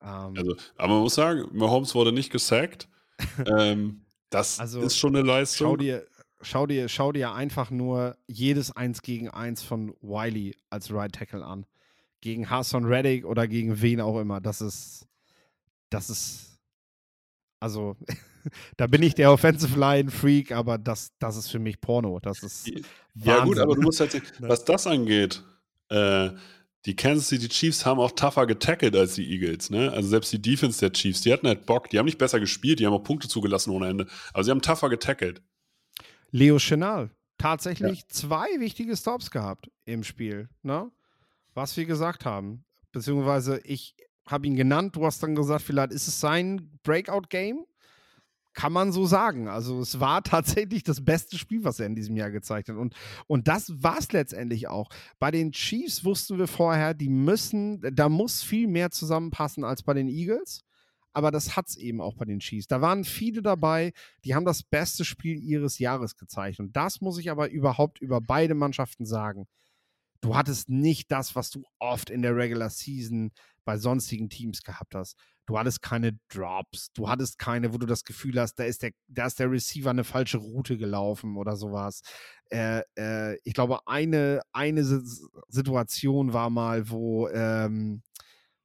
[0.00, 2.88] Ähm, also, aber man muss sagen, Mahomes wurde nicht gesackt.
[3.46, 5.68] ähm, das also, ist schon eine Leistung.
[5.68, 6.06] Schau dir,
[6.40, 11.44] schau dir, schau dir einfach nur jedes 1 gegen 1 von Wiley als Right Tackle
[11.44, 11.66] an.
[12.20, 14.40] Gegen Hassan Reddick oder gegen wen auch immer.
[14.40, 15.06] Das ist,
[15.90, 16.58] das ist,
[17.60, 17.96] also,
[18.76, 22.18] da bin ich der Offensive Line Freak, aber das, das ist für mich Porno.
[22.20, 22.68] Das ist.
[22.68, 22.74] Ja,
[23.14, 23.44] Wahnsinn.
[23.44, 25.42] gut, aber du musst halt sehen, was das angeht,
[25.90, 26.30] äh,
[26.86, 29.92] die Kansas City Chiefs haben auch tougher getackelt als die Eagles, ne?
[29.92, 32.80] Also selbst die Defense der Chiefs, die hatten halt Bock, die haben nicht besser gespielt,
[32.80, 35.42] die haben auch Punkte zugelassen ohne Ende, aber sie haben tougher getackelt.
[36.30, 38.06] Leo Chenal, tatsächlich ja.
[38.08, 40.90] zwei wichtige Stops gehabt im Spiel, ne?
[41.54, 42.64] Was wir gesagt haben.
[42.92, 43.94] Beziehungsweise ich
[44.26, 47.64] habe ihn genannt, du hast dann gesagt, vielleicht ist es sein Breakout-Game.
[48.54, 49.48] Kann man so sagen.
[49.48, 52.76] Also es war tatsächlich das beste Spiel, was er in diesem Jahr gezeigt hat.
[52.76, 52.94] Und,
[53.26, 54.88] und das war es letztendlich auch.
[55.18, 59.94] Bei den Chiefs wussten wir vorher, die müssen, da muss viel mehr zusammenpassen als bei
[59.94, 60.62] den Eagles.
[61.14, 62.66] Aber das hat es eben auch bei den Chiefs.
[62.66, 63.92] Da waren viele dabei,
[64.24, 66.58] die haben das beste Spiel ihres Jahres gezeigt.
[66.58, 69.46] Und das muss ich aber überhaupt über beide Mannschaften sagen.
[70.22, 73.32] Du hattest nicht das, was du oft in der Regular Season
[73.64, 75.18] bei sonstigen Teams gehabt hast.
[75.46, 78.92] Du hattest keine Drops, du hattest keine, wo du das Gefühl hast, da ist der,
[79.08, 82.02] da ist der Receiver eine falsche Route gelaufen oder sowas.
[82.50, 84.84] Äh, äh, ich glaube, eine, eine
[85.48, 88.02] Situation war mal, wo, ähm,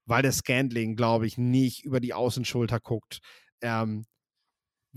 [0.05, 3.19] weil der Scandling, glaube ich, nicht über die Außenschulter guckt,
[3.61, 4.05] ähm,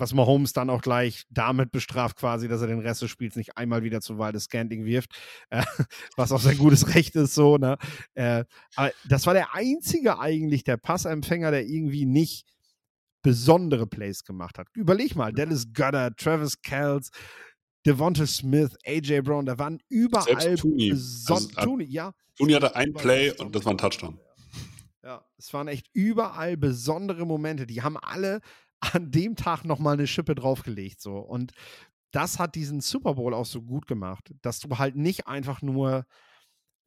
[0.01, 3.57] was Mahomes dann auch gleich damit bestraft, quasi, dass er den Rest des Spiels nicht
[3.57, 5.15] einmal wieder zu Waldes Scandling wirft,
[5.51, 5.63] äh,
[6.17, 7.77] was auch sein gutes Recht ist, so, ne?
[8.15, 8.45] Äh,
[8.77, 12.47] aber das war der einzige eigentlich, der Passempfänger, der irgendwie nicht
[13.23, 14.69] besondere Plays gemacht hat.
[14.75, 17.11] Überleg mal, Dallas Goddard, Travis Kells,
[17.87, 20.93] Devonta Smith, AJ Brown, da waren überall Tooney.
[20.93, 22.13] Also, Tooney, ja.
[22.37, 24.19] Tooney hatte ein Play und das war ein Touchdown.
[25.03, 27.67] Ja, es waren echt überall besondere Momente.
[27.67, 28.41] Die haben alle
[28.81, 31.01] an dem Tag nochmal eine Schippe draufgelegt.
[31.01, 31.19] So.
[31.19, 31.52] Und
[32.11, 36.07] das hat diesen Super Bowl auch so gut gemacht, dass du halt nicht einfach nur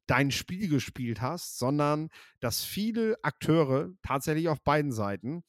[0.07, 2.09] dein Spiel gespielt hast, sondern
[2.39, 5.43] dass viele Akteure tatsächlich auf beiden Seiten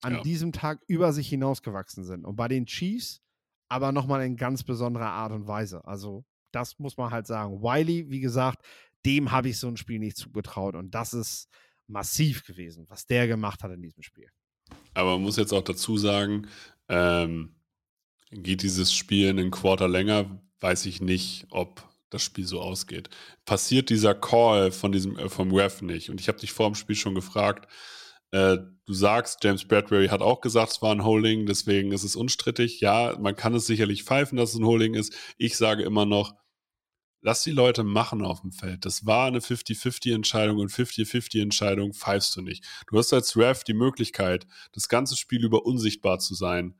[0.00, 0.22] an ja.
[0.22, 2.24] diesem Tag über sich hinausgewachsen sind.
[2.24, 3.20] Und bei den Chiefs
[3.68, 5.82] aber nochmal in ganz besonderer Art und Weise.
[5.86, 7.62] Also das muss man halt sagen.
[7.62, 8.66] Wiley, wie gesagt,
[9.06, 10.74] dem habe ich so ein Spiel nicht zugetraut.
[10.74, 11.48] Und das ist
[11.86, 14.28] massiv gewesen, was der gemacht hat in diesem Spiel.
[14.94, 16.48] Aber man muss jetzt auch dazu sagen,
[16.88, 17.54] ähm,
[18.30, 23.10] geht dieses Spiel einen Quarter länger, weiß ich nicht, ob das Spiel so ausgeht.
[23.44, 26.10] Passiert dieser Call von diesem, äh, vom Ref nicht?
[26.10, 27.68] Und ich habe dich vor dem Spiel schon gefragt,
[28.32, 32.16] äh, du sagst, James Bradbury hat auch gesagt, es war ein Holding, deswegen ist es
[32.16, 32.80] unstrittig.
[32.80, 35.14] Ja, man kann es sicherlich pfeifen, dass es ein Holding ist.
[35.38, 36.34] Ich sage immer noch,
[37.22, 38.84] lass die Leute machen auf dem Feld.
[38.84, 42.64] Das war eine 50-50-Entscheidung und 50-50-Entscheidung pfeifst du nicht.
[42.88, 46.74] Du hast als Ref die Möglichkeit, das ganze Spiel über unsichtbar zu sein.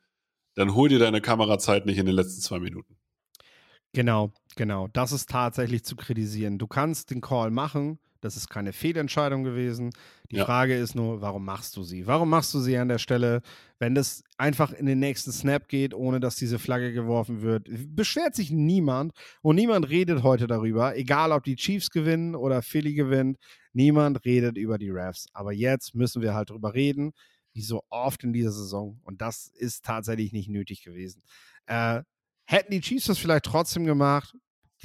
[0.55, 2.99] Dann hol dir deine Kamerazeit nicht in den letzten zwei Minuten.
[3.95, 4.89] Genau, genau.
[4.89, 6.59] Das ist tatsächlich zu kritisieren.
[6.59, 9.91] Du kannst den Call machen, das ist keine Fehlentscheidung gewesen.
[10.31, 10.45] Die ja.
[10.45, 12.07] Frage ist nur, warum machst du sie?
[12.07, 13.43] Warum machst du sie an der Stelle,
[13.79, 17.69] wenn das einfach in den nächsten Snap geht, ohne dass diese Flagge geworfen wird?
[17.95, 19.13] Beschwert sich niemand
[19.43, 23.39] und niemand redet heute darüber, egal ob die Chiefs gewinnen oder Philly gewinnt.
[23.73, 25.27] Niemand redet über die Refs.
[25.33, 27.13] Aber jetzt müssen wir halt drüber reden,
[27.53, 29.01] wie so oft in dieser Saison.
[29.03, 31.23] Und das ist tatsächlich nicht nötig gewesen.
[31.67, 32.03] Äh,
[32.45, 34.33] hätten die Chiefs das vielleicht trotzdem gemacht?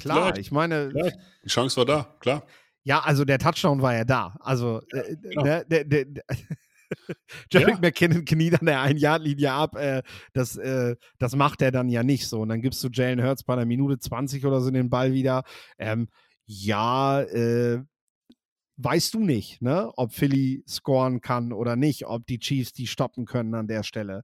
[0.00, 0.90] Klar, vielleicht, ich meine.
[0.90, 1.18] Vielleicht.
[1.44, 2.44] Die Chance war da, klar.
[2.88, 4.34] Ja, also der Touchdown war ja da.
[4.40, 5.42] Also ja, äh, genau.
[5.42, 6.24] der, der, der, der
[7.52, 7.78] Jerry ja.
[7.82, 9.76] McKinnon kniet an der Ein-Yard-Linie ab.
[9.76, 10.02] Äh,
[10.32, 12.40] das, äh, das macht er dann ja nicht so.
[12.40, 15.42] Und dann gibst du Jalen Hurts bei einer Minute 20 oder so den Ball wieder.
[15.76, 16.08] Ähm,
[16.46, 17.82] ja, äh,
[18.78, 19.92] weißt du nicht, ne?
[19.96, 24.22] ob Philly scoren kann oder nicht, ob die Chiefs die stoppen können an der Stelle.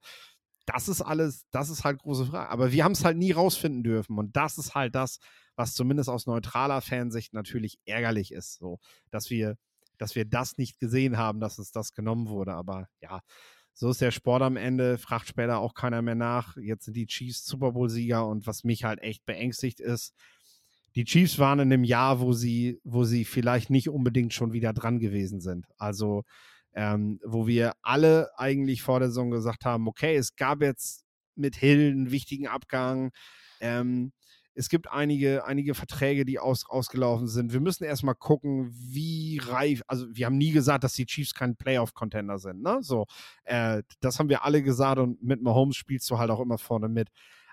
[0.64, 2.48] das ist alles, das ist halt große Frage.
[2.48, 4.16] Aber wir haben es halt nie rausfinden dürfen.
[4.18, 5.18] Und das ist halt das,
[5.56, 8.58] was zumindest aus neutraler Fansicht natürlich ärgerlich ist.
[8.58, 8.78] So,
[9.10, 9.56] dass wir,
[9.98, 12.54] dass wir das nicht gesehen haben, dass uns das genommen wurde.
[12.54, 13.20] Aber ja,
[13.72, 16.56] so ist der Sport am Ende, fragt später auch keiner mehr nach.
[16.56, 20.14] Jetzt sind die Chiefs Super Bowl-Sieger und was mich halt echt beängstigt ist,
[20.94, 24.72] die Chiefs waren in einem Jahr, wo sie, wo sie vielleicht nicht unbedingt schon wieder
[24.72, 25.66] dran gewesen sind.
[25.76, 26.22] Also,
[26.72, 31.04] ähm, wo wir alle eigentlich vor der Saison gesagt haben, okay, es gab jetzt
[31.34, 33.10] mit Hill einen wichtigen Abgang.
[33.60, 34.12] Ähm,
[34.54, 37.52] es gibt einige, einige Verträge, die aus, ausgelaufen sind.
[37.52, 41.56] Wir müssen erstmal gucken, wie reif, also wir haben nie gesagt, dass die Chiefs kein
[41.56, 42.62] Playoff-Contender sind.
[42.62, 42.78] Ne?
[42.80, 43.06] So,
[43.44, 46.88] äh, das haben wir alle gesagt und mit Mahomes spielst du halt auch immer vorne
[46.88, 47.08] mit.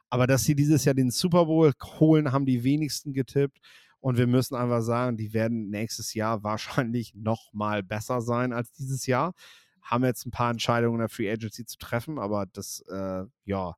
[0.09, 3.59] Aber dass sie dieses Jahr den Super Bowl holen, haben die wenigsten getippt.
[4.01, 8.71] Und wir müssen einfach sagen, die werden nächstes Jahr wahrscheinlich noch mal besser sein als
[8.73, 9.33] dieses Jahr.
[9.81, 13.75] Haben jetzt ein paar Entscheidungen in der Free Agency zu treffen, aber das, äh, ja,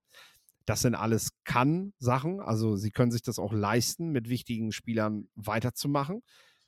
[0.65, 2.39] das sind alles Kann-Sachen.
[2.39, 6.21] Also sie können sich das auch leisten, mit wichtigen Spielern weiterzumachen.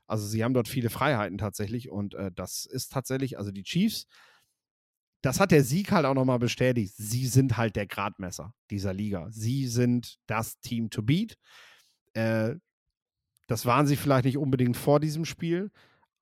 [0.08, 4.06] Also sie haben dort viele Freiheiten tatsächlich und äh, das ist tatsächlich, also die Chiefs,
[5.22, 6.94] das hat der Sieg halt auch nochmal bestätigt.
[6.96, 9.28] Sie sind halt der Gradmesser dieser Liga.
[9.32, 11.38] Sie sind das Team to beat.
[12.14, 12.56] Äh,
[13.48, 15.72] das waren sie vielleicht nicht unbedingt vor diesem Spiel,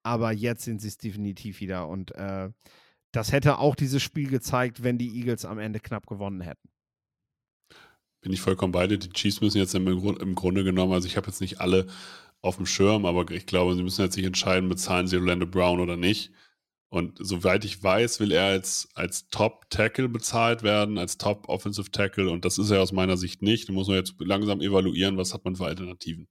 [0.04, 1.88] aber jetzt sind sie es definitiv wieder.
[1.88, 2.50] Und äh,
[3.12, 6.73] das hätte auch dieses Spiel gezeigt, wenn die Eagles am Ende knapp gewonnen hätten
[8.24, 8.98] bin ich vollkommen bei dir.
[8.98, 11.88] Die Chiefs müssen jetzt im, im Grunde genommen, also ich habe jetzt nicht alle
[12.42, 15.80] auf dem Schirm, aber ich glaube, sie müssen jetzt sich entscheiden, bezahlen sie Orlando Brown
[15.80, 16.32] oder nicht.
[16.90, 22.30] Und soweit ich weiß, will er als, als Top-Tackle bezahlt werden, als Top-Offensive Tackle.
[22.30, 23.68] Und das ist er aus meiner Sicht nicht.
[23.68, 26.28] Da muss man jetzt langsam evaluieren, was hat man für Alternativen.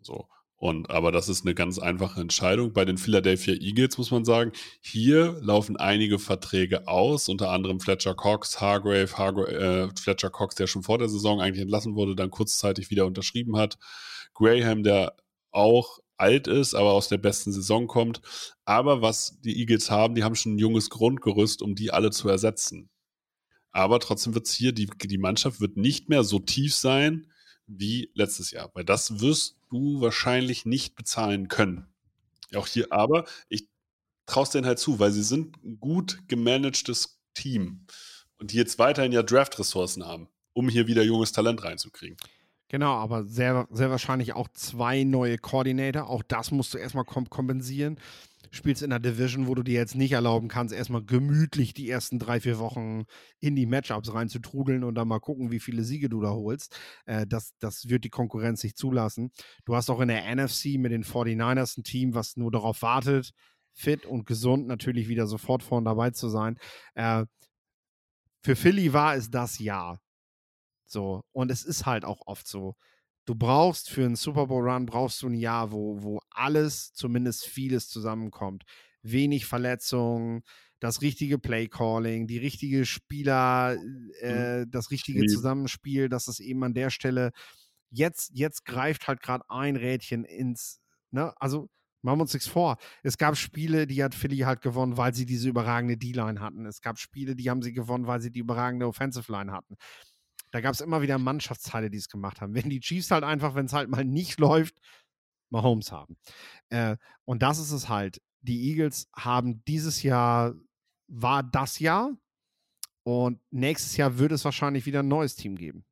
[0.00, 0.28] So.
[0.56, 2.72] Und aber das ist eine ganz einfache Entscheidung.
[2.72, 8.14] Bei den Philadelphia Eagles muss man sagen, hier laufen einige Verträge aus, unter anderem Fletcher
[8.14, 12.30] Cox, Hargrave, Hargrave äh, Fletcher Cox, der schon vor der Saison eigentlich entlassen wurde, dann
[12.30, 13.78] kurzzeitig wieder unterschrieben hat.
[14.32, 15.16] Graham, der
[15.50, 18.20] auch alt ist, aber aus der besten Saison kommt.
[18.64, 22.28] Aber was die Eagles haben, die haben schon ein junges Grundgerüst, um die alle zu
[22.28, 22.90] ersetzen.
[23.72, 27.26] Aber trotzdem wird es hier, die, die Mannschaft wird nicht mehr so tief sein
[27.66, 31.86] wie letztes Jahr, weil das wirst du wahrscheinlich nicht bezahlen können.
[32.54, 33.68] Auch hier, aber ich
[34.26, 37.86] traue es denen halt zu, weil sie sind ein gut gemanagtes Team
[38.38, 42.16] und die jetzt weiterhin ja Draft-Ressourcen haben, um hier wieder junges Talent reinzukriegen.
[42.68, 46.08] Genau, aber sehr, sehr wahrscheinlich auch zwei neue Koordinator.
[46.08, 47.98] Auch das musst du erstmal kompensieren
[48.56, 52.18] spielst in einer Division, wo du dir jetzt nicht erlauben kannst, erstmal gemütlich die ersten
[52.18, 53.04] drei, vier Wochen
[53.40, 56.78] in die Matchups reinzutrudeln und dann mal gucken, wie viele Siege du da holst.
[57.06, 59.30] Äh, das, das wird die Konkurrenz nicht zulassen.
[59.64, 63.32] Du hast auch in der NFC mit den 49ers ein Team, was nur darauf wartet,
[63.72, 66.58] fit und gesund natürlich wieder sofort vorn dabei zu sein.
[66.94, 67.26] Äh,
[68.42, 70.00] für Philly war es das Jahr.
[70.86, 72.76] So, und es ist halt auch oft so
[73.24, 77.46] du brauchst für einen Super Bowl Run brauchst du ein Jahr, wo, wo alles, zumindest
[77.46, 78.64] vieles zusammenkommt.
[79.02, 80.42] Wenig Verletzungen,
[80.80, 84.10] das richtige Play Calling, die richtige Spieler, mhm.
[84.20, 85.30] äh, das richtige Spiel.
[85.30, 87.32] Zusammenspiel, dass es eben an der Stelle
[87.90, 90.80] jetzt, jetzt greift halt gerade ein Rädchen ins,
[91.10, 91.68] ne, also
[92.02, 92.76] machen wir uns nichts vor.
[93.02, 96.66] Es gab Spiele, die hat Philly halt gewonnen, weil sie diese überragende D-Line hatten.
[96.66, 99.76] Es gab Spiele, die haben sie gewonnen, weil sie die überragende Offensive Line hatten.
[100.54, 102.54] Da gab es immer wieder Mannschaftsteile, die es gemacht haben.
[102.54, 104.76] Wenn die Chiefs halt einfach, wenn es halt mal nicht läuft,
[105.50, 106.16] Mahomes haben.
[106.68, 108.22] Äh, und das ist es halt.
[108.40, 110.54] Die Eagles haben dieses Jahr,
[111.08, 112.16] war das Jahr.
[113.02, 115.84] Und nächstes Jahr wird es wahrscheinlich wieder ein neues Team geben.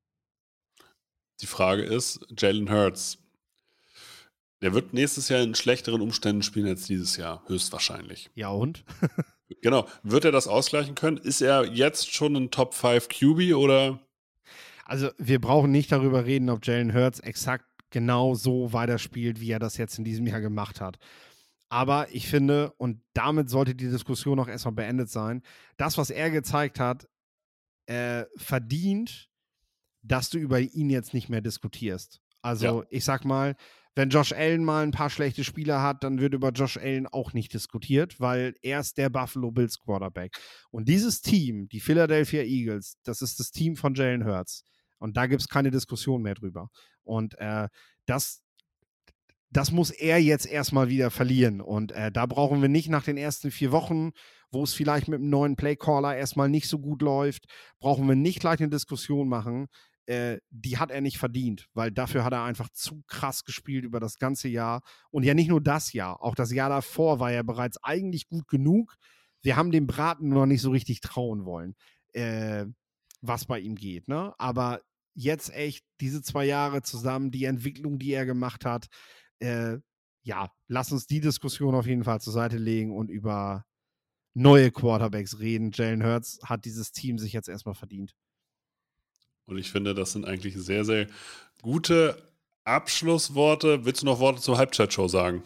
[1.41, 3.19] Die Frage ist, Jalen Hurts,
[4.61, 8.31] der wird nächstes Jahr in schlechteren Umständen spielen als dieses Jahr, höchstwahrscheinlich.
[8.37, 8.85] Ja, und?
[9.61, 9.89] genau.
[10.05, 11.17] Wird er das ausgleichen können?
[11.17, 13.99] Ist er jetzt schon ein Top 5 QB oder
[14.93, 19.59] also wir brauchen nicht darüber reden, ob Jalen Hurts exakt genau so weiterspielt, wie er
[19.59, 20.98] das jetzt in diesem Jahr gemacht hat.
[21.70, 25.40] Aber ich finde, und damit sollte die Diskussion auch erstmal beendet sein,
[25.78, 27.09] das, was er gezeigt hat,
[27.86, 29.31] äh, verdient,
[30.02, 32.20] dass du über ihn jetzt nicht mehr diskutierst.
[32.43, 32.86] Also ja.
[32.90, 33.56] ich sag mal,
[33.94, 37.32] wenn Josh Allen mal ein paar schlechte Spieler hat, dann wird über Josh Allen auch
[37.32, 40.39] nicht diskutiert, weil er ist der Buffalo Bills Quarterback.
[40.70, 44.66] Und dieses Team, die Philadelphia Eagles, das ist das Team von Jalen Hurts.
[45.03, 46.69] Und da gibt es keine Diskussion mehr drüber.
[47.03, 47.69] Und äh,
[48.07, 48.41] das,
[49.51, 51.61] das muss er jetzt erstmal wieder verlieren.
[51.61, 54.12] Und äh, da brauchen wir nicht nach den ersten vier Wochen,
[54.53, 57.47] wo es vielleicht mit einem neuen Playcaller erstmal nicht so gut läuft,
[57.81, 59.66] brauchen wir nicht gleich eine Diskussion machen,
[60.07, 63.99] äh, die hat er nicht verdient, weil dafür hat er einfach zu krass gespielt über
[63.99, 64.83] das ganze Jahr.
[65.11, 68.47] Und ja, nicht nur das Jahr, auch das Jahr davor war er bereits eigentlich gut
[68.47, 68.95] genug.
[69.43, 71.74] Wir haben dem Braten noch nicht so richtig trauen wollen.
[72.12, 72.66] Äh,
[73.23, 74.09] was bei ihm geht.
[74.09, 74.35] Ne?
[74.37, 74.81] Aber
[75.15, 78.87] jetzt echt diese zwei Jahre zusammen, die Entwicklung, die er gemacht hat,
[79.41, 79.79] äh,
[80.23, 83.65] ja, lass uns die Diskussion auf jeden Fall zur Seite legen und über
[84.35, 85.73] neue Quarterbacks reden.
[85.73, 88.15] Jalen Hurts hat dieses Team sich jetzt erstmal verdient.
[89.45, 91.09] Und ich finde, das sind eigentlich sehr, sehr
[91.61, 92.17] gute
[92.65, 93.85] Abschlussworte.
[93.85, 95.43] Willst du noch Worte zur Halbzeitshow sagen?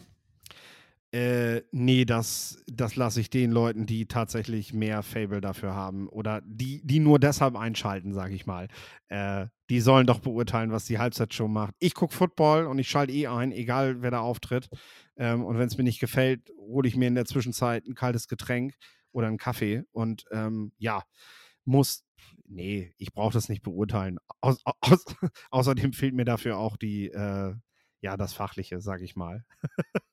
[1.17, 6.41] Äh, nee, das, das lasse ich den Leuten, die tatsächlich mehr Fable dafür haben oder
[6.45, 8.67] die, die nur deshalb einschalten, sage ich mal.
[9.07, 11.73] Äh, die sollen doch beurteilen, was die Halbzeitshow macht.
[11.79, 14.69] Ich gucke Football und ich schalte eh ein, egal wer da auftritt.
[15.15, 18.27] Ähm, und wenn es mir nicht gefällt, hole ich mir in der Zwischenzeit ein kaltes
[18.27, 18.75] Getränk
[19.11, 19.85] oder einen Kaffee.
[19.93, 21.01] Und ähm, ja,
[21.65, 22.03] muss,
[22.45, 24.19] nee, ich brauche das nicht beurteilen.
[24.39, 25.03] Aus, aus,
[25.49, 27.55] außerdem fehlt mir dafür auch die, äh,
[28.01, 29.43] ja, das Fachliche, sage ich mal.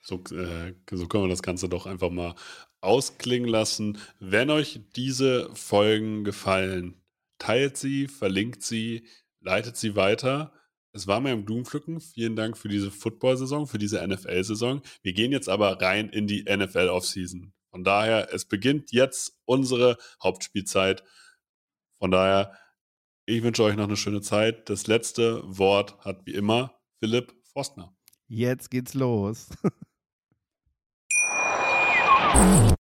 [0.00, 2.34] So, äh, so können wir das Ganze doch einfach mal
[2.80, 3.98] ausklingen lassen.
[4.20, 7.00] Wenn euch diese Folgen gefallen,
[7.38, 9.06] teilt sie, verlinkt sie,
[9.40, 10.52] leitet sie weiter.
[10.92, 12.00] Es war mir im Blumenpflücken.
[12.00, 14.82] Vielen Dank für diese Football-Saison, für diese NFL-Saison.
[15.02, 17.52] Wir gehen jetzt aber rein in die NFL-Offseason.
[17.70, 21.04] Von daher, es beginnt jetzt unsere Hauptspielzeit.
[21.98, 22.56] Von daher,
[23.26, 24.70] ich wünsche euch noch eine schöne Zeit.
[24.70, 27.94] Das letzte Wort hat wie immer Philipp Forstner.
[28.26, 29.48] Jetzt geht's los.